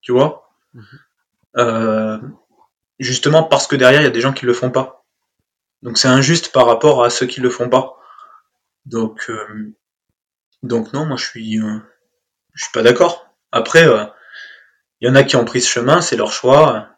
tu 0.02 0.12
vois? 0.12 0.52
Mhm. 0.74 1.00
Euh, 1.58 2.20
justement 3.00 3.44
parce 3.44 3.68
que 3.68 3.76
derrière, 3.76 4.02
il 4.02 4.06
y 4.06 4.08
a 4.08 4.12
des 4.12 4.22
gens 4.22 4.34
qui 4.34 4.46
le 4.48 4.54
font 4.54 4.72
pas. 4.72 5.06
Donc 5.84 5.98
c'est 6.00 6.08
injuste 6.08 6.52
par 6.52 6.66
rapport 6.66 7.04
à 7.04 7.12
ceux 7.12 7.28
qui 7.28 7.40
le 7.40 7.52
font 7.52 7.70
pas. 7.70 7.98
Donc, 8.86 9.30
euh, 9.30 9.76
donc 10.64 10.92
non, 10.94 11.06
moi 11.06 11.18
je 11.18 11.26
suis, 11.26 11.60
euh, 11.60 11.80
je 12.56 12.64
suis 12.64 12.72
pas 12.74 12.82
d'accord. 12.82 13.28
Après, 13.52 13.86
il 15.02 15.08
y 15.08 15.12
en 15.12 15.16
a 15.16 15.24
qui 15.24 15.36
ont 15.36 15.46
pris 15.46 15.62
ce 15.62 15.70
chemin, 15.70 16.02
c'est 16.02 16.16
leur 16.16 16.32
choix. 16.34 16.90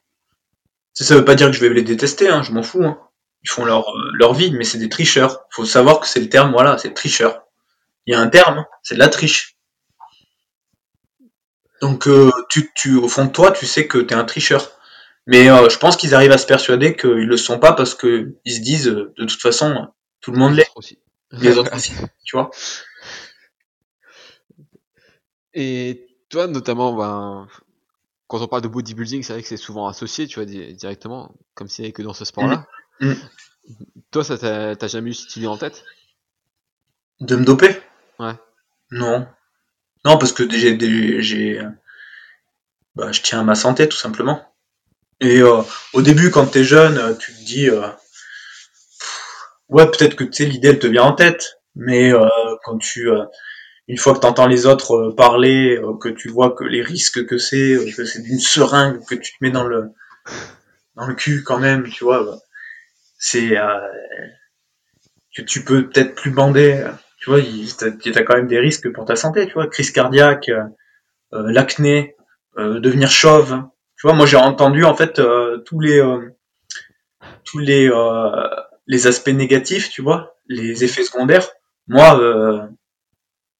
Ça, 0.93 1.03
ça 1.03 1.15
veut 1.15 1.25
pas 1.25 1.35
dire 1.35 1.47
que 1.47 1.53
je 1.53 1.59
vais 1.59 1.73
les 1.73 1.83
détester, 1.83 2.29
hein, 2.29 2.41
je 2.41 2.53
m'en 2.53 2.63
fous. 2.63 2.85
hein. 2.85 2.97
Ils 3.43 3.49
font 3.49 3.65
leur, 3.65 3.85
leur 4.13 4.33
vie, 4.33 4.51
mais 4.53 4.63
c'est 4.63 4.77
des 4.77 4.89
tricheurs. 4.89 5.45
Faut 5.51 5.65
savoir 5.65 5.99
que 5.99 6.07
c'est 6.07 6.21
le 6.21 6.29
terme, 6.29 6.51
voilà, 6.53 6.77
c'est 6.77 6.93
tricheur. 6.93 7.44
Il 8.05 8.13
y 8.13 8.15
a 8.15 8.19
un 8.19 8.27
terme, 8.27 8.59
hein, 8.59 8.65
c'est 8.83 8.95
de 8.95 8.99
la 8.99 9.09
triche. 9.09 9.57
Donc, 11.81 12.07
euh, 12.07 12.31
tu, 12.49 12.71
tu, 12.75 12.95
au 12.95 13.07
fond 13.07 13.25
de 13.25 13.31
toi, 13.31 13.51
tu 13.51 13.65
sais 13.65 13.87
que 13.87 13.97
t'es 13.97 14.15
un 14.15 14.23
tricheur. 14.23 14.71
Mais 15.27 15.49
euh, 15.49 15.69
je 15.69 15.77
pense 15.77 15.97
qu'ils 15.97 16.13
arrivent 16.13 16.31
à 16.31 16.37
se 16.37 16.45
persuader 16.45 16.95
qu'ils 16.95 17.27
le 17.27 17.37
sont 17.37 17.59
pas 17.59 17.73
parce 17.73 17.95
que 17.95 18.35
ils 18.45 18.53
se 18.53 18.61
disent, 18.61 18.87
euh, 18.87 19.13
de 19.17 19.25
toute 19.25 19.41
façon, 19.41 19.87
tout 20.21 20.31
le 20.31 20.37
monde 20.37 20.55
l'est, 20.55 20.69
aussi. 20.75 20.99
les 21.31 21.57
autres 21.57 21.75
aussi, 21.75 21.93
tu 22.23 22.37
vois. 22.37 22.51
Et 25.53 26.07
toi, 26.29 26.47
notamment, 26.47 26.93
ben, 26.93 27.47
quand 28.27 28.41
on 28.41 28.47
parle 28.47 28.61
de 28.61 28.67
bodybuilding, 28.67 29.23
c'est 29.23 29.33
vrai 29.33 29.41
que 29.41 29.47
c'est 29.47 29.57
souvent 29.57 29.87
associé, 29.87 30.27
tu 30.27 30.35
vois, 30.35 30.45
di- 30.45 30.73
directement, 30.73 31.33
comme 31.55 31.67
s'il 31.67 31.83
n'y 31.83 31.87
avait 31.87 31.93
que 31.93 32.01
dans 32.03 32.13
ce 32.13 32.25
sport-là. 32.25 32.65
Mm. 32.99 33.13
Toi, 34.11 34.23
ça 34.23 34.37
t'a 34.37 34.75
t'as 34.75 34.87
jamais 34.87 35.09
eu 35.09 35.13
cette 35.13 35.35
idée 35.35 35.47
en 35.47 35.57
tête? 35.57 35.83
De 37.19 37.35
me 37.35 37.45
doper? 37.45 37.81
Ouais. 38.19 38.33
Non. 38.91 39.27
Non, 40.05 40.17
parce 40.17 40.33
que 40.33 40.49
j'ai, 40.49 40.77
j'ai, 41.21 41.61
bah, 42.95 43.11
je 43.11 43.21
tiens 43.21 43.41
à 43.41 43.43
ma 43.43 43.55
santé, 43.55 43.89
tout 43.89 43.97
simplement. 43.97 44.41
Et 45.21 45.41
euh, 45.41 45.61
au 45.93 46.01
début, 46.01 46.29
quand 46.31 46.45
t'es 46.47 46.63
jeune, 46.63 46.97
euh, 46.97 47.13
tu 47.15 47.33
te 47.33 47.43
dis, 47.43 47.69
euh, 47.69 47.87
ouais, 49.69 49.85
peut-être 49.87 50.15
que 50.15 50.23
l'idée 50.43 50.69
elle 50.69 50.79
te 50.79 50.87
vient 50.87 51.03
en 51.03 51.13
tête, 51.13 51.61
mais 51.75 52.13
euh, 52.13 52.27
quand 52.63 52.77
tu, 52.77 53.09
euh, 53.09 53.23
une 53.87 53.97
fois 53.97 54.13
que 54.13 54.19
t'entends 54.19 54.47
les 54.47 54.65
autres 54.65 54.95
euh, 54.95 55.15
parler, 55.15 55.77
euh, 55.77 55.97
que 55.97 56.09
tu 56.09 56.29
vois 56.29 56.51
que 56.51 56.63
les 56.63 56.81
risques 56.81 57.25
que 57.25 57.37
c'est, 57.37 57.73
euh, 57.75 57.91
que 57.95 58.05
c'est 58.05 58.21
d'une 58.21 58.39
seringue 58.39 59.05
que 59.05 59.15
tu 59.15 59.31
te 59.33 59.37
mets 59.41 59.51
dans 59.51 59.63
le, 59.65 59.91
dans 60.95 61.05
le 61.07 61.15
cul 61.15 61.43
quand 61.43 61.59
même, 61.59 61.89
tu 61.89 62.03
vois, 62.03 62.23
bah, 62.23 62.37
c'est 63.17 63.57
euh, 63.57 63.79
que 65.35 65.41
tu 65.41 65.63
peux 65.63 65.89
peut-être 65.89 66.15
plus 66.15 66.31
bander, 66.31 66.73
euh, 66.73 66.91
tu 67.25 67.31
vois, 67.31 67.41
t'as 67.79 67.91
t'as 68.13 68.23
quand 68.23 68.37
même 68.37 68.47
des 68.47 68.59
risques 68.59 68.93
pour 68.93 69.05
ta 69.05 69.17
santé, 69.17 69.47
tu 69.47 69.53
vois, 69.55 69.67
crise 69.67 69.91
cardiaque, 69.91 70.49
euh, 70.49 70.63
euh, 71.33 71.51
l'acné, 71.51 72.15
euh, 72.59 72.79
devenir 72.79 73.11
chauve. 73.11 73.63
Tu 73.97 74.07
vois, 74.07 74.15
moi 74.15 74.25
j'ai 74.27 74.37
entendu 74.37 74.85
en 74.85 74.95
fait 74.95 75.19
euh, 75.19 75.59
tous 75.59 75.79
les 75.81 76.01
tous 77.43 77.59
les 77.59 77.89
les 78.87 79.07
aspects 79.07 79.29
négatifs, 79.29 79.89
tu 79.89 80.01
vois, 80.01 80.35
les 80.47 80.83
effets 80.83 81.03
secondaires. 81.03 81.47
Moi, 81.87 82.69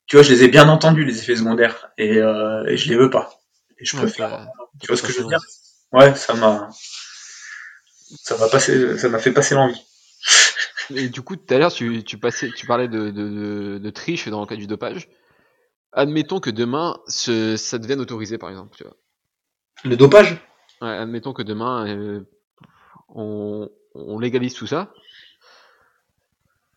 tu 0.07 0.15
vois, 0.15 0.23
je 0.23 0.31
les 0.31 0.43
ai 0.43 0.47
bien 0.47 0.69
entendus 0.69 1.03
les 1.03 1.19
effets 1.19 1.35
secondaires 1.35 1.91
et, 1.97 2.17
et 2.17 2.77
je 2.77 2.89
les 2.89 2.95
veux 2.95 3.09
pas. 3.09 3.39
Et 3.79 3.85
je 3.85 3.95
Ouais, 3.95 4.03
préfère. 4.03 4.29
ça- 4.29 4.47
Tu 4.81 4.87
vois 4.87 4.97
ce 4.97 5.03
que 5.03 5.11
je 5.11 5.19
veux 5.21 5.27
dire? 5.27 5.39
Ouais, 5.91 6.13
ça 6.15 6.33
m'a 6.33 6.69
ça 8.23 8.37
m'a 8.37 8.47
passé 8.49 8.97
ça 8.97 9.09
m'a 9.09 9.19
fait 9.19 9.31
passer 9.31 9.55
l'envie. 9.55 9.81
Et 10.93 11.09
du 11.09 11.21
coup, 11.21 11.35
tout 11.35 11.53
à 11.53 11.57
l'heure, 11.57 11.71
tu, 11.73 12.03
tu, 12.03 12.17
passais, 12.17 12.51
tu 12.51 12.65
parlais 12.67 12.87
de, 12.87 13.09
de, 13.09 13.29
de, 13.29 13.77
de 13.79 13.89
triche 13.89 14.27
dans 14.27 14.41
le 14.41 14.45
cas 14.47 14.55
du 14.55 14.67
dopage. 14.67 15.09
Admettons 15.93 16.39
que 16.39 16.49
demain, 16.49 16.99
ce, 17.07 17.55
ça 17.57 17.77
devienne 17.77 18.01
autorisé, 18.01 18.37
par 18.37 18.49
exemple. 18.49 18.75
Tu 18.77 18.83
vois. 18.83 18.95
Le 19.83 19.95
dopage? 19.97 20.37
Ouais, 20.81 20.89
admettons 20.89 21.33
que 21.33 21.41
demain, 21.41 21.87
euh, 21.87 22.21
on, 23.09 23.69
on 23.93 24.19
légalise 24.19 24.53
tout 24.53 24.67
ça. 24.67 24.93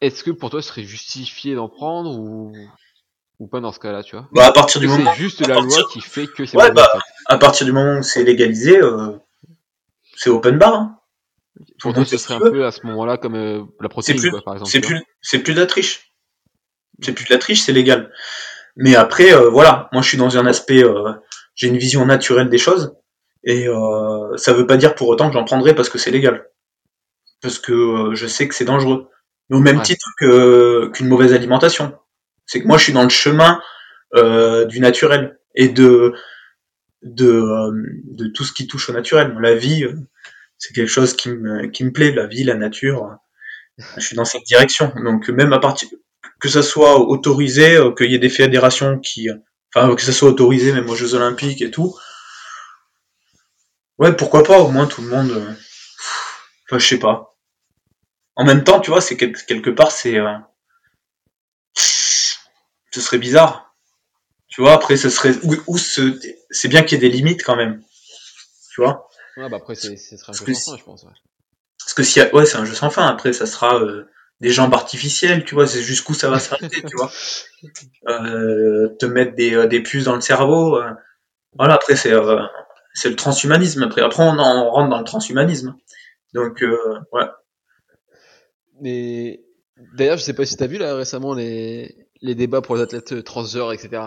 Est-ce 0.01 0.23
que 0.23 0.31
pour 0.31 0.51
toi, 0.51 0.63
ce 0.63 0.69
serait 0.69 0.85
justifié 0.85 1.55
d'en 1.57 1.69
prendre 1.69 2.17
ou, 2.19 2.53
ou 3.41 3.47
pas 3.49 3.61
dans 3.61 3.73
ce 3.73 3.81
cas-là, 3.81 4.05
tu 4.05 4.15
vois? 4.15 4.29
Bah 4.31 4.47
à 4.47 4.53
partir 4.53 4.81
du 4.81 4.87
moment 4.87 5.11
c'est 5.13 5.19
juste 5.19 5.41
la 5.41 5.55
partir- 5.57 5.79
loi 5.81 5.89
qui 5.93 6.01
fait 6.01 6.27
que 6.29 6.47
c'est 6.47 6.57
Ouais, 6.57 6.71
bah, 6.71 6.89
à 7.27 7.37
partir 7.39 7.67
du 7.67 7.73
moment 7.73 7.99
où 7.99 8.03
c'est 8.05 8.23
légalisé, 8.23 8.81
euh, 8.81 9.19
c'est 10.15 10.31
open 10.31 10.57
bar. 10.57 10.75
hein. 10.75 10.98
Pour 11.81 11.95
ce 12.07 12.17
serait 12.17 12.35
un 12.35 12.41
peu 12.41 12.65
à 12.65 12.71
ce 12.71 12.87
moment-là 12.87 13.17
comme 13.17 13.35
euh, 13.35 13.63
la 13.81 13.89
protéine, 13.89 14.19
plus, 14.19 14.31
quoi, 14.31 14.43
par 14.43 14.55
exemple. 14.55 14.71
c'est 14.71 14.81
plus, 14.81 15.03
c'est 15.21 15.41
plus 15.41 15.55
de 15.55 15.61
la 15.61 15.67
triche. 15.67 16.13
C'est 17.03 17.13
plus 17.13 17.25
de 17.25 17.33
la 17.33 17.39
triche, 17.39 17.63
c'est 17.63 17.73
légal. 17.73 18.13
Mais 18.77 18.95
après, 18.95 19.33
euh, 19.33 19.49
voilà, 19.49 19.89
moi 19.93 20.03
je 20.03 20.09
suis 20.09 20.19
dans 20.19 20.39
un 20.39 20.47
aspect, 20.47 20.85
euh, 20.85 21.13
j'ai 21.55 21.69
une 21.69 21.79
vision 21.79 22.05
naturelle 22.07 22.49
des 22.49 22.59
choses, 22.59 22.95
et 23.45 23.67
ça 24.37 24.53
veut 24.53 24.67
pas 24.67 24.77
dire 24.77 24.95
pour 24.95 25.09
autant 25.09 25.29
que 25.29 25.35
j'en 25.35 25.45
prendrai 25.45 25.75
parce 25.75 25.89
que 25.89 25.99
c'est 25.99 26.11
légal, 26.11 26.47
parce 27.41 27.59
que 27.59 28.11
je 28.15 28.27
sais 28.27 28.47
que 28.47 28.55
c'est 28.55 28.65
dangereux. 28.65 29.09
Mais 29.49 29.57
au 29.57 29.61
même 29.61 29.79
Ouais. 29.79 29.83
titre 29.83 30.07
que 30.19 30.89
qu'une 30.93 31.09
mauvaise 31.09 31.33
alimentation, 31.33 31.97
c'est 32.47 32.61
que 32.61 32.67
moi 32.67 32.79
je 32.79 32.85
suis 32.85 32.93
dans 32.93 33.05
le 33.05 33.09
chemin 33.09 33.61
du 34.69 34.81
naturel 34.81 35.39
et 35.55 35.69
de 35.69 36.13
de 37.03 37.43
de 38.05 38.29
tout 38.29 38.45
ce 38.45 38.53
qui 38.53 38.67
touche 38.67 38.91
au 38.91 38.93
naturel. 38.93 39.37
La 39.41 39.55
vie, 39.55 39.87
c'est 40.59 40.75
quelque 40.75 40.89
chose 40.91 41.15
qui 41.17 41.31
me 41.31 41.67
qui 41.69 41.85
me 41.85 41.93
plaît, 41.93 42.13
la 42.13 42.27
vie, 42.27 42.45
la 42.45 42.55
nature. 42.55 43.17
Je 43.97 44.03
suis 44.07 44.17
dans 44.17 44.25
cette 44.27 44.45
direction. 44.45 44.93
Donc 45.05 45.29
même 45.31 45.53
à 45.53 45.59
partir 45.61 45.89
que 46.41 46.49
ça 46.49 46.63
soit 46.63 46.99
autorisé, 47.01 47.77
euh, 47.77 47.93
qu'il 47.93 48.11
y 48.13 48.15
ait 48.17 48.19
des 48.19 48.29
fédérations 48.31 48.99
qui, 49.01 49.29
enfin 49.75 49.95
que 49.97 50.03
ça 50.03 50.13
soit 50.13 50.31
autorisé 50.31 50.73
même 50.73 50.89
aux 50.91 50.97
Jeux 50.97 51.15
Olympiques 51.15 51.63
et 51.63 51.71
tout. 51.71 51.95
Ouais, 53.99 54.17
pourquoi 54.17 54.43
pas, 54.45 54.59
au 54.61 54.71
moins 54.71 54.87
tout 54.87 55.03
le 55.03 55.09
monde. 55.09 55.31
euh, 55.31 55.53
Enfin, 56.67 56.79
je 56.79 56.87
sais 56.87 56.99
pas. 56.99 57.37
En 58.37 58.47
même 58.47 58.65
temps, 58.65 58.81
tu 58.81 58.91
vois, 58.91 59.03
c'est 59.03 59.19
quel- 59.19 59.37
quelque 59.37 59.69
part, 59.69 59.93
c'est. 59.93 60.19
euh, 60.19 60.33
Ce 62.91 63.01
serait 63.01 63.19
bizarre. 63.19 63.75
Tu 64.49 64.61
vois, 64.63 64.75
après, 64.75 64.97
ce 64.97 65.11
serait. 65.11 65.35
Ou, 65.45 65.57
ou 65.69 65.79
ce... 65.79 66.19
c'est 66.51 66.69
bien 66.69 66.83
qu'il 66.85 67.03
y 67.03 67.07
ait 67.07 67.11
des 67.11 67.17
limites 67.17 67.45
quand 67.45 67.57
même. 67.57 67.83
Tu 68.73 68.83
vois? 68.83 69.09
Ouais, 69.39 69.49
bah 69.49 69.57
après, 69.59 69.75
ce 69.75 69.95
serait 69.97 70.33
un 70.33 70.45
que 70.45 70.55
sans 70.55 70.73
fin, 70.73 70.77
je 70.79 70.85
pense. 70.85 71.03
Ouais. 71.05 71.11
Parce 71.79 71.95
que 71.95 72.03
si. 72.03 72.21
Ouais, 72.33 72.47
c'est 72.47 72.57
un 72.59 72.65
jeu 72.65 72.75
sans 72.75 72.91
fin. 72.91 73.07
Après, 73.07 73.33
ça 73.33 73.47
sera 73.47 73.81
euh, 73.81 74.05
des 74.41 74.51
jambes 74.51 74.75
artificielles, 74.75 75.45
tu 75.45 75.55
vois, 75.55 75.67
c'est 75.67 75.83
jusqu'où 75.83 76.15
ça 76.15 76.31
va 76.31 76.39
s'arrêter, 76.39 76.83
tu 76.83 76.97
vois. 76.97 77.11
Euh, 78.09 78.89
te 79.01 79.07
mettre 79.07 79.35
des, 79.35 79.53
euh, 79.55 79.67
des 79.67 79.83
puces 79.83 80.05
dans 80.05 80.15
le 80.15 80.21
cerveau. 80.21 80.77
euh, 80.77 80.91
Voilà, 81.55 81.75
après, 81.75 81.97
c'est. 81.97 82.13
C'est 82.95 83.11
le 83.11 83.17
transhumanisme. 83.17 83.83
Après, 83.85 84.01
après 84.03 84.23
on, 84.25 84.39
en- 84.39 84.67
on 84.67 84.71
rentre 84.71 84.91
dans 84.91 84.99
le 84.99 85.05
transhumanisme. 85.05 85.77
Donc, 86.35 86.63
ouais. 87.13 87.25
Mais 88.81 89.41
d'ailleurs, 89.97 90.19
je 90.19 90.23
sais 90.23 90.35
pas 90.35 90.47
si 90.47 90.57
t'as 90.57 90.67
vu 90.67 90.79
là 90.79 90.95
récemment 90.95 91.35
les, 91.35 92.09
les 92.21 92.35
débats 92.35 92.61
pour 92.63 92.77
les 92.77 92.83
athlètes 92.83 93.25
transgenres, 93.25 93.73
etc. 93.73 94.03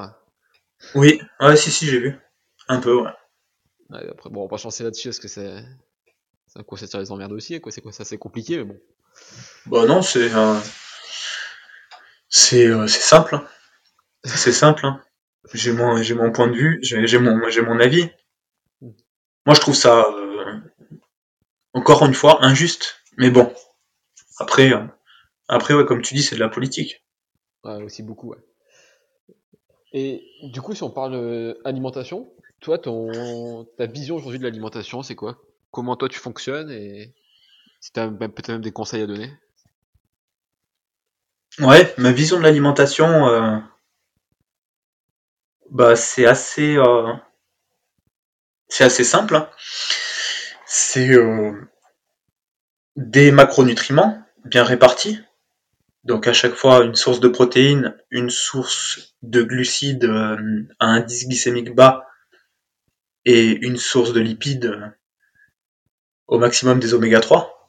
Oui, 0.95 1.21
ouais, 1.39 1.55
si, 1.57 1.71
si, 1.71 1.85
j'ai 1.87 1.99
vu. 1.99 2.19
Un 2.67 2.79
peu, 2.79 2.95
ouais. 3.01 3.11
Ouais, 3.91 4.09
après, 4.09 4.29
bon, 4.29 4.41
on 4.41 4.43
va 4.45 4.49
pas 4.49 4.57
chancer 4.57 4.83
là-dessus 4.83 5.09
parce 5.09 5.19
que 5.19 5.27
c'est. 5.27 5.63
C'est 6.47 6.59
un 6.59 6.63
coup, 6.63 6.77
ça 6.77 6.87
tire 6.87 6.99
les 6.99 7.11
emmerdes 7.11 7.31
aussi, 7.33 7.59
quoi. 7.61 7.71
C'est 7.71 7.81
quoi 7.81 7.91
ça, 7.93 8.03
c'est 8.05 8.17
compliqué, 8.17 8.57
mais 8.57 8.65
bon. 8.65 8.79
Bah 9.65 9.85
non, 9.85 10.01
c'est 10.01 10.33
euh, 10.33 10.59
c'est 12.29 12.67
euh, 12.67 12.87
simple. 12.87 13.35
hein. 13.35 13.47
C'est 14.25 14.51
simple. 14.53 14.85
hein. 14.85 15.01
J'ai 15.53 15.73
mon 15.73 16.01
j'ai 16.01 16.15
mon 16.15 16.31
point 16.31 16.47
de 16.47 16.55
vue, 16.55 16.79
j'ai 16.81 17.07
j'ai 17.07 17.19
mon 17.19 17.49
j'ai 17.49 17.61
mon 17.61 17.79
avis. 17.79 18.09
Moi, 19.45 19.55
je 19.55 19.59
trouve 19.59 19.75
ça 19.75 20.05
euh, 20.07 20.59
encore 21.73 22.05
une 22.05 22.13
fois 22.13 22.43
injuste, 22.45 23.01
mais 23.17 23.29
bon. 23.29 23.53
Après 24.39 24.73
euh, 24.73 24.85
après 25.47 25.73
ouais, 25.73 25.85
comme 25.85 26.01
tu 26.01 26.15
dis, 26.15 26.23
c'est 26.23 26.35
de 26.35 26.41
la 26.41 26.49
politique. 26.49 27.03
Ouais, 27.63 27.83
aussi 27.83 28.03
beaucoup, 28.03 28.29
ouais. 28.31 28.37
Et 29.93 30.23
du 30.43 30.61
coup, 30.61 30.73
si 30.73 30.83
on 30.83 30.89
parle 30.91 31.15
euh, 31.15 31.53
alimentation, 31.65 32.33
toi, 32.61 32.77
ta 33.77 33.85
vision 33.87 34.15
aujourd'hui 34.15 34.39
de 34.39 34.43
l'alimentation, 34.45 35.03
c'est 35.03 35.15
quoi? 35.15 35.37
Comment 35.71 35.95
toi 35.95 36.09
tu 36.09 36.19
fonctionnes 36.19 36.69
et 36.71 37.13
si 37.81 37.91
t'as 37.93 38.07
même- 38.09 38.31
peut-être 38.33 38.49
même 38.49 38.61
des 38.61 38.71
conseils 38.73 39.03
à 39.03 39.07
donner? 39.07 39.31
Ouais, 41.59 41.93
ma 41.97 42.11
vision 42.11 42.37
de 42.39 42.43
l'alimentation, 42.43 43.25
euh, 43.29 43.57
bah 45.71 45.95
c'est 45.95 46.27
assez 46.27 46.77
euh, 46.77 47.13
c'est 48.67 48.85
assez 48.85 49.03
simple. 49.03 49.35
hein. 49.35 49.47
C'est 50.65 51.09
euh, 51.13 51.51
des 52.95 53.31
macronutriments 53.31 54.23
bien 54.45 54.63
répartis. 54.63 55.19
Donc 56.05 56.27
à 56.27 56.33
chaque 56.33 56.55
fois 56.55 56.83
une 56.83 56.95
source 56.95 57.19
de 57.21 57.29
protéines, 57.29 57.95
une 58.11 58.29
source 58.31 59.15
de 59.23 59.43
glucides 59.43 60.05
à 60.79 60.85
indice 60.87 61.27
glycémique 61.27 61.75
bas 61.75 62.07
et 63.25 63.51
une 63.65 63.77
source 63.77 64.13
de 64.13 64.19
lipides 64.19 64.65
euh, 64.65 64.87
au 66.27 66.39
maximum 66.39 66.79
des 66.79 66.93
oméga 66.93 67.19
3 67.19 67.61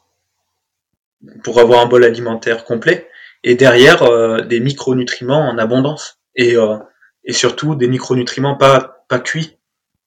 pour 1.45 1.59
avoir 1.61 1.81
un 1.81 1.87
bol 1.87 2.05
alimentaire 2.05 2.65
complet. 2.65 3.09
Et 3.45 3.55
derrière 3.55 4.03
euh, 4.03 4.43
des 4.43 4.61
micronutriments 4.61 5.49
en 5.49 5.59
abondance 5.59 6.21
et 6.37 6.57
euh, 6.57 6.79
et 7.25 7.33
surtout 7.33 7.75
des 7.75 7.89
micronutriments 7.89 8.57
pas 8.57 9.05
pas 9.09 9.19
cuits 9.19 9.59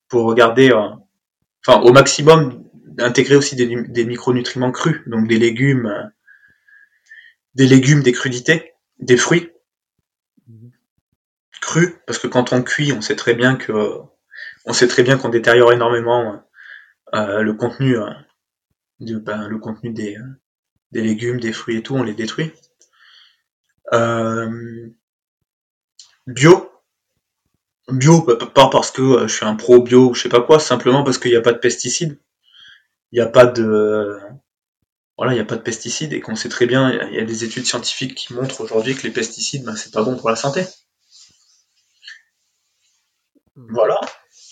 pour 0.08 0.34
garder 0.36 0.72
euh, 0.72 0.90
enfin 1.66 1.82
au 1.82 1.92
maximum 1.92 2.64
intégrer 2.98 3.36
aussi 3.36 3.58
des, 3.58 3.84
des 3.88 4.06
micronutriments 4.06 4.72
crus 4.72 5.02
donc 5.08 5.28
des 5.28 5.38
légumes 5.38 6.12
des 7.56 7.68
légumes 7.68 8.04
des 8.04 8.14
crudités 8.14 8.74
des 9.00 9.18
fruits 9.18 9.52
crus 11.62 11.94
parce 12.08 12.20
que 12.20 12.28
quand 12.28 12.54
on 12.54 12.64
cuit 12.64 12.94
on 12.94 13.02
sait 13.02 13.18
très 13.18 13.34
bien 13.34 13.56
que 13.56 14.00
on 14.66 14.74
sait 14.74 14.88
très 14.88 15.04
bien 15.04 15.18
qu'on 15.18 15.30
détériore 15.30 15.74
énormément 15.74 16.44
euh, 17.16 17.42
le 17.42 17.54
contenu 17.54 17.98
euh, 17.98 18.10
de, 19.00 19.18
ben, 19.18 19.48
le 19.48 19.60
contenu 19.60 19.92
des, 19.92 20.18
euh, 20.18 20.42
des 20.92 21.04
légumes 21.04 21.40
des 21.40 21.54
fruits 21.54 21.78
et 21.78 21.84
tout 21.84 21.96
on 21.96 22.04
les 22.04 22.16
détruit. 22.16 22.54
Bio. 26.28 26.54
Bio 27.90 28.22
bah, 28.22 28.38
pas 28.54 28.70
parce 28.70 28.92
que 28.92 29.28
je 29.28 29.34
suis 29.34 29.44
un 29.46 29.56
pro 29.56 29.82
bio 29.82 30.10
ou 30.10 30.14
je 30.14 30.22
sais 30.22 30.30
pas 30.30 30.42
quoi 30.42 30.60
simplement 30.60 31.04
parce 31.04 31.18
qu'il 31.18 31.32
n'y 31.32 31.38
a 31.38 31.42
pas 31.42 31.52
de 31.54 31.58
pesticides. 31.58 32.20
Il 33.12 33.18
n'y 33.20 33.26
a 33.26 33.28
pas 33.30 33.46
de 33.48 34.20
voilà, 35.18 35.34
il 35.34 35.36
n'y 35.36 35.42
a 35.42 35.46
pas 35.46 35.58
de 35.58 35.62
pesticides 35.62 36.14
et 36.14 36.22
qu'on 36.22 36.38
sait 36.38 36.48
très 36.48 36.66
bien, 36.68 36.90
il 36.90 36.96
y 36.96 37.00
a- 37.00 37.10
il 37.10 37.16
y, 37.16 37.20
a 37.20 37.26
des 37.26 37.44
études 37.44 37.66
scientifiques 37.66 38.16
qui 38.16 38.34
montrent 38.34 38.62
aujourd'hui 38.62 38.96
que 38.96 39.04
les 39.04 39.12
pesticides, 39.12 39.66
ben, 39.66 39.76
c'est 39.76 39.92
pas 39.94 40.04
bon 40.04 40.16
pour 40.16 40.30
la 40.30 40.38
santé. 40.38 40.66
Voilà, 43.56 44.00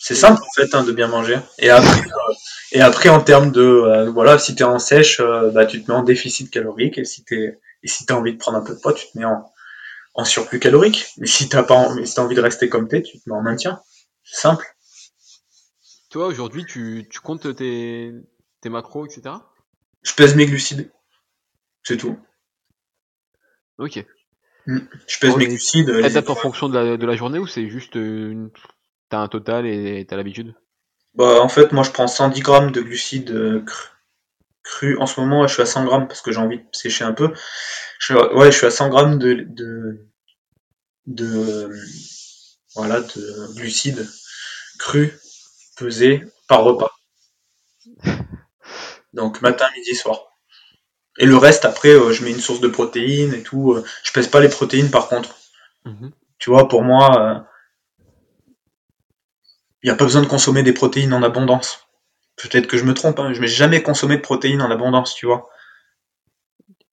c'est 0.06 0.16
simple 0.16 0.42
en 0.42 0.52
fait 0.54 0.76
hein, 0.76 0.84
de 0.84 0.92
bien 0.92 1.08
manger. 1.08 1.40
Et 1.60 1.70
après, 1.70 2.02
euh, 2.02 2.34
et 2.74 2.82
après 2.82 3.08
en 3.08 3.22
termes 3.22 3.52
de, 3.54 3.62
euh, 3.62 4.12
voilà, 4.12 4.38
si 4.38 4.54
t'es 4.54 4.66
en 4.66 4.78
sèche, 4.78 5.22
euh, 5.22 5.50
bah, 5.52 5.66
tu 5.66 5.82
te 5.82 5.90
mets 5.90 5.98
en 5.98 6.04
déficit 6.04 6.52
calorique 6.52 6.98
et 6.98 7.06
si 7.06 7.24
t'es, 7.24 7.58
et 7.84 7.88
si 7.88 8.06
t'as 8.06 8.16
envie 8.16 8.34
de 8.34 8.38
prendre 8.38 8.58
un 8.58 8.64
peu 8.64 8.76
de 8.76 8.80
poids, 8.82 8.94
tu 8.94 9.06
te 9.10 9.18
mets 9.18 9.24
en, 9.24 9.50
en 10.14 10.26
surplus 10.26 10.60
calorique. 10.60 11.08
Mais 11.20 11.28
si 11.28 11.48
t'as 11.48 11.64
pas, 11.64 11.76
en- 11.76 11.96
mais 11.96 12.06
si 12.06 12.16
t'as 12.16 12.22
envie 12.22 12.36
de 12.36 12.42
rester 12.42 12.68
comme 12.68 12.90
t'es, 12.90 13.02
tu 13.02 13.18
te 13.18 13.30
mets 13.30 13.36
en 13.36 13.42
maintien. 13.42 13.80
C'est 14.26 14.42
simple. 14.42 14.66
Toi, 16.10 16.28
aujourd'hui, 16.28 16.66
tu, 16.66 17.08
tu 17.10 17.20
comptes 17.22 17.56
tes, 17.56 18.12
tes 18.60 18.70
macros, 18.70 19.06
etc. 19.06 19.36
Je 20.02 20.14
pèse 20.14 20.36
mes 20.36 20.46
glucides, 20.46 20.92
c'est 21.84 21.96
tout. 21.98 22.20
Ok. 23.78 24.04
Je 25.08 25.20
pèse 25.20 25.36
mes 25.38 25.48
glucides. 25.48 25.90
Adapte 26.04 26.30
en 26.30 26.36
fonction 26.36 26.68
de 26.68 26.78
la, 26.78 26.98
de 26.98 27.06
la 27.06 27.16
journée 27.16 27.40
ou 27.40 27.48
c'est 27.48 27.70
juste 27.70 27.96
une... 27.96 28.50
t'as 29.14 29.20
un 29.20 29.28
total 29.28 29.68
et 29.68 30.06
t'as 30.10 30.16
l'habitude? 30.16 30.56
Bah, 31.14 31.40
en 31.40 31.48
fait, 31.48 31.72
moi, 31.72 31.84
je 31.84 31.92
prends 31.92 32.08
110 32.08 32.42
grammes 32.42 32.72
de 32.72 32.82
glucides 32.82 33.30
euh, 33.30 33.62
cru. 33.62 33.90
cru. 34.64 34.98
En 34.98 35.06
ce 35.06 35.20
moment, 35.20 35.46
je 35.46 35.54
suis 35.54 35.62
à 35.62 35.68
100 35.68 35.86
grammes 35.86 36.08
parce 36.08 36.22
que 36.22 36.32
j'ai 36.32 36.40
envie 36.40 36.58
de 36.58 36.66
sécher 36.72 37.04
un 37.04 37.14
peu. 37.14 37.32
Je 38.00 38.06
suis, 38.06 38.16
ouais, 38.16 38.52
je 38.52 38.58
suis 38.58 38.66
à 38.66 38.72
100 38.72 38.90
grammes 38.90 39.20
de, 39.20 39.46
de, 39.48 40.08
de, 41.06 41.72
voilà, 42.76 43.02
de 43.02 43.54
glucides 43.56 44.08
crus 44.80 45.12
pesés 45.78 46.24
par 46.48 46.64
repas. 46.64 46.92
Donc, 49.14 49.44
matin, 49.44 49.68
midi, 49.78 49.94
soir. 49.94 50.22
Et 51.20 51.28
le 51.28 51.38
reste, 51.38 51.66
après, 51.66 51.90
euh, 51.90 52.12
je 52.12 52.24
mets 52.24 52.32
une 52.32 52.40
source 52.42 52.62
de 52.62 52.68
protéines 52.68 53.36
et 53.36 53.44
tout. 53.44 53.74
euh. 53.74 53.86
Je 54.04 54.12
pèse 54.12 54.28
pas 54.28 54.40
les 54.40 54.50
protéines, 54.50 54.90
par 54.90 55.08
contre. 55.08 55.36
Tu 56.40 56.50
vois, 56.50 56.68
pour 56.68 56.82
moi, 56.82 57.48
il 59.84 59.88
n'y 59.88 59.92
a 59.92 59.96
pas 59.96 60.06
besoin 60.06 60.22
de 60.22 60.28
consommer 60.28 60.64
des 60.64 60.74
protéines 60.74 61.14
en 61.14 61.24
abondance. 61.24 61.88
Peut-être 62.38 62.68
que 62.68 62.78
je 62.78 62.86
me 62.86 62.94
trompe, 62.94 63.20
hein, 63.20 63.34
je 63.34 63.42
n'ai 63.42 63.48
jamais 63.48 63.84
consommé 63.84 64.16
de 64.18 64.22
protéines 64.22 64.62
en 64.62 64.72
abondance, 64.72 65.14
tu 65.14 65.26
vois. 65.26 65.50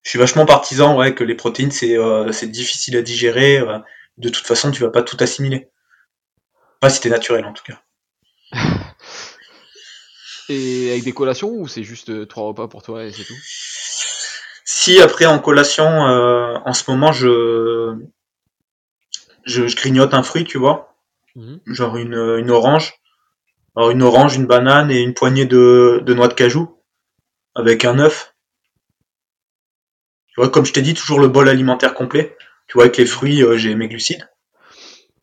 Je 0.03 0.11
suis 0.11 0.19
vachement 0.19 0.47
partisan, 0.47 0.97
ouais, 0.97 1.15
que 1.15 1.25
les 1.25 1.35
protéines, 1.35 1.71
c'est 1.71 1.97
euh, 1.97 2.33
c'est 2.33 2.49
difficile 2.49 2.97
à 2.97 3.03
digérer. 3.03 3.59
euh, 3.59 3.79
de 4.19 4.29
toute 4.29 4.47
façon, 4.47 4.71
tu 4.71 4.83
vas 4.83 4.91
pas 4.91 5.03
tout 5.03 5.17
assimiler. 5.21 5.71
Pas 6.81 6.91
si 6.91 7.01
t'es 7.01 7.11
naturel, 7.11 7.45
en 7.45 7.53
tout 7.53 7.63
cas. 7.65 7.81
Et 10.49 10.91
avec 10.91 11.05
des 11.05 11.13
collations 11.13 11.51
ou 11.51 11.69
c'est 11.69 11.85
juste 11.85 12.11
euh, 12.11 12.27
trois 12.27 12.45
repas 12.45 12.67
pour 12.67 12.83
toi 12.83 13.05
et 13.05 13.13
c'est 13.13 13.25
tout? 13.25 13.37
Si 14.65 15.01
après, 15.01 15.27
en 15.27 15.39
collation, 15.39 15.85
euh, 16.09 16.59
en 16.65 16.73
ce 16.73 16.91
moment, 16.91 17.13
je, 17.13 17.97
je, 19.45 19.69
je 19.69 19.77
grignote 19.77 20.13
un 20.15 20.23
fruit, 20.23 20.45
tu 20.45 20.59
vois. 20.59 20.90
Mhm. 21.37 21.61
Genre 21.67 21.97
une, 21.97 22.15
une 22.15 22.51
orange. 22.51 22.95
Alors 23.77 23.91
une 23.91 24.03
orange, 24.03 24.37
une 24.37 24.47
banane 24.47 24.91
et 24.91 25.01
une 25.01 25.15
poignée 25.15 25.47
de, 25.47 26.03
de 26.05 26.15
noix 26.15 26.29
de 26.29 26.35
cajou. 26.35 26.77
Avec 27.55 27.85
un 27.85 27.99
œuf. 27.99 28.35
Tu 30.29 30.41
vois, 30.41 30.49
comme 30.51 30.65
je 30.65 30.73
t'ai 30.73 30.83
dit, 30.83 30.95
toujours 30.95 31.21
le 31.21 31.29
bol 31.29 31.49
alimentaire 31.49 31.95
complet. 31.95 32.37
Tu 32.69 32.75
vois, 32.75 32.85
avec 32.85 32.97
les 32.97 33.07
fruits, 33.07 33.43
euh, 33.43 33.57
j'ai 33.57 33.75
mes 33.75 33.89
glucides. 33.89 34.29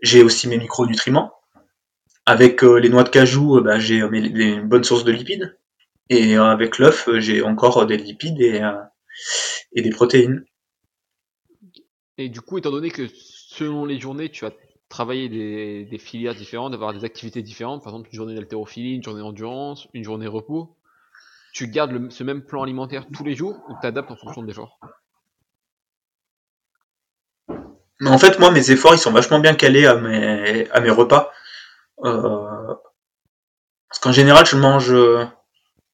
J'ai 0.02 0.24
aussi 0.24 0.48
mes 0.48 0.58
micronutriments. 0.58 1.34
Avec 2.26 2.64
euh, 2.64 2.78
les 2.78 2.90
noix 2.90 3.04
de 3.04 3.10
cajou, 3.10 3.58
euh, 3.58 3.62
bah, 3.62 3.80
j'ai 3.80 4.02
euh, 4.02 4.10
mes, 4.10 4.22
les 4.22 4.60
bonnes 4.60 4.84
sources 4.84 5.06
de 5.06 5.12
lipides. 5.14 5.58
Et 6.10 6.38
euh, 6.38 6.44
avec 6.44 6.78
l'œuf, 6.78 7.08
euh, 7.08 7.20
j'ai 7.20 7.42
encore 7.42 7.78
euh, 7.80 7.86
des 7.86 7.98
lipides 7.98 8.42
et, 8.42 8.62
euh, 8.62 8.74
et 9.74 9.82
des 9.82 9.90
protéines. 9.90 10.46
Et 12.18 12.30
du 12.30 12.42
coup, 12.42 12.58
étant 12.58 12.72
donné 12.72 12.90
que 12.92 13.08
selon 13.14 13.86
les 13.86 14.00
journées, 14.00 14.30
tu 14.30 14.44
vas 14.44 14.52
travailler 14.90 15.30
des, 15.30 15.98
filières 15.98 16.36
différentes, 16.36 16.74
avoir 16.74 16.94
des 16.94 17.04
activités 17.04 17.42
différentes, 17.42 17.84
par 17.84 17.94
exemple 17.94 18.10
une 18.12 18.16
journée 18.16 18.36
d'haltérophilie, 18.36 18.96
une 18.96 19.04
journée 19.04 19.22
d'endurance, 19.22 19.88
une 19.94 20.04
journée 20.04 20.28
repos, 20.28 20.76
tu 21.54 21.68
gardes 21.68 22.12
ce 22.12 22.24
même 22.24 22.44
plan 22.44 22.64
alimentaire 22.64 23.06
tous 23.14 23.24
les 23.24 23.36
jours 23.36 23.58
ou 23.70 23.74
t'adaptes 23.82 24.12
en 24.12 24.16
fonction 24.16 24.48
jours 24.50 24.80
Mais 28.00 28.10
en 28.10 28.18
fait, 28.20 28.38
moi, 28.40 28.52
mes 28.52 28.70
efforts, 28.70 28.94
ils 28.94 29.00
sont 29.00 29.12
vachement 29.12 29.40
bien 29.40 29.56
calés 29.56 29.88
à 29.88 29.96
mes, 29.96 30.90
repas. 30.92 31.32
Euh, 32.04 32.76
parce 33.90 34.00
qu'en 34.00 34.12
général, 34.12 34.46
je 34.46 34.56
mange, 34.56 34.94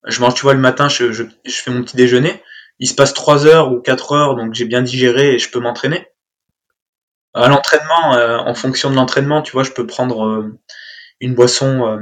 je 0.06 0.22
mange, 0.22 0.34
tu 0.34 0.42
vois, 0.42 0.54
le 0.54 0.60
matin, 0.60 0.90
je, 0.90 1.14
je, 1.14 1.24
je 1.46 1.56
fais 1.62 1.72
mon 1.72 1.82
petit 1.82 1.96
déjeuner. 1.96 2.44
Il 2.80 2.88
se 2.90 2.96
passe 2.96 3.14
3 3.14 3.46
heures 3.48 3.72
ou 3.72 3.80
4 3.80 4.12
heures, 4.12 4.36
donc 4.36 4.54
j'ai 4.54 4.66
bien 4.66 4.82
digéré 4.82 5.36
et 5.36 5.40
je 5.40 5.50
peux 5.50 5.60
m'entraîner. 5.60 6.08
À 7.34 7.48
l'entraînement, 7.48 8.16
euh, 8.16 8.38
en 8.38 8.54
fonction 8.54 8.92
de 8.92 8.96
l'entraînement, 8.96 9.42
tu 9.42 9.54
vois, 9.54 9.64
je 9.64 9.72
peux 9.72 9.88
prendre 9.88 10.26
euh, 10.26 10.60
une 11.20 11.34
boisson, 11.34 11.88
euh, 11.88 12.00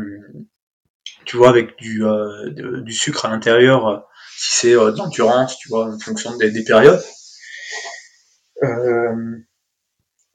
tu 1.24 1.38
vois, 1.38 1.50
avec 1.50 1.78
du, 1.78 2.04
sucre 2.90 3.26
à 3.26 3.30
l'intérieur, 3.30 4.06
si 4.38 4.54
c'est 4.54 4.74
de 4.74 4.98
l'endurance, 4.98 5.58
tu 5.58 5.70
vois, 5.70 5.86
en 5.88 6.00
fonction 6.00 6.36
des, 6.36 6.52
des 6.52 6.64
périodes. 6.64 7.02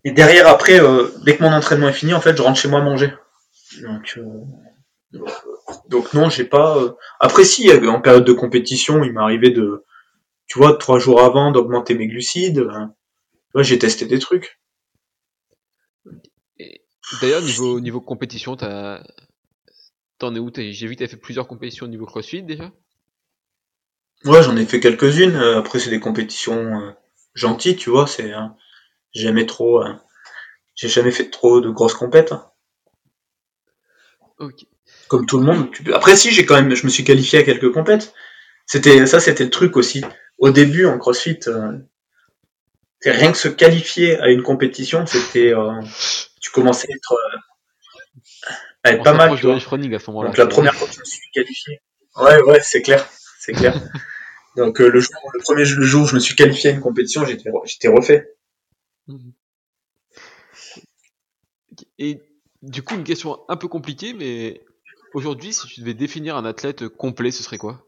et 0.05 0.13
derrière, 0.13 0.49
après, 0.49 0.81
dès 1.25 1.37
que 1.37 1.43
mon 1.43 1.53
entraînement 1.53 1.89
est 1.89 1.93
fini, 1.93 2.15
en 2.15 2.21
fait, 2.21 2.37
je 2.37 2.43
rentre 2.43 2.59
chez 2.59 2.69
moi 2.69 2.81
manger. 2.81 3.13
Donc, 3.83 4.19
donc 5.89 6.15
non, 6.15 6.31
j'ai 6.31 6.45
pas. 6.45 6.97
Après, 7.21 7.45
si, 7.45 7.71
en 7.71 8.01
période 8.01 8.25
de 8.25 8.33
compétition, 8.33 9.05
il 9.05 9.13
m'est 9.13 9.21
arrivé 9.21 9.51
de, 9.51 9.85
tu 10.47 10.59
vois, 10.59 10.79
trois 10.79 10.99
jours 10.99 11.21
avant, 11.21 11.51
d'augmenter 11.51 11.95
mes 11.95 12.07
glucides. 12.07 12.67
Ouais, 13.55 13.65
j'ai 13.65 13.79
testé 13.79 14.07
des 14.07 14.21
trucs. 14.21 14.59
D'ailleurs, 17.21 17.43
niveau, 17.43 17.81
niveau 17.81 18.01
compétition, 18.01 18.57
t'en 18.57 20.35
es 20.35 20.39
où? 20.39 20.51
J'ai 20.55 20.87
vu 20.87 20.97
que 20.97 21.01
t'as 21.01 21.09
fait 21.09 21.17
plusieurs 21.17 21.47
compétitions 21.47 21.87
au 21.87 21.89
niveau 21.89 22.07
CrossFit 22.07 22.43
déjà? 22.43 22.73
Ouais, 24.25 24.43
j'en 24.43 24.57
ai 24.57 24.67
fait 24.67 24.81
quelques-unes. 24.81 25.37
Euh, 25.37 25.59
après, 25.59 25.79
c'est 25.79 25.91
des 25.91 26.01
compétitions 26.01 26.81
euh, 26.81 26.91
gentilles, 27.35 27.77
tu 27.77 27.91
vois. 27.91 28.07
C'est 28.07 28.33
hein, 28.33 28.57
jamais 29.15 29.47
trop. 29.47 29.83
Euh, 29.83 29.93
j'ai 30.75 30.89
jamais 30.89 31.13
fait 31.13 31.31
trop 31.31 31.61
de 31.61 31.71
grosses 31.71 31.95
compètes. 31.95 32.33
Hein. 32.33 32.51
Ok. 34.39 34.67
Comme 35.09 35.27
tout 35.27 35.39
le 35.39 35.45
monde. 35.45 35.69
Après, 35.95 36.17
si, 36.17 36.33
j'ai 36.33 36.45
quand 36.45 36.57
même, 36.57 36.75
je 36.75 36.85
me 36.85 36.91
suis 36.91 37.05
qualifié 37.05 37.39
à 37.39 37.43
quelques 37.45 37.73
compètes. 37.73 38.15
C'était 38.67 39.07
ça, 39.07 39.21
c'était 39.21 39.45
le 39.45 39.51
truc 39.51 39.77
aussi. 39.77 40.03
Au 40.39 40.51
début, 40.51 40.87
en 40.87 40.99
CrossFit, 40.99 41.39
rien 43.05 43.31
que 43.33 43.39
se 43.39 43.49
qualifier 43.49 44.19
à 44.19 44.29
une 44.29 44.43
compétition, 44.43 45.07
c'était 45.07 45.53
tu 46.47 46.53
commençais 46.53 46.87
à 46.93 46.95
être, 46.95 47.13
euh, 47.13 47.39
à 48.85 48.93
être 48.93 49.03
pas 49.03 49.13
mal. 49.13 49.37
Tu 49.37 49.47
vois. 49.47 49.57
à 49.57 49.61
ce 49.61 49.67
Donc 49.69 50.39
la 50.39 50.47
première 50.47 50.75
fois 50.75 50.87
que 50.87 50.95
je 50.95 51.01
me 51.01 51.05
suis 51.05 51.31
qualifié. 51.33 51.81
Ouais, 52.17 52.41
ouais, 52.43 52.61
c'est 52.63 52.83
clair, 52.83 53.05
c'est 53.41 53.53
clair. 53.53 53.75
Donc 54.57 54.81
euh, 54.81 54.89
le, 54.89 55.01
jour, 55.01 55.13
le 55.35 55.41
premier 55.41 55.65
jour 55.65 56.05
où 56.05 56.07
je 56.07 56.15
me 56.15 56.21
suis 56.21 56.37
qualifié 56.37 56.71
à 56.71 56.73
une 56.73 56.81
compétition, 56.81 57.27
j'étais, 57.27 57.51
j'étais 57.65 57.89
refait. 57.89 58.37
Mhm. 59.09 59.33
Et 61.99 62.23
du 62.63 62.83
coup, 62.83 62.95
une 62.95 63.05
question 63.05 63.41
un 63.49 63.57
peu 63.57 63.67
compliquée, 63.67 64.15
mais 64.15 64.65
aujourd'hui, 65.15 65.53
si 65.53 65.67
tu 65.67 65.81
devais 65.81 65.95
définir 65.95 66.37
un 66.37 66.45
athlète 66.45 66.89
complet, 66.89 67.33
ce 67.33 67.43
serait 67.43 67.59
quoi? 67.59 67.85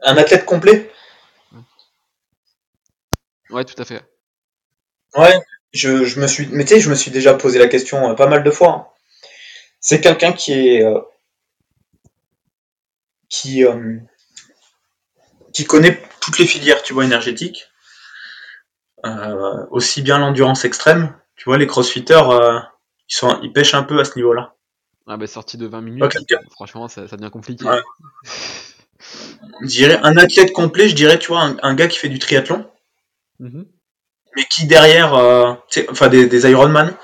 Un 0.00 0.16
athlète 0.16 0.46
complet? 0.46 0.90
Ouais, 3.50 3.64
tout 3.64 3.80
à 3.80 3.84
fait. 3.84 4.02
Ouais, 5.16 5.40
je, 5.72 6.04
je 6.04 6.20
me 6.20 6.26
suis, 6.26 6.46
mais 6.48 6.64
tu 6.64 6.74
sais, 6.74 6.80
je 6.80 6.90
me 6.90 6.94
suis 6.94 7.10
déjà 7.10 7.34
posé 7.34 7.58
la 7.58 7.68
question 7.68 8.10
euh, 8.10 8.14
pas 8.14 8.26
mal 8.26 8.42
de 8.42 8.50
fois. 8.50 8.70
Hein. 8.70 8.86
C'est 9.80 10.00
quelqu'un 10.00 10.32
qui 10.32 10.52
est, 10.52 10.84
euh, 10.84 11.00
qui, 13.28 13.64
euh, 13.64 13.98
qui 15.52 15.64
connaît 15.64 16.00
toutes 16.20 16.38
les 16.38 16.46
filières, 16.46 16.82
tu 16.82 16.92
vois, 16.92 17.04
énergétiques, 17.04 17.66
aussi 19.70 20.02
bien 20.02 20.18
l'endurance 20.18 20.64
extrême. 20.64 21.16
Tu 21.36 21.44
vois, 21.44 21.56
les 21.56 21.66
crossfitters, 21.66 22.22
ils 23.08 23.14
sont, 23.14 23.40
ils 23.42 23.52
pêchent 23.52 23.74
un 23.74 23.82
peu 23.82 23.98
à 23.98 24.04
ce 24.04 24.16
niveau-là. 24.16 24.54
Ah 25.06 25.16
bah 25.16 25.26
sorti 25.26 25.56
de 25.56 25.66
20 25.66 25.80
minutes, 25.80 26.18
franchement, 26.50 26.86
ça, 26.86 27.08
ça, 27.08 27.16
devient 27.16 27.30
compliqué. 27.30 27.64
Je 29.62 29.66
dirais 29.66 29.98
un 30.02 30.16
athlète 30.18 30.52
complet, 30.52 30.88
je 30.88 30.94
dirais, 30.94 31.18
tu 31.18 31.28
vois, 31.28 31.54
un 31.62 31.74
gars 31.74 31.88
qui 31.88 31.98
fait 31.98 32.10
du 32.10 32.18
triathlon 32.18 32.70
Mhm. 33.40 33.66
Mais 34.36 34.44
qui 34.44 34.66
derrière, 34.66 35.14
euh, 35.14 35.54
enfin 35.90 36.08
des, 36.08 36.26
des 36.26 36.48
Ironman, 36.48 36.94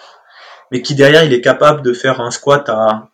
mais 0.71 0.83
qui 0.83 0.95
derrière 0.95 1.25
il 1.25 1.33
est 1.33 1.41
capable 1.41 1.83
de 1.83 1.93
faire 1.93 2.21
un 2.21 2.31
squat 2.31 2.69
à, 2.69 3.11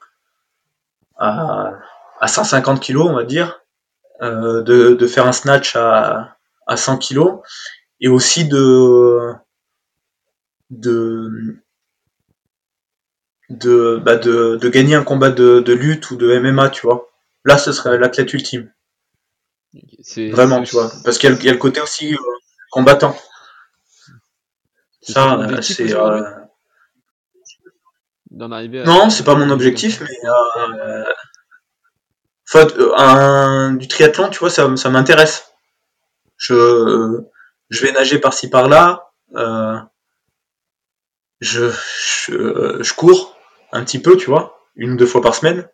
à, 1.16 1.72
à 2.20 2.28
150 2.28 2.82
kg, 2.82 2.98
on 2.98 3.14
va 3.14 3.24
dire, 3.24 3.60
euh, 4.20 4.62
de, 4.62 4.94
de, 4.94 5.06
faire 5.06 5.26
un 5.26 5.32
snatch 5.32 5.76
à, 5.76 6.36
à 6.66 6.76
100 6.76 6.98
kg, 6.98 7.20
et 8.00 8.08
aussi 8.08 8.46
de, 8.46 9.32
de, 10.70 11.56
de, 13.48 14.00
bah 14.04 14.16
de, 14.16 14.56
de, 14.56 14.68
gagner 14.68 14.96
un 14.96 15.04
combat 15.04 15.30
de, 15.30 15.60
de, 15.60 15.72
lutte 15.72 16.10
ou 16.10 16.16
de 16.16 16.38
MMA, 16.38 16.70
tu 16.70 16.86
vois. 16.86 17.08
Là, 17.44 17.56
ce 17.56 17.72
serait 17.72 17.98
l'athlète 17.98 18.32
ultime. 18.34 18.70
Vraiment, 20.32 20.62
tu 20.62 20.74
vois. 20.74 20.92
Parce 21.04 21.18
qu'il 21.18 21.32
y, 21.32 21.44
y, 21.44 21.48
a 21.48 21.52
le 21.52 21.58
côté 21.58 21.80
aussi 21.80 22.14
euh, 22.14 22.18
combattant. 22.72 23.14
Ça, 25.02 25.38
c'est. 25.60 25.94
Euh... 25.94 26.22
Non, 28.84 29.10
c'est 29.10 29.24
pas 29.24 29.34
mon 29.34 29.50
objectif, 29.50 30.00
mais. 30.00 30.18
Euh... 30.28 31.04
euh... 32.54 32.94
un... 32.96 33.74
du 33.74 33.86
triathlon, 33.86 34.30
tu 34.30 34.38
vois, 34.40 34.50
ça, 34.50 34.74
ça 34.76 34.90
m'intéresse. 34.90 35.52
Je... 36.36 37.20
je 37.68 37.86
vais 37.86 37.92
nager 37.92 38.18
par-ci 38.18 38.48
par-là. 38.48 39.10
Euh... 39.36 39.78
Je... 41.40 41.70
Je... 41.70 42.82
je 42.82 42.94
cours 42.94 43.36
un 43.72 43.84
petit 43.84 44.00
peu, 44.00 44.16
tu 44.16 44.26
vois, 44.26 44.58
une 44.76 44.92
ou 44.92 44.96
deux 44.96 45.06
fois 45.06 45.20
par 45.20 45.34
semaine. 45.34 45.68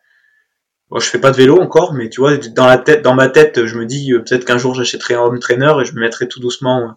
Bon, 0.90 0.98
je 0.98 1.08
fais 1.08 1.20
pas 1.20 1.30
de 1.30 1.36
vélo 1.36 1.60
encore, 1.60 1.92
mais 1.92 2.08
tu 2.08 2.20
vois, 2.20 2.36
dans 2.36 2.66
la 2.66 2.78
tête, 2.78 3.02
dans 3.02 3.14
ma 3.14 3.28
tête, 3.28 3.66
je 3.66 3.78
me 3.78 3.84
dis 3.84 4.12
euh, 4.12 4.20
peut-être 4.20 4.46
qu'un 4.46 4.56
jour 4.56 4.74
j'achèterai 4.74 5.14
un 5.14 5.20
home 5.20 5.38
trainer 5.38 5.74
et 5.80 5.84
je 5.84 5.94
me 5.94 6.00
mettrai 6.00 6.28
tout 6.28 6.40
doucement 6.40 6.80
euh, 6.80 6.92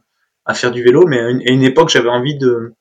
à 0.46 0.54
faire 0.54 0.72
du 0.72 0.82
vélo. 0.82 1.06
Mais 1.08 1.20
à 1.20 1.30
une, 1.30 1.64
époque, 1.64 1.90
j'avais 1.90 2.10
envie 2.10 2.38
de 2.38 2.74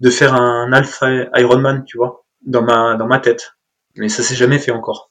de 0.00 0.10
faire 0.10 0.34
un 0.34 0.72
alpha 0.72 1.08
Ironman, 1.34 1.84
tu 1.86 1.96
vois, 1.96 2.26
dans 2.42 2.62
ma 2.62 2.96
dans 2.96 3.06
ma 3.06 3.18
tête. 3.18 3.54
Mais 3.96 4.10
ça 4.10 4.22
s'est 4.22 4.34
jamais 4.34 4.58
fait 4.58 4.72
encore. 4.72 5.10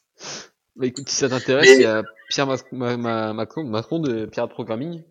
Bah 0.75 0.85
écoute, 0.85 1.09
si 1.09 1.15
ça 1.15 1.29
t'intéresse, 1.29 1.71
il 1.71 1.81
y 1.81 1.85
a 1.85 2.03
Pierre 2.29 2.47
Macron, 2.71 3.99
de 3.99 4.25
Pierre 4.25 4.47
Programming. 4.47 5.01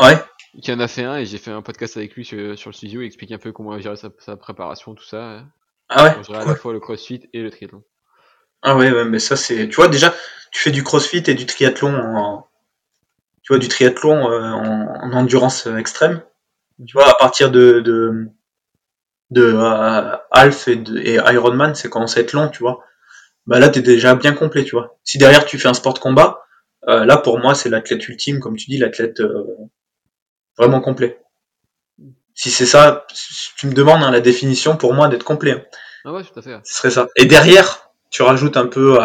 Ouais. 0.00 0.16
Qui 0.62 0.72
en 0.72 0.80
a 0.80 0.88
fait 0.88 1.04
un 1.04 1.16
et 1.16 1.26
j'ai 1.26 1.36
fait 1.36 1.50
un 1.50 1.60
podcast 1.60 1.98
avec 1.98 2.14
lui 2.14 2.24
sur, 2.24 2.38
le 2.38 2.72
studio, 2.72 3.02
il 3.02 3.06
explique 3.06 3.32
un 3.32 3.38
peu 3.38 3.52
comment 3.52 3.78
gérer 3.78 3.96
sa, 3.96 4.08
sa 4.20 4.36
préparation, 4.36 4.94
tout 4.94 5.04
ça. 5.04 5.44
Ah 5.90 6.04
ouais. 6.04 6.34
à 6.34 6.44
la 6.44 6.54
fois 6.54 6.72
le 6.72 6.80
crossfit 6.80 7.28
et 7.32 7.42
le 7.42 7.50
triathlon. 7.50 7.82
Ah 8.62 8.76
ouais, 8.76 8.90
ouais, 8.90 9.04
mais 9.04 9.18
ça 9.18 9.36
c'est. 9.36 9.68
Tu 9.68 9.76
vois, 9.76 9.88
déjà, 9.88 10.14
tu 10.50 10.62
fais 10.62 10.70
du 10.70 10.82
crossfit 10.82 11.22
et 11.26 11.34
du 11.34 11.46
triathlon 11.46 11.94
en. 11.94 12.48
Tu 13.42 13.52
vois, 13.52 13.58
du 13.58 13.68
triathlon 13.68 14.30
euh, 14.30 14.52
en, 14.52 15.12
endurance 15.12 15.66
extrême. 15.66 16.22
Tu 16.86 16.92
vois, 16.92 17.08
à 17.08 17.14
partir 17.14 17.50
de. 17.50 17.80
de, 17.80 18.28
de 19.30 19.42
euh, 19.42 20.16
et, 20.66 20.76
de, 20.76 20.98
et 20.98 21.14
Ironman, 21.14 21.74
c'est 21.74 21.88
commence 21.88 22.16
à 22.16 22.20
être 22.20 22.32
long, 22.32 22.48
tu 22.48 22.60
vois. 22.60 22.84
Bah 23.46 23.58
là, 23.58 23.68
t'es 23.68 23.80
déjà 23.80 24.14
bien 24.14 24.34
complet, 24.34 24.64
tu 24.64 24.72
vois. 24.72 24.98
Si 25.04 25.18
derrière 25.18 25.46
tu 25.46 25.58
fais 25.58 25.68
un 25.68 25.74
sport 25.74 25.94
de 25.94 25.98
combat, 26.00 26.44
euh, 26.88 27.04
là 27.04 27.16
pour 27.16 27.38
moi, 27.38 27.54
c'est 27.54 27.68
l'athlète 27.68 28.06
ultime, 28.08 28.40
comme 28.40 28.56
tu 28.56 28.66
dis, 28.66 28.78
l'athlète 28.78 29.22
vraiment 30.58 30.80
complet. 30.80 31.20
Si 32.34 32.50
c'est 32.50 32.66
ça, 32.66 33.06
si 33.12 33.50
tu 33.56 33.66
me 33.66 33.72
demandes 33.72 34.02
hein, 34.02 34.10
la 34.10 34.20
définition 34.20 34.76
pour 34.76 34.94
moi 34.94 35.08
d'être 35.08 35.24
complet. 35.24 35.52
Hein. 35.52 35.64
Ah 36.04 36.12
ouais, 36.12 36.22
tout 36.22 36.38
à 36.38 36.42
fait. 36.42 36.58
Ce 36.64 36.74
serait 36.76 36.90
ça. 36.90 37.08
Et 37.16 37.24
derrière, 37.24 37.87
tu 38.10 38.22
rajoutes 38.22 38.56
un 38.56 38.66
peu 38.66 38.98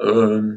euh, 0.00 0.56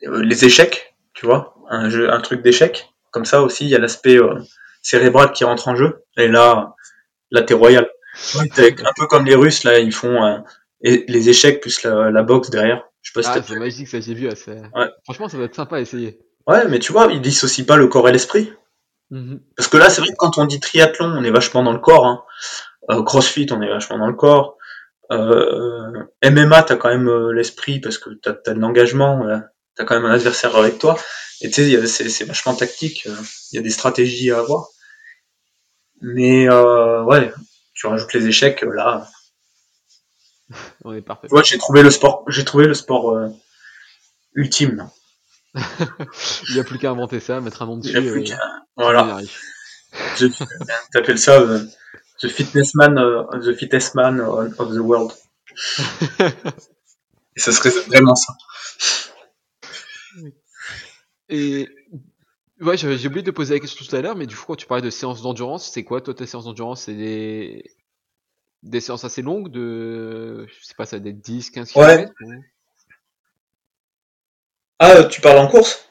les 0.00 0.44
échecs, 0.44 0.94
tu 1.14 1.26
vois, 1.26 1.56
un, 1.70 1.88
jeu, 1.88 2.12
un 2.12 2.20
truc 2.20 2.42
d'échecs. 2.42 2.90
Comme 3.10 3.24
ça 3.24 3.42
aussi, 3.42 3.64
il 3.64 3.70
y 3.70 3.74
a 3.74 3.78
l'aspect 3.78 4.16
euh, 4.16 4.40
cérébral 4.82 5.32
qui 5.32 5.44
rentre 5.44 5.68
en 5.68 5.76
jeu. 5.76 6.04
Et 6.16 6.28
là, 6.28 6.74
là 7.30 7.42
t'es 7.42 7.54
royal. 7.54 7.88
un 8.34 8.92
peu 8.96 9.06
comme 9.06 9.24
les 9.24 9.34
Russes, 9.34 9.64
là, 9.64 9.78
ils 9.78 9.92
font 9.92 10.24
euh, 10.24 10.38
les 10.80 11.28
échecs 11.28 11.60
plus 11.60 11.82
la, 11.84 12.22
boxe 12.22 12.50
derrière. 12.50 12.84
Je 13.02 13.12
sais 13.12 13.20
pas 13.20 13.28
ah, 13.28 13.42
c'est 13.42 13.58
magique, 13.58 13.88
ça 13.88 14.00
j'ai 14.00 14.14
vu. 14.14 14.28
Ouais. 14.28 14.88
Franchement, 15.04 15.28
ça 15.28 15.36
va 15.36 15.44
être 15.44 15.54
sympa 15.54 15.76
à 15.76 15.80
essayer. 15.80 16.18
Ouais, 16.46 16.66
mais 16.68 16.78
tu 16.78 16.92
vois, 16.92 17.08
ils 17.12 17.20
dissocient 17.20 17.64
pas 17.64 17.76
le 17.76 17.86
corps 17.86 18.08
et 18.08 18.12
l'esprit. 18.12 18.52
Mhm. 19.10 19.40
Parce 19.56 19.68
que 19.68 19.76
là, 19.76 19.90
c'est 19.90 20.00
vrai 20.00 20.10
que 20.10 20.16
quand 20.16 20.38
on 20.38 20.46
dit 20.46 20.60
triathlon, 20.60 21.06
on 21.06 21.22
est 21.22 21.30
vachement 21.30 21.62
dans 21.62 21.72
le 21.72 21.78
corps. 21.78 22.06
Hein. 22.06 23.02
crossfit, 23.04 23.46
on 23.50 23.60
est 23.62 23.68
vachement 23.68 23.98
dans 23.98 24.08
le 24.08 24.14
corps. 24.14 24.56
Euh, 25.10 26.04
MMA, 26.22 26.62
t'as 26.62 26.76
quand 26.76 26.88
même 26.88 27.08
euh, 27.08 27.32
l'esprit 27.32 27.80
parce 27.80 27.98
que 27.98 28.10
t'as 28.10 28.34
as 28.46 28.54
de 28.54 28.60
l'engagement, 28.60 29.26
euh, 29.26 29.38
t'as 29.76 29.84
quand 29.84 29.94
même 29.94 30.06
un 30.06 30.14
adversaire 30.14 30.56
avec 30.56 30.78
toi. 30.78 30.98
Et 31.40 31.50
tu 31.50 31.86
sais, 31.86 32.08
c'est 32.08 32.24
vachement 32.24 32.54
tactique. 32.54 33.06
Euh, 33.06 33.16
il 33.52 33.56
y 33.56 33.58
a 33.58 33.62
des 33.62 33.70
stratégies 33.70 34.30
à 34.30 34.38
avoir. 34.38 34.68
Mais 36.00 36.48
euh, 36.48 37.02
ouais, 37.04 37.32
tu 37.74 37.86
rajoutes 37.86 38.12
les 38.14 38.26
échecs 38.26 38.62
là. 38.62 39.08
On 40.84 40.94
est 40.94 41.02
parfait. 41.02 41.28
Ouais, 41.30 41.44
j'ai 41.44 41.58
trouvé 41.58 41.82
le 41.82 41.90
sport, 41.90 42.24
j'ai 42.28 42.44
trouvé 42.44 42.66
le 42.66 42.74
sport 42.74 43.18
ultime. 44.34 44.88
Il 45.54 46.54
n'y 46.54 46.60
a 46.60 46.64
plus 46.64 46.78
qu'à 46.78 46.90
inventer 46.90 47.20
ça, 47.20 47.40
mettre 47.40 47.62
un 47.62 47.66
nom 47.66 47.76
dessus. 47.78 47.94
Il 47.94 48.02
n'y 48.02 48.08
a 48.08 48.12
plus 48.12 48.24
qu'à. 48.24 48.38
Voilà. 48.76 49.20
T'appelles 50.92 51.18
ça 51.18 51.40
The 52.20 52.28
Fitness 52.28 52.74
Man, 52.74 52.98
euh, 52.98 53.24
The 53.40 53.54
Fittest 53.56 53.94
Man 53.94 54.20
of 54.20 54.72
the 54.74 54.78
World. 54.78 55.12
Et 57.36 57.40
ce 57.40 57.52
serait 57.52 57.70
vraiment 57.88 58.14
ça. 58.14 58.34
Et 61.28 61.68
ouais, 62.60 62.76
j'ai 62.76 63.06
oublié 63.06 63.22
de 63.22 63.30
poser 63.30 63.54
la 63.54 63.60
question 63.60 63.84
tout 63.84 63.96
à 63.96 64.00
l'heure, 64.00 64.16
mais 64.16 64.26
du 64.26 64.36
coup, 64.36 64.44
quand 64.46 64.56
tu 64.56 64.66
parlais 64.66 64.82
de 64.82 64.90
séances 64.90 65.22
d'endurance, 65.22 65.70
c'est 65.70 65.84
quoi 65.84 66.00
toi 66.00 66.14
tes 66.14 66.26
séances 66.26 66.44
d'endurance? 66.44 66.82
C'est 66.82 66.94
des... 66.94 67.64
des 68.62 68.80
séances 68.80 69.04
assez 69.04 69.22
longues 69.22 69.50
de. 69.50 70.46
Je 70.48 70.66
sais 70.66 70.74
pas, 70.76 70.86
ça 70.86 70.96
être 70.98 71.20
10, 71.20 71.50
15 71.50 71.74
Ouais. 71.76 72.06
km 72.06 72.12
Ah, 74.78 74.90
euh, 74.96 75.08
tu 75.08 75.20
parles 75.20 75.38
en 75.38 75.48
course? 75.48 75.88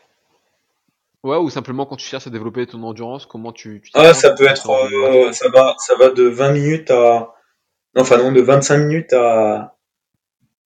Ouais, 1.23 1.37
ou 1.37 1.49
simplement 1.49 1.85
quand 1.85 1.95
tu 1.95 2.05
cherches 2.05 2.27
à 2.27 2.29
développer 2.29 2.67
ton 2.67 2.83
endurance, 2.83 3.25
comment 3.25 3.53
tu. 3.53 3.81
tu 3.81 3.91
Ah, 3.93 4.13
ça 4.13 4.31
peut 4.31 4.45
être, 4.45 4.69
euh, 4.69 5.31
ça 5.31 5.49
va, 5.49 5.75
ça 5.77 5.95
va 5.95 6.09
de 6.09 6.23
20 6.23 6.51
minutes 6.51 6.91
à, 6.91 7.33
non, 7.95 8.01
enfin 8.01 8.17
non, 8.17 8.31
de 8.31 8.41
25 8.41 8.77
minutes 8.77 9.13
à, 9.13 9.77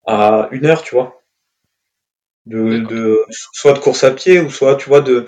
à 0.06 0.48
une 0.52 0.66
heure, 0.66 0.82
tu 0.82 0.96
vois. 0.96 1.22
De, 2.46 2.80
de, 2.80 3.26
soit 3.30 3.74
de 3.74 3.80
course 3.80 4.06
à 4.06 4.12
pied 4.12 4.40
ou 4.40 4.50
soit, 4.50 4.78
tu 4.78 4.88
vois, 4.88 5.02
de, 5.02 5.26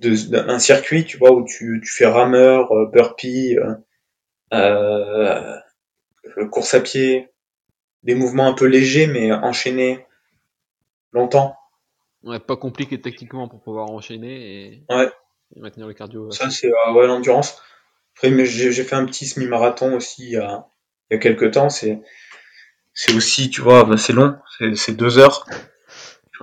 de, 0.00 0.14
d'un 0.30 0.58
circuit, 0.58 1.04
tu 1.04 1.16
vois, 1.16 1.30
où 1.30 1.44
tu, 1.44 1.80
tu 1.84 1.90
fais 1.90 2.06
rameur, 2.06 2.72
euh, 2.72 2.86
burpee, 2.86 3.56
euh, 3.56 3.74
euh, 4.52 5.58
course 6.50 6.74
à 6.74 6.80
pied, 6.80 7.30
des 8.02 8.16
mouvements 8.16 8.48
un 8.48 8.54
peu 8.54 8.66
légers 8.66 9.06
mais 9.06 9.32
enchaînés 9.32 10.06
longtemps. 11.12 11.57
Ouais, 12.24 12.40
pas 12.40 12.56
compliqué 12.56 13.00
techniquement 13.00 13.48
pour 13.48 13.62
pouvoir 13.62 13.90
enchaîner 13.90 14.34
et, 14.66 14.84
Ouais. 14.94 15.10
et 15.56 15.60
maintenir 15.60 15.86
le 15.86 15.94
cardio. 15.94 16.30
Ça, 16.30 16.50
c'est 16.50 16.66
euh, 16.68 16.92
ouais, 16.92 17.06
l'endurance. 17.06 17.60
Après, 18.16 18.30
mais 18.30 18.44
j'ai 18.44 18.72
fait 18.84 18.96
un 18.96 19.06
petit 19.06 19.26
semi-marathon 19.26 19.94
aussi 19.94 20.24
il 20.24 20.30
y 20.32 20.36
a, 20.36 20.66
il 21.10 21.14
y 21.14 21.16
a 21.16 21.20
quelques 21.20 21.52
temps. 21.52 21.70
C'est 21.70 22.00
c'est 22.92 23.14
aussi, 23.14 23.48
tu 23.50 23.60
vois, 23.60 23.84
bah, 23.84 23.96
c'est 23.96 24.12
long. 24.12 24.36
C'est 24.74 24.96
deux 24.96 25.18
heures. 25.18 25.46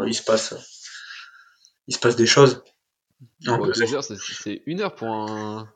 Il 0.05 0.13
se 0.15 0.23
passe 0.23 0.53
il 1.87 1.93
se 1.93 1.99
passe 1.99 2.15
des 2.15 2.25
choses. 2.25 2.63
en 3.47 3.59
Ouais, 3.59 3.67
deux 3.67 3.73
deux 3.73 3.93
heures. 3.93 3.95
heures, 3.95 4.03
c'est- 4.03 4.61
une 4.65 4.79
heure 4.81 4.95
pour 4.95 5.09
un. 5.09 5.69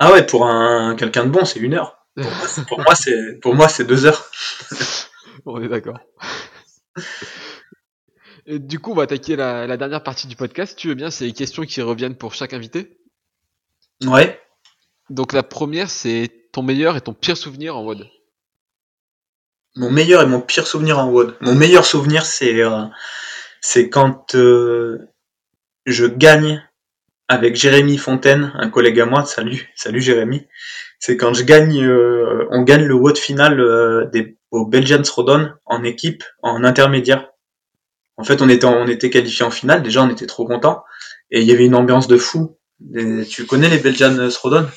Ah 0.00 0.10
ouais, 0.12 0.26
pour 0.26 0.46
un 0.46 0.96
quelqu'un 0.96 1.24
de 1.26 1.30
bon, 1.30 1.44
c'est 1.44 1.60
une 1.60 1.74
heure. 1.74 2.04
Pour 2.68 2.80
moi, 2.80 2.94
c'est 2.96 3.38
pour 3.40 3.54
moi, 3.54 3.68
c'est 3.68 3.84
deux 3.84 4.04
heures. 4.04 4.30
On 5.46 5.62
est 5.62 5.68
d'accord. 5.68 5.98
Et 8.46 8.58
du 8.58 8.78
coup, 8.78 8.92
on 8.92 8.94
va 8.94 9.04
attaquer 9.04 9.36
la, 9.36 9.66
la 9.66 9.76
dernière 9.76 10.02
partie 10.02 10.26
du 10.26 10.36
podcast. 10.36 10.70
Si 10.70 10.76
tu 10.76 10.88
veux 10.88 10.94
bien, 10.94 11.10
c'est 11.10 11.24
les 11.24 11.32
questions 11.32 11.62
qui 11.62 11.80
reviennent 11.80 12.16
pour 12.16 12.34
chaque 12.34 12.52
invité. 12.52 12.98
Ouais. 14.04 14.40
Donc 15.10 15.32
la 15.32 15.42
première, 15.42 15.90
c'est 15.90 16.30
ton 16.52 16.62
meilleur 16.62 16.96
et 16.96 17.00
ton 17.00 17.14
pire 17.14 17.36
souvenir 17.36 17.76
en 17.76 17.84
WOD. 17.84 18.08
Mon 19.76 19.90
meilleur 19.90 20.22
et 20.22 20.26
mon 20.26 20.40
pire 20.40 20.66
souvenir 20.66 20.98
en 20.98 21.10
WOD. 21.10 21.36
Mon 21.40 21.54
meilleur 21.54 21.84
souvenir, 21.84 22.26
c'est 22.26 22.62
euh, 22.62 22.84
c'est 23.60 23.88
quand 23.88 24.34
euh, 24.34 24.98
je 25.86 26.06
gagne 26.06 26.62
avec 27.28 27.56
Jérémy 27.56 27.96
Fontaine, 27.96 28.52
un 28.56 28.68
collègue 28.68 29.00
à 29.00 29.06
moi. 29.06 29.24
Salut, 29.24 29.70
salut 29.74 30.02
Jérémy. 30.02 30.46
C'est 30.98 31.16
quand 31.16 31.32
je 31.32 31.44
gagne, 31.44 31.82
euh, 31.82 32.46
on 32.50 32.62
gagne 32.62 32.84
le 32.84 32.94
WOD 32.94 33.16
final 33.16 33.58
euh, 33.60 34.06
des, 34.12 34.36
au 34.50 34.66
Belgians 34.66 35.02
Rodon 35.14 35.50
en 35.64 35.82
équipe, 35.84 36.24
en 36.42 36.62
intermédiaire. 36.64 37.31
En 38.16 38.24
fait, 38.24 38.42
on 38.42 38.48
était 38.48 38.66
on 38.66 38.86
était 38.86 39.10
qualifié 39.10 39.44
en 39.44 39.50
finale. 39.50 39.82
Déjà, 39.82 40.02
on 40.02 40.10
était 40.10 40.26
trop 40.26 40.46
contents 40.46 40.84
et 41.30 41.40
il 41.40 41.46
y 41.46 41.52
avait 41.52 41.64
une 41.64 41.74
ambiance 41.74 42.08
de 42.08 42.18
fou. 42.18 42.58
Et 42.94 43.24
tu 43.24 43.46
connais 43.46 43.68
les 43.68 43.78
Belgians 43.78 44.16
Rodon 44.42 44.68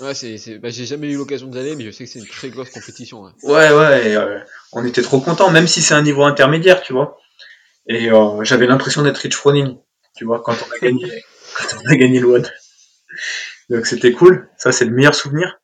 Ouais, 0.00 0.14
c'est, 0.14 0.38
c'est... 0.38 0.58
Bah, 0.58 0.70
j'ai 0.70 0.86
jamais 0.86 1.10
eu 1.10 1.16
l'occasion 1.16 1.46
d'y 1.48 1.58
aller, 1.58 1.76
mais 1.76 1.84
je 1.84 1.90
sais 1.90 2.04
que 2.04 2.10
c'est 2.10 2.20
une 2.20 2.26
très 2.26 2.48
grosse 2.48 2.70
compétition. 2.70 3.22
ouais. 3.22 3.32
Ouais, 3.42 3.70
ouais, 3.70 4.08
et, 4.08 4.16
euh, 4.16 4.38
on 4.72 4.82
était 4.86 5.02
trop 5.02 5.20
contents, 5.20 5.50
même 5.50 5.66
si 5.66 5.82
c'est 5.82 5.92
un 5.92 6.00
niveau 6.00 6.22
intermédiaire, 6.22 6.80
tu 6.80 6.94
vois. 6.94 7.18
Et 7.86 8.10
euh, 8.10 8.42
j'avais 8.42 8.66
l'impression 8.66 9.02
d'être 9.02 9.18
Rich 9.18 9.34
Froning, 9.34 9.76
tu 10.16 10.24
vois, 10.24 10.40
quand 10.40 10.54
on 10.54 10.74
a 10.74 10.78
gagné, 10.78 11.22
quand 11.54 11.76
on 11.84 11.90
a 11.90 11.96
gagné 11.96 12.18
le 12.18 12.28
WOD. 12.28 12.50
Donc 13.68 13.86
c'était 13.86 14.12
cool, 14.12 14.48
ça 14.56 14.72
c'est 14.72 14.86
le 14.86 14.92
meilleur 14.92 15.14
souvenir. 15.14 15.60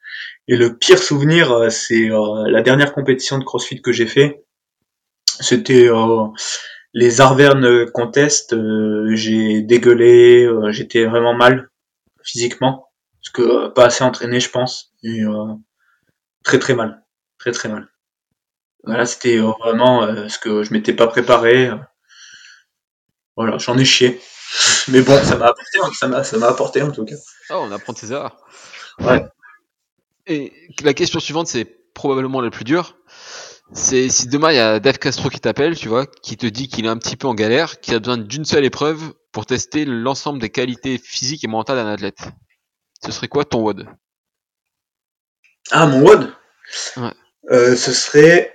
Et 0.49 0.57
le 0.57 0.77
pire 0.77 0.99
souvenir, 0.99 1.51
euh, 1.51 1.71
c'est 1.71 2.11
euh, 2.11 2.49
la 2.49 2.63
dernière 2.63 2.93
compétition 2.93 3.39
de 3.39 3.45
CrossFit 3.45 3.83
que 3.83 3.93
j'ai 3.93 4.07
fait. 4.07 4.45
C'était 5.41 5.89
euh, 5.89 6.27
les 6.97 7.21
Arverne 7.21 7.91
Contest. 7.91 8.55
euh, 8.55 9.15
j'ai 9.15 9.61
dégueulé, 9.61 10.45
euh, 10.47 10.73
j'étais 10.73 11.05
vraiment 11.05 11.35
mal 11.35 11.69
physiquement, 12.25 12.89
parce 13.21 13.31
que 13.33 13.43
euh, 13.43 13.69
pas 13.69 13.85
assez 13.85 14.03
entraîné, 14.03 14.41
je 14.41 14.49
pense. 14.51 14.95
Et 15.03 15.23
euh, 15.23 15.53
très 16.43 16.59
très 16.59 16.75
mal, 16.75 17.05
très 17.39 17.53
très 17.53 17.69
mal. 17.69 17.89
Voilà, 18.85 19.05
c'était 19.05 19.37
euh, 19.37 19.53
vraiment 19.61 20.05
euh, 20.05 20.29
ce 20.29 20.39
que 20.39 20.63
je 20.63 20.73
m'étais 20.73 20.95
pas 20.95 21.07
préparé. 21.07 21.71
Voilà, 23.37 23.59
j'en 23.59 23.77
ai 23.77 23.85
chié. 23.85 24.19
Mais 24.89 25.03
bon, 25.03 25.23
ça 25.23 25.37
m'a 25.37 25.49
apporté, 25.49 25.79
hein, 25.83 25.91
ça 25.93 26.09
m'a, 26.09 26.25
ça 26.25 26.39
m'a 26.39 26.47
apporté 26.49 26.81
en 26.81 26.93
tout 26.93 27.05
cas. 27.05 27.17
Ah, 27.51 27.59
on 27.59 27.71
apprend 27.73 27.93
de 27.93 27.99
ses 27.99 28.11
erreurs. 28.11 28.39
Ouais. 29.01 29.23
Et 30.27 30.51
la 30.83 30.95
question 30.95 31.21
suivante, 31.21 31.47
c'est 31.47 31.67
probablement 31.93 32.41
la 32.41 32.51
plus 32.51 32.65
dure. 32.65 32.97
C'est 33.73 34.09
si 34.09 34.29
demain 34.29 34.53
il 34.53 34.57
y 34.57 34.61
a 34.61 34.79
Dave 34.81 34.99
Castro 34.99 35.29
qui 35.29 35.41
t'appelle, 35.41 35.77
tu 35.77 35.89
vois, 35.89 36.07
qui 36.07 36.37
te 36.37 36.47
dit 36.47 36.69
qu'il 36.69 36.85
est 36.87 36.89
un 36.89 36.97
petit 36.99 37.17
peu 37.17 37.27
en 37.27 37.35
galère, 37.35 37.81
qu'il 37.81 37.95
a 37.95 37.99
besoin 37.99 38.17
d'une 38.17 38.45
seule 38.45 38.65
épreuve 38.65 39.13
pour 39.33 39.45
tester 39.47 39.85
l'ensemble 39.85 40.39
des 40.41 40.51
qualités 40.51 40.99
physiques 40.99 41.45
et 41.45 41.49
mentales 41.49 41.77
d'un 41.77 41.87
athlète. 41.93 42.19
Ce 43.05 43.13
serait 43.13 43.29
quoi 43.29 43.45
ton 43.45 43.61
WOD? 43.63 43.89
Ah, 45.71 45.87
mon 45.87 46.01
WOD? 46.03 46.33
Ouais. 46.97 47.13
Euh, 47.51 47.77
Ce 47.77 47.93
serait. 47.93 48.55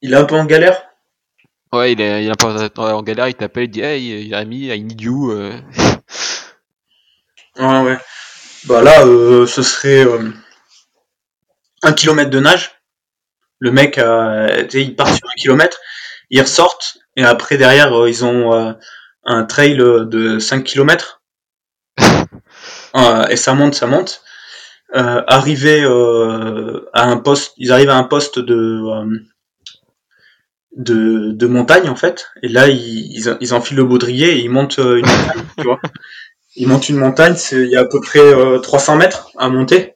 Il 0.00 0.12
est 0.14 0.16
un 0.16 0.24
peu 0.24 0.36
en 0.36 0.46
galère? 0.46 0.82
Ouais, 1.72 1.92
il 1.92 2.00
est, 2.00 2.24
il 2.24 2.28
est 2.28 2.30
un 2.30 2.34
peu 2.34 2.82
en 2.82 3.02
galère, 3.02 3.28
il 3.28 3.34
t'appelle, 3.34 3.64
il 3.64 3.70
dit 3.70 3.80
Hey, 3.80 4.28
I 4.32 4.44
need 4.46 5.00
you. 5.00 5.30
euh. 5.32 5.58
Ouais, 7.58 7.82
ouais. 7.82 7.98
Bah 8.64 8.82
là, 8.82 9.04
euh, 9.04 9.46
ce 9.46 9.62
serait 9.62 10.04
euh, 10.04 10.30
un 11.82 11.92
kilomètre 11.92 12.30
de 12.30 12.40
nage. 12.40 12.81
Le 13.62 13.70
mec, 13.70 13.96
euh, 13.98 14.66
il 14.74 14.96
part 14.96 15.06
sur 15.14 15.24
un 15.24 15.40
kilomètre, 15.40 15.78
ils 16.30 16.40
ressortent, 16.40 16.98
et 17.16 17.22
après, 17.22 17.56
derrière, 17.56 17.96
euh, 17.96 18.10
ils 18.10 18.24
ont 18.24 18.52
euh, 18.52 18.72
un 19.24 19.44
trail 19.44 19.76
de 19.76 20.38
5 20.38 20.64
kilomètres. 20.64 21.22
Euh, 22.94 23.26
et 23.28 23.36
ça 23.36 23.54
monte, 23.54 23.74
ça 23.74 23.86
monte. 23.86 24.22
Arrivé 24.92 25.82
à 26.92 27.04
un 27.04 27.16
poste, 27.16 27.54
ils 27.56 27.72
arrivent 27.72 27.88
à 27.88 27.96
un 27.96 28.04
poste 28.04 28.38
de 28.38 28.82
de, 30.76 31.32
de 31.32 31.46
montagne 31.46 31.88
en 31.88 31.96
fait, 31.96 32.28
et 32.42 32.48
là 32.48 32.68
ils, 32.68 32.78
ils, 32.78 33.36
ils 33.40 33.54
enfilent 33.54 33.78
le 33.78 33.84
baudrier 33.84 34.32
et 34.32 34.40
ils 34.40 34.50
montent 34.50 34.76
une 34.76 35.06
montagne, 35.06 35.44
tu 35.56 35.64
vois. 35.64 35.80
Ils 36.54 36.68
montent 36.68 36.90
une 36.90 36.98
montagne, 36.98 37.34
c'est 37.36 37.56
il 37.56 37.70
y 37.70 37.76
a 37.76 37.80
à 37.80 37.84
peu 37.86 38.00
près 38.00 38.20
euh, 38.20 38.58
300 38.58 38.96
mètres 38.96 39.30
à 39.38 39.48
monter. 39.48 39.94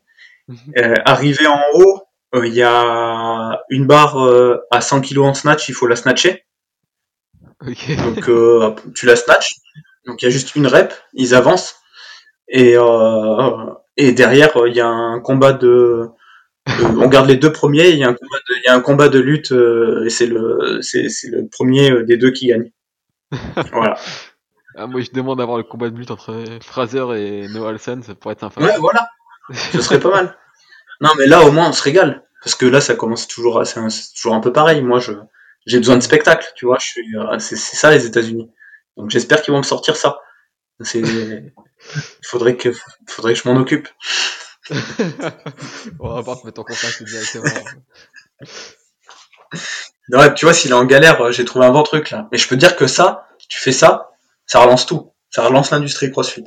Euh, 0.78 0.94
arrivé 1.04 1.46
en 1.46 1.60
haut, 1.74 2.05
il 2.34 2.54
y 2.54 2.62
a 2.62 3.62
une 3.70 3.86
barre 3.86 4.18
euh, 4.24 4.58
à 4.70 4.80
100 4.80 5.00
kg 5.02 5.18
en 5.18 5.34
snatch, 5.34 5.68
il 5.68 5.74
faut 5.74 5.86
la 5.86 5.96
snatcher. 5.96 6.44
Ok. 7.66 7.96
Donc 7.96 8.28
euh, 8.28 8.74
tu 8.94 9.06
la 9.06 9.16
snatches. 9.16 9.54
Donc 10.06 10.22
il 10.22 10.26
y 10.26 10.28
a 10.28 10.30
juste 10.30 10.54
une 10.54 10.66
rep, 10.66 10.92
ils 11.14 11.34
avancent. 11.34 11.76
Et, 12.48 12.76
euh, 12.76 13.66
et 13.96 14.12
derrière, 14.12 14.56
euh, 14.56 14.68
il 14.68 14.76
y 14.76 14.80
a 14.80 14.88
un 14.88 15.20
combat 15.20 15.52
de... 15.52 16.06
on 16.80 17.08
garde 17.08 17.28
les 17.28 17.36
deux 17.36 17.52
premiers, 17.52 17.88
il 17.88 17.98
y 17.98 18.04
a 18.04 18.08
un 18.08 18.14
combat 18.14 18.38
de, 18.38 18.54
il 18.56 18.62
y 18.66 18.68
a 18.68 18.74
un 18.74 18.80
combat 18.80 19.08
de 19.08 19.18
lutte, 19.18 19.52
euh, 19.52 20.04
et 20.04 20.10
c'est 20.10 20.26
le, 20.26 20.80
c'est, 20.82 21.08
c'est 21.08 21.28
le 21.28 21.48
premier 21.48 21.90
euh, 21.90 22.04
des 22.04 22.16
deux 22.16 22.30
qui 22.30 22.48
gagne. 22.48 22.70
Voilà. 23.72 23.96
Ah, 24.76 24.86
moi, 24.86 25.00
je 25.00 25.10
demande 25.10 25.38
d'avoir 25.38 25.56
le 25.56 25.64
combat 25.64 25.88
de 25.88 25.96
lutte 25.96 26.10
entre 26.10 26.44
Fraser 26.60 27.06
et 27.16 27.48
Noah 27.48 27.70
Alsen, 27.70 28.02
ça 28.02 28.14
pourrait 28.14 28.34
être 28.34 28.40
sympa. 28.40 28.60
Ouais, 28.60 28.76
voilà. 28.78 29.08
Ce 29.54 29.80
serait 29.80 30.00
pas 30.00 30.10
mal. 30.10 30.36
Non, 31.00 31.10
mais 31.18 31.26
là, 31.26 31.42
au 31.44 31.52
moins, 31.52 31.68
on 31.68 31.72
se 31.72 31.82
régale. 31.82 32.22
Parce 32.42 32.54
que 32.54 32.66
là, 32.66 32.80
ça 32.80 32.94
commence 32.94 33.26
toujours, 33.28 33.60
à- 33.60 33.64
c'est 33.64 33.80
un- 33.80 33.90
c'est 33.90 34.12
toujours 34.14 34.34
un 34.34 34.40
peu 34.40 34.52
pareil. 34.52 34.82
Moi, 34.82 34.98
je, 35.00 35.12
j'ai 35.66 35.78
besoin 35.78 35.96
de 35.96 36.02
spectacle, 36.02 36.46
tu 36.56 36.66
vois. 36.66 36.78
Je 36.80 36.86
suis, 36.86 37.16
euh, 37.16 37.38
c'est, 37.38 37.56
c'est 37.56 37.76
ça, 37.76 37.90
les 37.90 38.06
États-Unis. 38.06 38.50
Donc, 38.96 39.10
j'espère 39.10 39.42
qu'ils 39.42 39.52
vont 39.52 39.58
me 39.58 39.64
sortir 39.64 39.96
ça. 39.96 40.18
C'est, 40.80 41.00
il 41.00 41.52
faudrait 42.24 42.56
que, 42.56 42.70
faudrait 43.08 43.34
que 43.34 43.40
je 43.40 43.48
m'en 43.48 43.56
occupe. 43.60 43.88
On 46.00 46.08
va 46.14 46.22
pas 46.22 46.36
te 46.36 46.46
mettre 46.46 46.60
en 46.60 46.64
contact 46.64 47.02
directement. 47.02 47.44
Ouais, 50.08 50.32
tu 50.34 50.44
vois, 50.46 50.54
s'il 50.54 50.70
est 50.70 50.74
en 50.74 50.84
galère, 50.84 51.20
euh, 51.20 51.32
j'ai 51.32 51.44
trouvé 51.44 51.66
un 51.66 51.70
bon 51.72 51.82
truc, 51.82 52.10
là. 52.10 52.28
Mais 52.30 52.38
je 52.38 52.48
peux 52.48 52.54
te 52.54 52.60
dire 52.60 52.76
que 52.76 52.86
ça, 52.86 53.26
tu 53.48 53.58
fais 53.58 53.72
ça, 53.72 54.10
ça 54.46 54.60
relance 54.60 54.86
tout. 54.86 55.12
Ça 55.30 55.42
relance 55.44 55.70
l'industrie 55.70 56.10
CrossFit. 56.10 56.44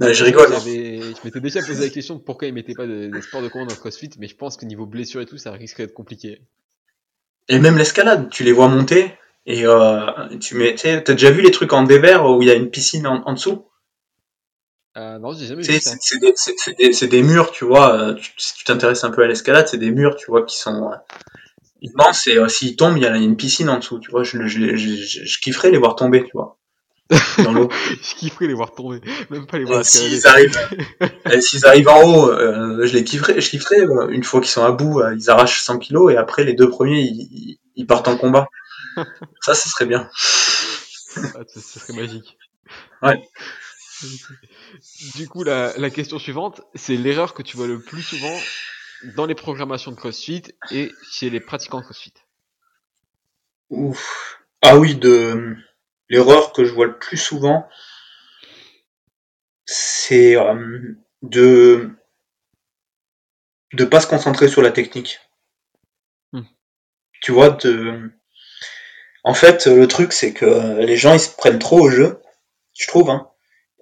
Non, 0.00 0.12
je 0.12 0.24
rigole. 0.24 0.52
hein. 0.52 0.60
Je 0.64 1.20
m'étais 1.24 1.40
déjà 1.40 1.62
posé 1.62 1.84
la 1.84 1.90
question 1.90 2.16
de 2.16 2.20
pourquoi 2.20 2.48
ils 2.48 2.54
mettaient 2.54 2.74
pas 2.74 2.86
des, 2.86 3.08
des 3.08 3.20
sports 3.20 3.42
de 3.42 3.48
combat 3.48 3.64
dans 3.66 3.70
le 3.72 3.76
CrossFit, 3.76 4.10
mais 4.18 4.28
je 4.28 4.36
pense 4.36 4.56
que 4.56 4.64
niveau 4.64 4.86
blessure 4.86 5.20
et 5.20 5.26
tout, 5.26 5.38
ça 5.38 5.52
risquerait 5.52 5.86
d'être 5.86 5.94
compliqué. 5.94 6.40
Et 7.48 7.58
même 7.58 7.78
l'escalade, 7.78 8.28
tu 8.30 8.42
les 8.44 8.52
vois 8.52 8.68
monter, 8.68 9.14
Et 9.46 9.66
euh, 9.66 10.06
tu 10.40 10.56
mets, 10.56 10.74
t'as 10.74 11.00
déjà 11.12 11.30
vu 11.30 11.42
les 11.42 11.50
trucs 11.50 11.72
en 11.72 11.82
dévers 11.82 12.24
où 12.26 12.40
il 12.42 12.48
y 12.48 12.50
a 12.50 12.54
une 12.54 12.70
piscine 12.70 13.06
en, 13.06 13.22
en 13.26 13.32
dessous? 13.34 13.66
Euh, 14.96 15.18
non, 15.18 15.32
j'ai 15.34 15.46
jamais 15.46 15.62
vu 15.62 15.80
ça. 15.80 15.92
c'est 16.92 17.08
des, 17.08 17.22
murs, 17.22 17.50
tu 17.50 17.64
vois. 17.64 17.94
euh, 17.94 18.14
tu- 18.14 18.32
si 18.36 18.54
tu 18.54 18.64
t'intéresses 18.64 19.04
un 19.04 19.10
peu 19.10 19.22
à 19.22 19.26
l'escalade, 19.26 19.66
c'est 19.68 19.78
des 19.78 19.90
murs, 19.90 20.16
tu 20.16 20.26
vois, 20.30 20.44
qui 20.44 20.56
sont 20.56 20.90
euh, 20.92 20.96
immenses. 21.82 22.26
Et 22.28 22.38
euh, 22.38 22.48
s'ils 22.48 22.76
tombent, 22.76 22.96
il 22.98 23.02
y 23.04 23.06
a 23.06 23.16
une 23.16 23.36
piscine 23.36 23.68
en 23.70 23.78
dessous, 23.78 23.98
tu 24.00 24.10
vois. 24.10 24.24
Je, 24.24 24.46
je, 24.46 24.76
je, 24.76 24.96
je, 24.96 25.24
je 25.24 25.40
kifferais 25.40 25.70
les 25.70 25.78
voir 25.78 25.96
tomber, 25.96 26.24
tu 26.24 26.30
vois, 26.34 26.58
dans 27.38 27.52
l'eau. 27.52 27.68
Je 28.02 28.14
kifferais 28.14 28.46
les 28.46 28.54
voir 28.54 28.74
tomber, 28.74 29.00
même 29.30 29.46
pas 29.46 29.58
les 29.58 29.64
voir 29.64 29.80
escalader. 29.80 30.16
S'ils 30.16 30.26
arrivent, 30.26 30.58
et 31.32 31.40
s'ils 31.40 31.66
arrivent 31.66 31.88
en 31.88 32.02
haut, 32.02 32.30
euh, 32.30 32.86
je 32.86 32.92
les 32.94 33.04
kifferais. 33.04 33.40
Je 33.40 33.50
kifferais 33.50 33.80
euh, 33.80 34.08
une 34.08 34.24
fois 34.24 34.40
qu'ils 34.40 34.50
sont 34.50 34.64
à 34.64 34.72
bout, 34.72 35.00
euh, 35.00 35.14
ils 35.14 35.30
arrachent 35.30 35.62
100 35.62 35.78
kilos 35.78 36.12
et 36.12 36.16
après 36.16 36.44
les 36.44 36.54
deux 36.54 36.68
premiers, 36.68 37.00
ils, 37.76 37.86
partent 37.86 38.08
en 38.08 38.16
combat. 38.16 38.46
Ça, 39.40 39.54
ce 39.54 39.68
serait 39.68 39.86
bien. 39.86 40.08
Ah, 41.16 41.40
ce, 41.46 41.60
ce 41.60 41.78
serait 41.78 41.92
magique. 41.92 42.36
Ouais. 43.02 43.22
Du 45.14 45.28
coup, 45.28 45.44
la, 45.44 45.76
la 45.78 45.90
question 45.90 46.18
suivante, 46.18 46.62
c'est 46.74 46.96
l'erreur 46.96 47.34
que 47.34 47.42
tu 47.42 47.56
vois 47.56 47.66
le 47.66 47.80
plus 47.80 48.02
souvent 48.02 48.36
dans 49.16 49.26
les 49.26 49.34
programmations 49.34 49.90
de 49.90 49.96
CrossFit 49.96 50.42
et 50.70 50.90
chez 51.10 51.30
les 51.30 51.40
pratiquants 51.40 51.80
de 51.80 51.84
CrossFit. 51.84 52.14
Ouf. 53.70 54.40
Ah 54.62 54.78
oui, 54.78 54.94
de 54.94 55.56
l'erreur 56.08 56.52
que 56.52 56.64
je 56.64 56.72
vois 56.72 56.86
le 56.86 56.98
plus 56.98 57.16
souvent, 57.16 57.68
c'est 59.66 60.36
euh, 60.36 60.94
de 61.22 61.90
de 63.72 63.84
pas 63.84 64.00
se 64.00 64.06
concentrer 64.06 64.48
sur 64.48 64.62
la 64.62 64.70
technique. 64.70 65.20
Hmm. 66.32 66.42
Tu 67.20 67.32
vois, 67.32 67.50
de... 67.50 68.12
en 69.24 69.34
fait, 69.34 69.66
le 69.66 69.88
truc 69.88 70.12
c'est 70.12 70.32
que 70.32 70.78
les 70.80 70.96
gens 70.96 71.14
ils 71.14 71.20
se 71.20 71.34
prennent 71.34 71.58
trop 71.58 71.80
au 71.80 71.90
jeu, 71.90 72.20
je 72.78 72.86
trouve, 72.86 73.10
hein, 73.10 73.30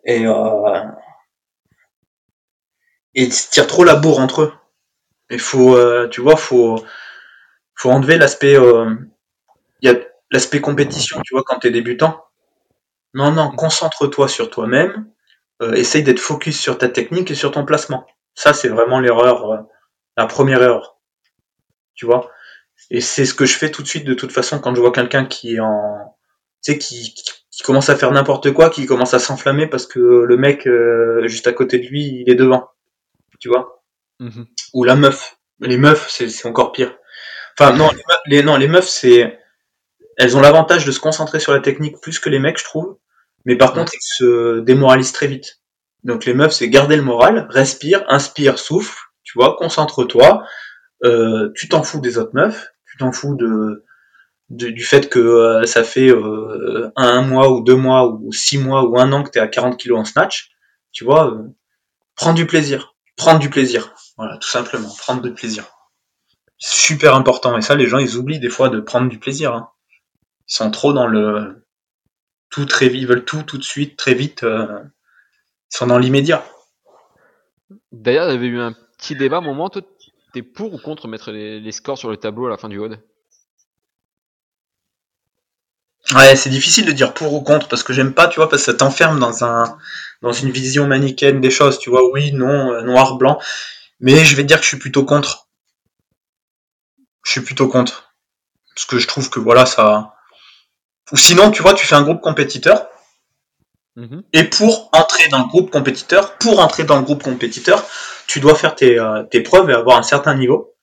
et 0.05 0.27
euh, 0.27 0.85
et 3.15 3.25
ils 3.25 3.33
se 3.33 3.51
tirent 3.51 3.67
trop 3.67 3.85
la 3.85 3.97
bourre 3.97 4.21
entre 4.21 4.43
eux. 4.43 4.55
Il 5.31 5.41
faut, 5.41 5.77
euh, 5.77 6.09
tu 6.09 6.21
vois, 6.21 6.37
faut 6.37 6.85
faut 7.75 7.91
enlever 7.91 8.17
l'aspect 8.19 8.57
euh, 8.57 8.95
il 9.81 9.91
y 9.91 9.95
a 9.95 9.99
l'aspect 10.33 10.61
compétition, 10.61 11.21
tu 11.25 11.35
vois, 11.35 11.45
quand 11.47 11.61
t'es 11.61 11.71
débutant. 11.71 12.25
Non, 13.15 13.33
non, 13.33 13.51
concentre-toi 13.53 14.29
sur 14.29 14.51
toi-même, 14.51 15.07
euh, 15.63 15.75
essaye 15.75 16.03
d'être 16.03 16.21
focus 16.21 16.61
sur 16.61 16.79
ta 16.79 16.89
technique 16.89 17.31
et 17.31 17.35
sur 17.35 17.53
ton 17.53 17.65
placement. 17.65 18.07
Ça, 18.35 18.55
c'est 18.55 18.69
vraiment 18.69 19.01
l'erreur, 19.01 19.51
euh, 19.53 19.59
la 20.17 20.27
première 20.27 20.63
erreur. 20.63 20.99
Tu 21.95 22.07
vois? 22.07 22.31
Et 22.91 23.01
c'est 23.01 23.27
ce 23.27 23.35
que 23.35 23.47
je 23.47 23.57
fais 23.57 23.71
tout 23.71 23.83
de 23.83 23.89
suite, 23.89 24.05
de 24.07 24.15
toute 24.15 24.33
façon, 24.33 24.59
quand 24.61 24.75
je 24.75 24.81
vois 24.81 24.93
quelqu'un 24.93 25.25
qui 25.27 25.57
est 25.57 25.61
en. 25.61 26.17
Tu 26.65 26.73
sais, 26.75 26.79
qui, 26.79 27.15
qui, 27.15 27.25
qui 27.51 27.63
commence 27.65 27.91
à 27.91 27.97
faire 27.97 28.13
n'importe 28.13 28.53
quoi, 28.53 28.71
qui 28.71 28.87
commence 28.87 29.15
à 29.15 29.19
s'enflammer 29.19 29.67
parce 29.67 29.87
que 29.87 29.99
le 30.01 30.37
mec 30.37 30.67
euh, 30.67 31.27
juste 31.29 31.47
à 31.49 31.53
côté 31.53 31.79
de 31.79 31.87
lui, 31.89 32.23
il 32.27 32.31
est 32.31 32.35
devant. 32.37 32.69
Tu 33.41 33.49
vois? 33.49 33.83
Mhm. 34.21 34.47
Ou 34.75 34.85
la 34.85 34.97
meuf. 34.97 35.37
Les 35.61 35.79
meufs, 35.79 36.09
c'est 36.11 36.29
c'est 36.31 36.49
encore 36.49 36.73
pire. 36.73 36.97
Enfin, 37.59 37.75
non, 37.77 37.89
les, 37.91 37.97
meufs, 37.97 38.21
les- 38.27 38.43
non, 38.43 38.57
les 38.57 38.69
meufs, 38.69 38.89
c'est. 38.89 39.39
Elles 40.19 40.37
ont 40.37 40.41
l'avantage 40.41 40.85
de 40.85 40.93
se 40.93 41.01
concentrer 41.01 41.41
sur 41.41 41.53
la 41.53 41.61
technique 41.61 42.01
plus 42.01 42.19
que 42.19 42.29
les 42.29 42.39
mecs, 42.39 42.59
je 42.59 42.65
trouve. 42.65 42.99
Mais 43.45 43.57
par 43.57 43.71
Ouais. 43.73 43.81
contre, 43.81 43.95
ils 43.95 44.03
se 44.19 44.61
démoralisent 44.61 45.13
très 45.13 45.27
vite. 45.27 45.61
Donc 46.05 46.25
les 46.25 46.35
meufs, 46.35 46.53
c'est 46.53 46.69
garder 46.69 46.97
le 46.97 47.03
moral, 47.03 47.47
respire, 47.51 48.05
inspire, 48.09 48.59
souffle, 48.59 48.97
tu 49.25 49.33
vois, 49.39 49.57
concentre-toi. 49.57 50.45
Euh, 51.05 51.51
tu 51.57 51.69
t'en 51.69 51.83
fous 51.83 52.01
des 52.01 52.19
autres 52.19 52.35
meufs, 52.35 52.69
tu 52.87 52.97
t'en 52.99 53.13
fous 53.13 53.35
de, 53.37 53.85
de- 54.51 54.69
du 54.71 54.85
fait 54.85 55.09
que 55.09 55.19
euh, 55.19 55.67
ça 55.67 55.85
fait 55.85 56.09
euh, 56.11 56.91
un, 56.97 57.09
un 57.09 57.23
mois 57.23 57.51
ou 57.53 57.63
deux 57.63 57.77
mois 57.77 58.09
ou 58.09 58.33
six 58.33 58.59
mois 58.59 58.85
ou 58.85 58.99
un 58.99 59.13
an 59.13 59.23
que 59.25 59.31
t'es 59.31 59.41
à 59.41 59.49
40 59.49 59.79
kilos 59.79 59.99
en 60.01 60.05
snatch. 60.05 60.51
Tu 60.93 61.05
vois, 61.05 61.33
euh, 61.33 61.43
prends 62.17 62.35
du 62.35 62.47
plaisir, 62.47 62.95
prendre 63.17 63.41
du 63.41 63.51
plaisir. 63.51 63.95
Voilà, 64.19 64.37
tout 64.39 64.49
simplement, 64.49 64.91
prendre 64.99 65.23
du 65.23 65.33
plaisir. 65.35 65.65
Super 66.59 67.15
important. 67.17 67.57
Et 67.59 67.63
ça, 67.63 67.75
les 67.75 67.89
gens, 67.89 67.99
ils 67.99 68.17
oublient 68.17 68.41
des 68.41 68.51
fois 68.51 68.69
de 68.69 68.81
prendre 68.81 69.09
du 69.09 69.19
plaisir. 69.19 69.55
hein. 69.55 69.69
Ils 70.49 70.55
sont 70.55 70.71
trop 70.71 70.93
dans 70.93 71.07
le 71.09 71.65
tout 72.51 72.67
très 72.67 72.89
vite, 72.89 73.03
ils 73.03 73.09
veulent 73.09 73.25
tout 73.25 73.43
tout 73.45 73.59
de 73.59 73.65
suite, 73.65 73.97
très 73.99 74.15
vite. 74.15 74.45
euh, 74.45 74.83
ils 75.73 75.79
sont 75.79 75.89
dans 75.89 75.99
l'immédiat. 75.99 76.45
D'ailleurs, 77.93 78.29
il 78.29 78.33
y 78.33 78.37
avait 78.37 78.47
eu 78.49 78.59
un 78.59 78.73
petit 78.99 79.15
débat 79.15 79.37
à 79.37 79.39
un 79.39 79.43
moment. 79.43 79.69
Toi, 79.69 79.83
t'es 80.33 80.43
pour 80.43 80.75
ou 80.75 80.79
contre 80.79 81.07
mettre 81.07 81.31
les, 81.31 81.61
les 81.61 81.73
scores 81.73 81.99
sur 81.99 82.11
le 82.11 82.17
tableau 82.17 82.47
à 82.47 82.51
la 82.51 82.57
fin 82.59 82.69
du 82.69 82.79
WOD 82.79 82.99
Ouais, 86.15 86.37
c'est 86.37 86.49
difficile 86.51 86.85
de 86.87 86.93
dire 86.93 87.13
pour 87.15 87.33
ou 87.35 87.41
contre 87.43 87.69
parce 87.69 87.83
que 87.83 87.93
j'aime 87.93 88.15
pas, 88.15 88.29
tu 88.29 88.37
vois, 88.37 88.49
parce 88.49 88.63
que 88.65 88.73
ça 88.73 88.79
t'enferme 88.79 89.19
dans 89.19 89.45
un 89.45 89.77
dans 90.23 90.33
une 90.33 90.51
vision 90.51 90.87
manichéenne 90.87 91.41
des 91.41 91.51
choses, 91.51 91.79
tu 91.79 91.91
vois, 91.91 92.09
oui, 92.13 92.33
non, 92.33 92.73
euh, 92.73 92.83
noir, 92.83 93.17
blanc. 93.17 93.39
Mais 94.01 94.25
je 94.25 94.37
vais 94.37 94.43
te 94.43 94.49
dire 94.49 94.59
que 94.59 94.65
je 94.65 94.69
suis 94.69 94.79
plutôt 94.79 95.05
contre. 95.05 95.49
Je 97.25 97.33
suis 97.33 97.41
plutôt 97.41 97.69
contre. 97.69 98.15
Parce 98.75 98.87
que 98.87 98.99
je 98.99 99.09
trouve 99.09 99.31
que 99.31 99.41
voilà, 99.41 99.67
ça. 99.67 100.15
Ou 101.13 101.17
sinon, 101.17 101.51
tu 101.51 101.63
vois, 101.63 101.75
tu 101.75 101.87
fais 101.87 101.95
un 101.95 102.03
groupe 102.03 102.21
compétiteur, 102.21 102.87
Mhm. 103.95 104.23
et 104.33 104.45
pour 104.45 104.89
entrer 104.93 105.29
dans 105.29 105.39
le 105.41 105.45
groupe 105.49 105.71
compétiteur, 105.71 106.39
pour 106.39 106.61
entrer 106.61 106.85
dans 106.85 106.97
le 106.97 107.03
groupe 107.03 107.23
compétiteur, 107.23 107.85
tu 108.27 108.41
dois 108.41 108.55
faire 108.55 108.75
tes, 108.75 108.99
euh, 108.99 109.23
tes 109.25 109.43
preuves 109.43 109.69
et 109.69 109.75
avoir 109.75 109.99
un 109.99 110.03
certain 110.03 110.35
niveau. 110.35 110.75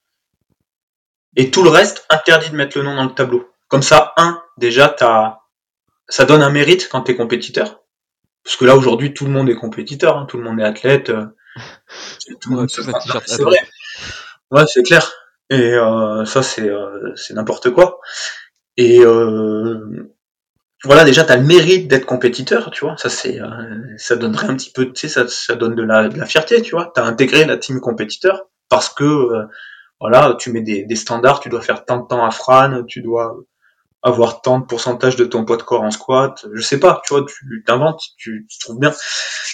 Et 1.36 1.50
tout 1.50 1.64
le 1.64 1.70
reste, 1.72 2.06
interdit 2.10 2.52
de 2.52 2.56
mettre 2.56 2.78
le 2.78 2.84
nom 2.84 2.96
dans 2.96 3.06
le 3.06 3.14
tableau. 3.16 3.50
Comme 3.68 3.82
ça, 3.82 4.14
un, 4.18 4.42
déjà, 4.58 4.90
t'as, 4.90 5.40
ça 6.08 6.26
donne 6.26 6.44
un 6.44 6.50
mérite 6.52 6.88
quand 6.90 7.02
t'es 7.02 7.16
compétiteur. 7.16 7.82
Parce 8.44 8.56
que 8.58 8.66
là, 8.66 8.76
aujourd'hui, 8.76 9.14
tout 9.14 9.26
le 9.26 9.32
monde 9.32 9.50
est 9.50 9.56
compétiteur, 9.56 10.18
hein, 10.18 10.26
tout 10.28 10.38
le 10.38 10.44
monde 10.44 10.60
est 10.60 10.64
athlète. 10.64 11.10
euh, 11.10 11.26
t-shirt 12.68 13.24
C'est 13.28 13.42
vrai. 13.42 13.58
Ouais, 14.52 14.66
c'est 14.68 14.84
clair. 14.84 15.12
Et 15.50 15.74
euh, 15.74 16.26
ça, 16.26 16.44
c'est 16.44 16.70
euh, 16.70 17.14
c'est 17.16 17.34
n'importe 17.34 17.72
quoi. 17.72 18.00
Et 18.78 19.00
euh, 19.02 20.12
voilà, 20.86 21.04
déjà, 21.04 21.26
t'as 21.26 21.36
le 21.36 21.44
mérite 21.44 21.88
d'être 21.88 22.06
compétiteur, 22.06 22.72
tu 22.72 22.86
vois. 22.86 22.96
Ça, 22.98 23.10
c'est, 23.10 23.42
euh, 23.42 23.48
ça 23.98 24.16
donnerait 24.16 24.48
un 24.48 24.56
petit 24.56 24.72
peu, 24.72 24.86
tu 24.86 24.96
sais, 24.96 25.08
ça, 25.10 25.28
ça 25.28 25.56
donne 25.56 25.76
de 25.76 25.84
la, 25.84 26.08
de 26.08 26.18
la 26.18 26.26
fierté, 26.26 26.62
tu 26.62 26.72
vois. 26.72 26.92
T'as 26.96 27.04
intégré 27.04 27.46
la 27.46 27.58
team 27.58 27.82
compétiteur 27.82 28.46
parce 28.70 28.90
que, 28.90 29.04
euh, 29.04 29.46
voilà, 30.00 30.36
tu 30.40 30.52
mets 30.52 30.62
des, 30.62 30.86
des 30.86 30.96
standards, 30.96 31.42
tu 31.42 31.50
dois 31.50 31.62
faire 31.62 31.84
tant 31.84 31.98
de 31.98 32.08
temps 32.08 32.26
à 32.26 32.32
Fran, 32.32 32.84
tu 32.88 33.02
dois 33.02 33.36
avoir 34.02 34.42
tant 34.42 34.60
de 34.60 34.66
pourcentage 34.66 35.18
de 35.18 35.26
ton 35.26 35.44
poids 35.44 35.58
de 35.58 35.64
corps 35.64 35.82
en 35.82 35.92
squat. 35.92 36.46
Je 36.54 36.62
sais 36.62 36.80
pas, 36.80 37.02
tu 37.06 37.14
vois, 37.14 37.26
tu 37.28 37.64
t'inventes, 37.66 38.02
tu, 38.18 38.48
tu 38.50 38.60
trouves 38.60 38.80
bien, 38.80 38.94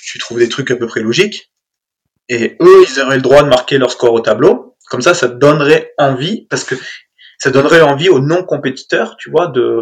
tu 0.04 0.20
trouves 0.20 0.38
des 0.38 0.50
trucs 0.50 0.70
à 0.70 0.76
peu 0.76 0.86
près 0.86 1.02
logiques. 1.02 1.52
Et 2.30 2.56
eux, 2.62 2.86
ils 2.88 3.02
auraient 3.02 3.16
le 3.16 3.22
droit 3.24 3.42
de 3.42 3.50
marquer 3.50 3.80
leur 3.80 3.92
score 3.92 4.14
au 4.14 4.20
tableau. 4.20 4.78
Comme 4.90 5.02
ça, 5.02 5.16
ça 5.16 5.28
donnerait 5.28 5.94
envie, 5.98 6.46
parce 6.50 6.64
que 6.64 6.76
ça 7.40 7.50
donnerait 7.50 7.82
envie 7.82 8.10
aux 8.10 8.20
non-compétiteurs, 8.20 9.18
tu 9.18 9.32
vois, 9.32 9.48
de, 9.48 9.82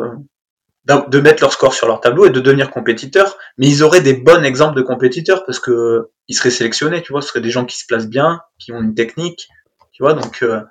de 0.85 1.19
mettre 1.19 1.41
leur 1.41 1.53
score 1.53 1.73
sur 1.73 1.87
leur 1.87 2.01
tableau 2.01 2.25
et 2.25 2.29
de 2.29 2.39
devenir 2.39 2.69
compétiteurs. 2.69 3.37
Mais 3.57 3.67
ils 3.67 3.83
auraient 3.83 4.01
des 4.01 4.13
bons 4.13 4.43
exemples 4.43 4.75
de 4.75 4.81
compétiteurs, 4.81 5.45
parce 5.45 5.59
que 5.59 6.09
ils 6.27 6.35
seraient 6.35 6.51
sélectionnés, 6.51 7.01
tu 7.01 7.11
vois, 7.11 7.21
ce 7.21 7.29
seraient 7.29 7.41
des 7.41 7.51
gens 7.51 7.65
qui 7.65 7.77
se 7.77 7.85
placent 7.85 8.07
bien, 8.09 8.41
qui 8.59 8.71
ont 8.71 8.81
une 8.81 8.95
technique, 8.95 9.47
tu 9.91 10.03
vois, 10.03 10.13
donc, 10.13 10.43
euh, 10.43 10.61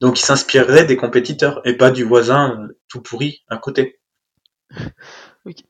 donc 0.00 0.20
ils 0.20 0.24
s'inspireraient 0.24 0.84
des 0.84 0.96
compétiteurs 0.96 1.60
et 1.64 1.76
pas 1.76 1.90
du 1.90 2.04
voisin 2.04 2.60
euh, 2.60 2.78
tout 2.88 3.00
pourri 3.00 3.42
à 3.48 3.56
côté. 3.56 4.00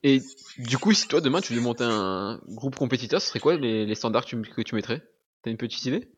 Et 0.03 0.21
du 0.57 0.77
coup, 0.77 0.93
si 0.93 1.05
toi 1.09 1.19
demain 1.19 1.41
tu 1.41 1.51
devais 1.51 1.63
monter 1.63 1.83
un 1.83 2.39
groupe 2.47 2.77
compétiteur, 2.77 3.21
ce 3.21 3.27
serait 3.27 3.41
quoi 3.41 3.57
les, 3.57 3.85
les 3.85 3.95
standards 3.95 4.23
que 4.23 4.29
tu, 4.29 4.41
que 4.41 4.61
tu 4.61 4.73
mettrais? 4.73 5.03
T'as 5.43 5.51
une 5.51 5.57
petite 5.57 5.85
idée? 5.85 6.09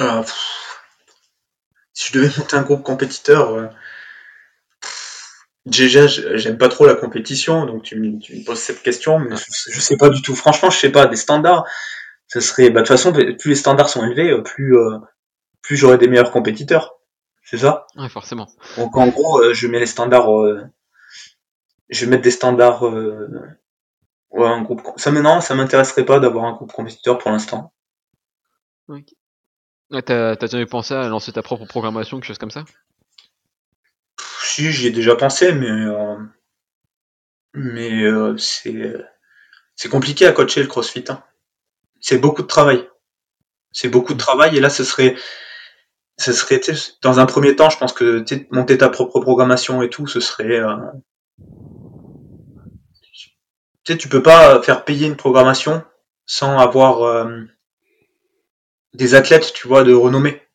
Euh, 0.00 0.20
pff, 0.22 0.68
si 1.98 2.12
je 2.12 2.18
devais 2.18 2.30
monter 2.38 2.56
un 2.56 2.62
groupe 2.62 2.82
compétiteur, 2.82 3.50
euh, 3.54 3.66
déjà 5.68 6.06
j'aime 6.06 6.58
pas 6.58 6.68
trop 6.68 6.86
la 6.86 6.94
compétition, 6.94 7.66
donc 7.66 7.82
tu, 7.84 7.96
me- 8.00 8.18
tu 8.18 8.36
me 8.36 8.44
poses 8.44 8.58
cette 8.60 8.82
question, 8.82 9.18
mais 9.18 9.36
je, 9.36 9.44
je 9.72 9.80
sais 9.80 9.96
pas 9.96 10.08
du 10.10 10.22
tout. 10.22 10.34
Franchement, 10.34 10.70
je 10.70 10.78
sais 10.78 10.92
pas. 10.92 11.06
Des 11.06 11.16
standards, 11.16 11.64
ce 12.28 12.40
serait, 12.40 12.70
bah, 12.70 12.82
de 12.82 12.86
toute 12.86 12.96
façon, 12.96 13.12
plus 13.12 13.50
les 13.50 13.54
standards 13.56 13.88
sont 13.90 14.04
élevés, 14.06 14.30
euh, 14.30 14.42
plus 14.42 14.76
euh, 14.76 14.98
plus 15.62 15.76
j'aurai 15.76 15.98
des 15.98 16.08
meilleurs 16.08 16.32
compétiteurs. 16.32 16.94
C'est 17.44 17.58
ça? 17.58 17.86
Ouais, 17.96 18.08
forcément. 18.10 18.48
Donc 18.76 18.96
en 18.96 19.08
gros, 19.08 19.40
euh, 19.42 19.54
je 19.54 19.66
mets 19.68 19.80
les 19.80 19.86
standards. 19.86 20.32
euh, 20.34 20.62
je 21.90 22.04
vais 22.04 22.10
mettre 22.10 22.22
des 22.22 22.30
standards. 22.30 22.86
euh, 22.86 23.28
ouais, 24.30 24.46
un 24.46 24.62
groupe. 24.62 24.82
Ça 24.96 25.10
maintenant, 25.10 25.40
ça 25.42 25.54
m'intéresserait 25.54 26.04
pas 26.06 26.20
d'avoir 26.20 26.44
un 26.46 26.52
groupe 26.52 26.72
compétiteur 26.72 27.18
pour 27.18 27.30
l'instant. 27.30 27.72
Ok. 28.88 29.14
Ouais, 29.90 30.02
t'as 30.02 30.36
t'as 30.36 30.46
jamais 30.48 30.66
pensé 30.66 30.94
à 30.94 31.08
lancer 31.08 31.32
ta 31.32 31.42
propre 31.42 31.66
programmation, 31.66 32.18
quelque 32.18 32.26
chose 32.28 32.38
comme 32.38 32.50
ça? 32.50 32.64
Si, 34.58 34.72
j'y 34.72 34.88
ai 34.88 34.90
déjà 34.90 35.14
pensé, 35.14 35.52
mais 35.52 35.70
euh, 35.70 36.16
mais 37.54 38.02
euh, 38.02 38.36
c'est 38.38 38.92
c'est 39.76 39.88
compliqué 39.88 40.26
à 40.26 40.32
coacher 40.32 40.62
le 40.62 40.66
CrossFit. 40.66 41.04
hein. 41.10 41.22
C'est 42.00 42.18
beaucoup 42.18 42.42
de 42.42 42.48
travail. 42.48 42.88
C'est 43.70 43.88
beaucoup 43.88 44.14
de 44.14 44.18
travail 44.18 44.56
et 44.56 44.60
là, 44.60 44.68
ce 44.68 44.82
serait 44.82 45.14
ce 46.18 46.32
serait, 46.32 46.60
dans 47.02 47.20
un 47.20 47.26
premier 47.26 47.54
temps, 47.54 47.70
je 47.70 47.78
pense 47.78 47.92
que 47.92 48.24
monter 48.50 48.76
ta 48.78 48.88
propre 48.88 49.20
programmation 49.20 49.80
et 49.80 49.90
tout, 49.90 50.08
ce 50.08 50.18
serait. 50.18 50.58
Euh... 50.58 50.74
Tu 53.84 53.92
sais, 53.92 53.96
tu 53.96 54.08
peux 54.08 54.24
pas 54.24 54.60
faire 54.62 54.84
payer 54.84 55.06
une 55.06 55.16
programmation 55.16 55.84
sans 56.26 56.58
avoir 56.58 57.04
euh, 57.04 57.44
des 58.92 59.14
athlètes, 59.14 59.52
tu 59.52 59.68
vois, 59.68 59.84
de 59.84 59.94
renommée. 59.94 60.47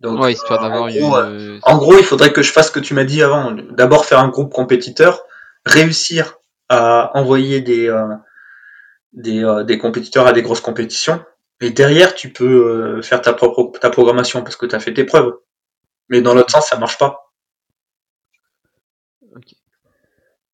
Donc, 0.00 0.20
ouais, 0.20 0.32
histoire 0.32 0.60
d'avoir 0.60 0.82
en, 0.84 0.88
gros, 0.88 1.16
euh, 1.16 1.58
en 1.62 1.78
gros, 1.78 1.96
il 1.96 2.04
faudrait 2.04 2.32
que 2.32 2.42
je 2.42 2.52
fasse 2.52 2.66
ce 2.66 2.72
que 2.72 2.80
tu 2.80 2.94
m'as 2.94 3.04
dit 3.04 3.22
avant. 3.22 3.52
D'abord 3.52 4.04
faire 4.04 4.18
un 4.18 4.28
groupe 4.28 4.52
compétiteur, 4.52 5.22
réussir 5.64 6.38
à 6.68 7.16
envoyer 7.16 7.60
des, 7.60 7.88
euh, 7.88 8.14
des, 9.12 9.62
des 9.66 9.78
compétiteurs 9.78 10.26
à 10.26 10.32
des 10.32 10.42
grosses 10.42 10.60
compétitions, 10.60 11.24
et 11.60 11.70
derrière, 11.70 12.14
tu 12.14 12.32
peux 12.32 12.98
euh, 12.98 13.02
faire 13.02 13.22
ta 13.22 13.32
propre 13.32 13.78
ta 13.78 13.90
programmation 13.90 14.42
parce 14.42 14.56
que 14.56 14.66
tu 14.66 14.74
as 14.74 14.80
fait 14.80 14.92
tes 14.92 15.04
preuves. 15.04 15.38
Mais 16.08 16.20
dans 16.20 16.34
l'autre 16.34 16.50
sens, 16.50 16.68
ça 16.68 16.78
marche 16.78 16.98
pas. 16.98 17.32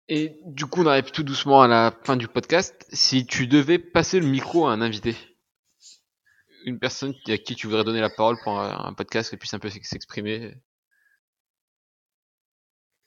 Et 0.09 0.39
du 0.45 0.67
coup, 0.67 0.83
on 0.83 0.87
arrive 0.87 1.11
tout 1.11 1.23
doucement 1.23 1.63
à 1.63 1.69
la 1.69 1.93
fin 2.05 2.17
du 2.17 2.29
podcast. 2.29 2.87
Si 2.93 3.27
tu 3.27 3.47
devais 3.47 3.79
passer 3.79 4.21
le 4.21 4.27
micro 4.27 4.67
à 4.67 4.73
un 4.73 4.81
invité, 4.81 5.17
une 6.65 6.79
personne 6.79 7.15
à 7.29 7.39
qui 7.39 7.55
tu 7.55 7.67
voudrais 7.67 7.85
donner 7.85 8.01
la 8.01 8.11
parole 8.11 8.37
pour 8.43 8.59
un 8.59 8.93
podcast 8.95 9.31
qui 9.31 9.37
puisse 9.37 9.55
un 9.55 9.59
peu 9.59 9.71
s'exprimer. 9.71 10.55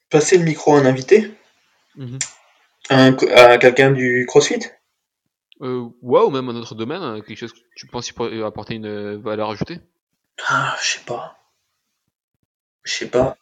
Passer 0.09 0.37
le 0.37 0.43
micro 0.43 0.75
à 0.75 0.79
un 0.79 0.85
invité 0.85 1.33
mhm. 1.95 2.19
À 2.89 3.57
quelqu'un 3.57 3.91
du 3.91 4.25
CrossFit? 4.27 4.59
Euh, 5.61 5.89
ouais, 6.01 6.21
ou 6.21 6.29
même 6.29 6.49
un 6.49 6.55
autre 6.55 6.75
domaine, 6.75 7.01
hein, 7.01 7.21
quelque 7.21 7.37
chose 7.37 7.53
que 7.53 7.59
tu 7.75 7.87
penses 7.87 8.07
qui 8.07 8.13
pourrait 8.13 8.43
apporter 8.43 8.75
une 8.75 8.85
euh, 8.85 9.17
valeur 9.17 9.49
ajoutée? 9.49 9.79
Ah, 10.47 10.75
je 10.81 10.85
sais 10.85 11.05
pas. 11.05 11.39
Je 12.83 12.93
sais 12.93 13.09
pas. 13.09 13.37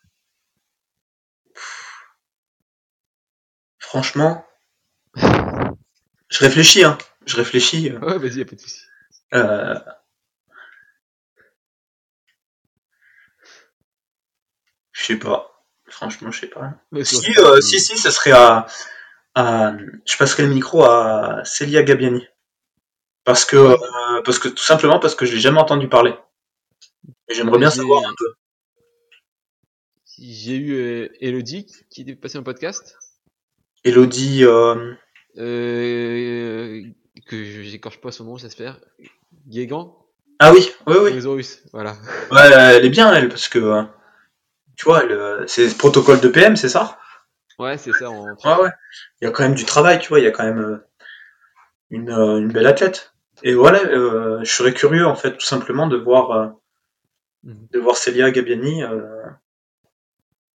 Franchement, 3.79 4.45
je 5.15 6.39
réfléchis, 6.39 6.83
hein. 6.83 6.97
Je 7.25 7.35
réfléchis. 7.35 7.89
Euh. 7.89 7.99
Ouais, 7.99 8.17
vas-y, 8.17 8.39
y'a 8.39 8.45
pas 8.45 8.55
de 8.55 8.61
soucis. 8.61 8.85
Euh... 9.33 9.79
Je 15.03 15.07
sais 15.07 15.19
pas. 15.19 15.65
Franchement, 15.87 16.31
je 16.31 16.39
sais 16.39 16.47
pas. 16.47 16.75
Si, 17.03 17.37
euh, 17.37 17.59
si, 17.59 17.81
si, 17.81 17.97
ça 17.97 18.09
serait 18.09 18.31
à, 18.31 18.67
je 19.35 20.17
passerai 20.17 20.43
le 20.43 20.53
micro 20.53 20.85
à 20.85 21.41
Célia 21.43 21.83
Gabiani. 21.83 22.25
Parce 23.25 23.43
que, 23.43 23.57
euh, 23.57 24.21
parce 24.23 24.39
que 24.39 24.47
tout 24.47 24.63
simplement 24.63 24.99
parce 24.99 25.15
que 25.15 25.25
je 25.25 25.33
l'ai 25.33 25.41
jamais 25.41 25.59
entendu 25.59 25.89
parler. 25.89 26.13
Et 27.27 27.33
j'aimerais 27.33 27.57
bien 27.59 27.69
savoir 27.69 28.01
un 28.05 28.13
peu. 28.17 28.33
J'ai 30.17 30.55
eu 30.55 30.73
euh, 30.73 31.09
Elodie 31.19 31.67
qui 31.89 32.05
est 32.07 32.15
passée 32.15 32.37
un 32.37 32.43
podcast. 32.43 32.97
Elodie. 33.83 34.45
Euh... 34.45 34.93
Euh, 35.37 36.81
que 37.27 37.43
j'écorche 37.43 37.99
pas 37.99 38.11
son 38.13 38.23
nom, 38.23 38.37
j'espère. 38.37 38.79
Guégan. 39.47 39.97
Ah 40.39 40.53
oui, 40.53 40.71
oui, 40.87 41.19
oui. 41.25 41.49
voilà. 41.73 41.97
Ouais, 42.31 42.51
elle 42.51 42.85
est 42.85 42.89
bien 42.89 43.13
elle 43.13 43.27
parce 43.27 43.49
que 43.49 43.85
tu 44.75 44.85
vois, 44.85 45.03
c'est 45.47 45.67
le 45.67 45.77
protocole 45.77 46.19
de 46.19 46.27
PM, 46.27 46.55
c'est 46.55 46.69
ça? 46.69 46.99
Ouais, 47.59 47.77
c'est 47.77 47.93
ça. 47.93 48.09
En... 48.09 48.25
Ouais, 48.25 48.63
ouais. 48.63 48.71
Il 49.21 49.25
y 49.25 49.27
a 49.27 49.31
quand 49.31 49.43
même 49.43 49.55
du 49.55 49.65
travail, 49.65 49.99
tu 49.99 50.09
vois. 50.09 50.19
Il 50.19 50.25
y 50.25 50.27
a 50.27 50.31
quand 50.31 50.43
même 50.43 50.59
euh, 50.59 50.87
une, 51.89 52.09
euh, 52.09 52.39
une, 52.39 52.51
belle 52.51 52.67
athlète. 52.67 53.13
Et 53.43 53.53
voilà, 53.53 53.79
euh, 53.79 54.43
je 54.43 54.51
serais 54.51 54.73
curieux, 54.73 55.05
en 55.05 55.15
fait, 55.15 55.37
tout 55.37 55.45
simplement, 55.45 55.87
de 55.87 55.97
voir, 55.97 56.55
mhm. 57.43 57.67
de 57.71 57.79
voir 57.79 57.97
Célia 57.97 58.31
Gabiani 58.31 58.83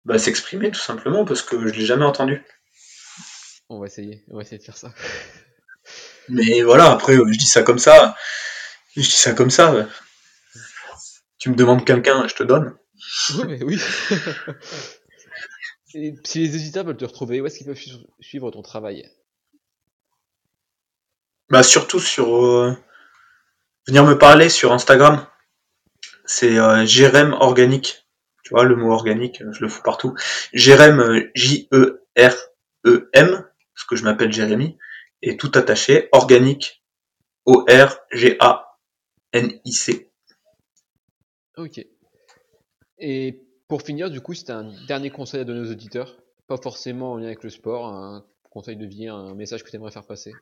bah, 0.04 0.18
s'exprimer, 0.18 0.70
tout 0.70 0.80
simplement, 0.80 1.24
parce 1.24 1.42
que 1.42 1.68
je 1.68 1.74
l'ai 1.74 1.84
jamais 1.84 2.04
entendu. 2.04 2.42
On 3.68 3.78
va 3.78 3.86
essayer. 3.86 4.24
On 4.30 4.36
va 4.36 4.42
essayer 4.42 4.58
de 4.58 4.62
faire 4.62 4.76
ça. 4.76 4.92
Mais 6.28 6.62
voilà, 6.62 6.90
après, 6.90 7.14
je 7.14 7.38
dis 7.38 7.46
ça 7.46 7.62
comme 7.62 7.78
ça. 7.78 8.16
Je 8.96 9.02
dis 9.02 9.10
ça 9.10 9.32
comme 9.32 9.50
ça. 9.50 9.86
Tu 11.38 11.50
me 11.50 11.54
demandes 11.54 11.84
quelqu'un, 11.84 12.26
je 12.26 12.34
te 12.34 12.42
donne. 12.42 12.74
Oui, 13.38 13.58
oui. 13.62 13.78
si 16.24 16.38
les 16.38 16.54
auditeurs 16.54 16.84
veulent 16.84 16.96
te 16.96 17.04
retrouver, 17.04 17.40
où 17.40 17.46
est-ce 17.46 17.58
qu'ils 17.58 17.66
peuvent 17.66 17.80
suivre 18.20 18.50
ton 18.50 18.62
travail? 18.62 19.08
Bah 21.50 21.62
surtout 21.62 22.00
sur 22.00 22.44
euh, 22.44 22.76
venir 23.86 24.04
me 24.04 24.18
parler 24.18 24.50
sur 24.50 24.72
Instagram. 24.72 25.26
C'est 26.26 26.58
euh, 26.58 26.84
Jérém 26.84 27.32
Organique. 27.32 28.06
Tu 28.44 28.50
vois 28.50 28.64
le 28.64 28.76
mot 28.76 28.92
organique, 28.92 29.42
je 29.50 29.60
le 29.60 29.68
fous 29.68 29.82
partout. 29.82 30.14
Jérém 30.52 31.00
euh, 31.00 31.30
J 31.34 31.68
E 31.72 32.06
R 32.18 32.34
E 32.86 33.08
M 33.14 33.30
parce 33.74 33.86
que 33.86 33.96
je 33.96 34.04
m'appelle 34.04 34.32
Jérémy 34.32 34.78
et 35.22 35.36
tout 35.36 35.52
attaché 35.54 36.08
organique 36.12 36.82
O 37.46 37.64
R 37.68 37.96
G 38.12 38.36
A 38.40 38.78
N 39.32 39.58
I 39.64 39.72
C. 39.72 40.10
OK. 41.56 41.86
Et 42.98 43.40
pour 43.68 43.82
finir, 43.82 44.10
du 44.10 44.20
coup, 44.20 44.34
c'est 44.34 44.50
un 44.50 44.72
dernier 44.86 45.10
conseil 45.10 45.40
à 45.40 45.44
donner 45.44 45.60
aux 45.60 45.70
auditeurs, 45.70 46.16
pas 46.46 46.56
forcément 46.56 47.12
en 47.12 47.16
lien 47.16 47.26
avec 47.26 47.44
le 47.44 47.50
sport, 47.50 47.86
un 47.86 48.24
conseil 48.50 48.76
de 48.76 48.86
vie, 48.86 49.08
un 49.08 49.34
message 49.34 49.62
que 49.62 49.70
tu 49.70 49.76
aimerais 49.76 49.90
faire 49.90 50.06
passer. 50.06 50.32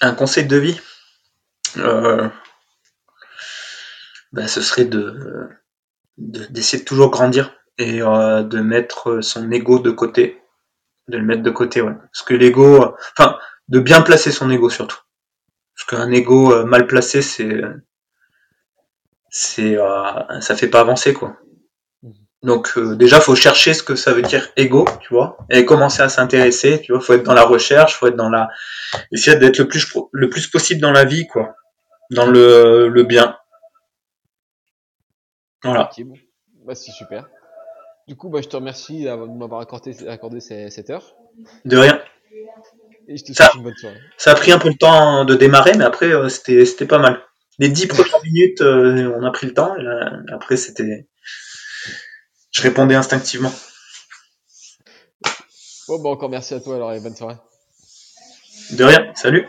Un 0.00 0.14
conseil 0.14 0.46
de 0.46 0.56
vie? 0.56 0.80
Euh, 1.76 2.28
ben, 4.32 4.48
Ce 4.48 4.60
serait 4.62 4.86
de 4.86 5.48
d'essayer 6.16 6.82
de, 6.82 6.86
toujours 6.86 7.10
grandir 7.10 7.54
et 7.78 8.02
euh, 8.02 8.42
de 8.42 8.60
mettre 8.60 9.20
son 9.22 9.50
ego 9.50 9.78
de 9.78 9.90
côté. 9.90 10.42
De 11.08 11.16
le 11.16 11.24
mettre 11.24 11.42
de 11.42 11.50
côté, 11.50 11.80
ouais. 11.80 11.94
Parce 11.94 12.22
que 12.22 12.34
l'ego, 12.34 12.94
enfin, 13.16 13.38
de 13.68 13.80
bien 13.80 14.02
placer 14.02 14.30
son 14.30 14.50
ego 14.50 14.68
surtout. 14.70 14.98
Parce 15.74 15.86
qu'un 15.86 16.10
ego 16.10 16.52
euh, 16.52 16.64
mal 16.64 16.86
placé, 16.86 17.22
c'est 17.22 17.62
c'est 19.30 19.76
ça 20.40 20.56
fait 20.56 20.68
pas 20.68 20.80
avancer 20.80 21.14
quoi. 21.14 21.36
Donc 22.42 22.72
euh, 22.78 22.96
déjà, 22.96 23.20
faut 23.20 23.34
chercher 23.34 23.74
ce 23.74 23.82
que 23.82 23.94
ça 23.94 24.14
veut 24.14 24.22
dire 24.22 24.48
ego, 24.56 24.86
tu 25.00 25.12
vois, 25.12 25.36
et 25.50 25.66
commencer 25.66 26.00
à 26.02 26.08
s'intéresser, 26.08 26.80
tu 26.80 26.92
vois. 26.92 27.00
Faut 27.00 27.12
être 27.12 27.22
dans 27.22 27.34
la 27.34 27.44
recherche, 27.44 27.96
faut 27.96 28.06
être 28.06 28.16
dans 28.16 28.30
la, 28.30 28.48
essayer 29.12 29.36
d'être 29.36 29.58
le 29.58 29.68
plus 29.68 29.86
le 30.12 30.30
plus 30.30 30.46
possible 30.46 30.80
dans 30.80 30.92
la 30.92 31.04
vie, 31.04 31.26
quoi, 31.26 31.54
dans 32.10 32.26
le, 32.26 32.88
le 32.88 33.02
bien. 33.02 33.36
Voilà. 35.62 35.90
bon. 35.98 36.14
Bah 36.64 36.74
c'est 36.74 36.92
super. 36.92 37.28
Du 38.08 38.16
coup, 38.16 38.30
bah, 38.30 38.40
je 38.42 38.48
te 38.48 38.56
remercie 38.56 39.04
de 39.04 39.38
m'avoir 39.38 39.60
accordé, 39.60 40.08
accordé 40.08 40.40
cette 40.40 40.88
heure. 40.88 41.14
De 41.66 41.76
rien. 41.76 42.00
Et 43.06 43.18
je 43.18 43.24
te 43.24 43.32
souhaite 43.32 43.54
une 43.54 43.64
bonne 43.64 43.76
soirée. 43.76 44.00
Ça 44.16 44.32
a 44.32 44.34
pris 44.34 44.50
un 44.52 44.58
peu 44.58 44.68
le 44.68 44.76
temps 44.76 45.26
de 45.26 45.34
démarrer, 45.34 45.72
mais 45.76 45.84
après 45.84 46.06
euh, 46.06 46.28
c'était 46.30 46.64
c'était 46.64 46.86
pas 46.86 46.98
mal. 46.98 47.20
Les 47.60 47.68
dix 47.68 47.86
premières 47.86 48.22
minutes, 48.24 48.62
euh, 48.62 49.12
on 49.20 49.22
a 49.22 49.30
pris 49.30 49.46
le 49.46 49.52
temps. 49.52 49.76
Et 49.76 50.32
après, 50.32 50.56
c'était 50.56 51.06
je 52.50 52.62
répondais 52.62 52.94
instinctivement. 52.94 53.52
Bon, 55.86 56.00
bah 56.02 56.08
encore 56.08 56.30
merci 56.30 56.54
à 56.54 56.60
toi 56.60 56.76
alors 56.76 56.92
et 56.92 57.00
bonne 57.00 57.14
soirée. 57.14 57.36
De 58.72 58.84
rien, 58.84 59.12
salut. 59.14 59.46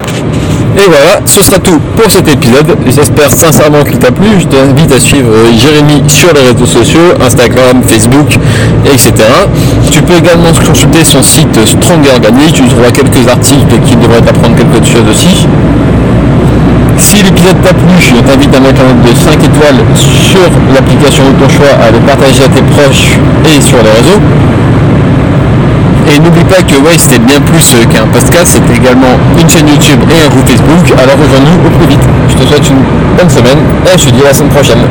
Et 0.00 0.86
voilà, 0.88 1.26
ce 1.26 1.42
sera 1.42 1.58
tout 1.58 1.78
pour 1.94 2.10
cet 2.10 2.26
épisode. 2.26 2.76
J'espère 2.86 3.30
sincèrement 3.30 3.84
qu'il 3.84 3.98
t'a 3.98 4.10
plu. 4.10 4.40
Je 4.40 4.46
t'invite 4.46 4.90
à 4.92 4.98
suivre 4.98 5.30
euh, 5.30 5.52
Jérémy 5.52 6.08
sur 6.08 6.32
les 6.32 6.40
réseaux 6.40 6.66
sociaux, 6.66 7.12
Instagram, 7.20 7.82
Facebook, 7.82 8.38
etc. 8.86 9.12
Tu 9.90 10.02
peux 10.02 10.14
également 10.14 10.52
consulter 10.52 11.04
son 11.04 11.22
site 11.22 11.54
Strong 11.66 12.06
Organic. 12.14 12.54
Tu 12.54 12.66
trouveras 12.66 12.92
quelques 12.92 13.28
articles 13.28 13.78
qui 13.86 13.96
devraient 13.96 14.22
t'apprendre 14.22 14.56
quelque 14.56 14.86
chose 14.86 15.06
aussi. 15.10 15.46
Si 16.98 17.22
l'épisode 17.22 17.60
t'a 17.62 17.72
plu, 17.72 17.94
je 18.00 18.20
t'invite 18.22 18.54
à 18.54 18.60
mettre 18.60 18.80
un 18.82 18.94
note 18.94 19.12
de 19.12 19.18
5 19.18 19.34
étoiles 19.34 19.84
sur 19.96 20.40
l'application 20.74 21.24
de 21.30 21.44
ton 21.44 21.48
choix, 21.48 21.74
à 21.86 21.90
le 21.90 21.98
partager 22.00 22.44
à 22.44 22.48
tes 22.48 22.62
proches 22.62 23.18
et 23.44 23.60
sur 23.60 23.78
les 23.78 23.90
réseaux. 23.90 24.20
Et 26.14 26.18
n'oublie 26.18 26.44
pas 26.44 26.62
que 26.62 26.76
ouais, 26.76 26.98
c'était 26.98 27.18
bien 27.18 27.40
plus 27.40 27.74
qu'un 27.90 28.06
podcast, 28.06 28.58
c'était 28.58 28.76
également 28.76 29.14
une 29.40 29.48
chaîne 29.48 29.68
YouTube 29.68 30.00
et 30.10 30.24
un 30.24 30.28
groupe 30.28 30.48
Facebook. 30.48 30.92
Alors 30.98 31.16
rejoins-nous 31.16 31.66
au 31.66 31.70
plus 31.78 31.86
vite. 31.86 32.06
Je 32.28 32.34
te 32.34 32.48
souhaite 32.48 32.68
une 32.68 32.82
bonne 33.16 33.30
semaine 33.30 33.58
et 33.86 33.98
je 33.98 34.04
te 34.06 34.10
dis 34.10 34.20
à 34.22 34.28
la 34.28 34.34
semaine 34.34 34.50
prochaine. 34.50 34.82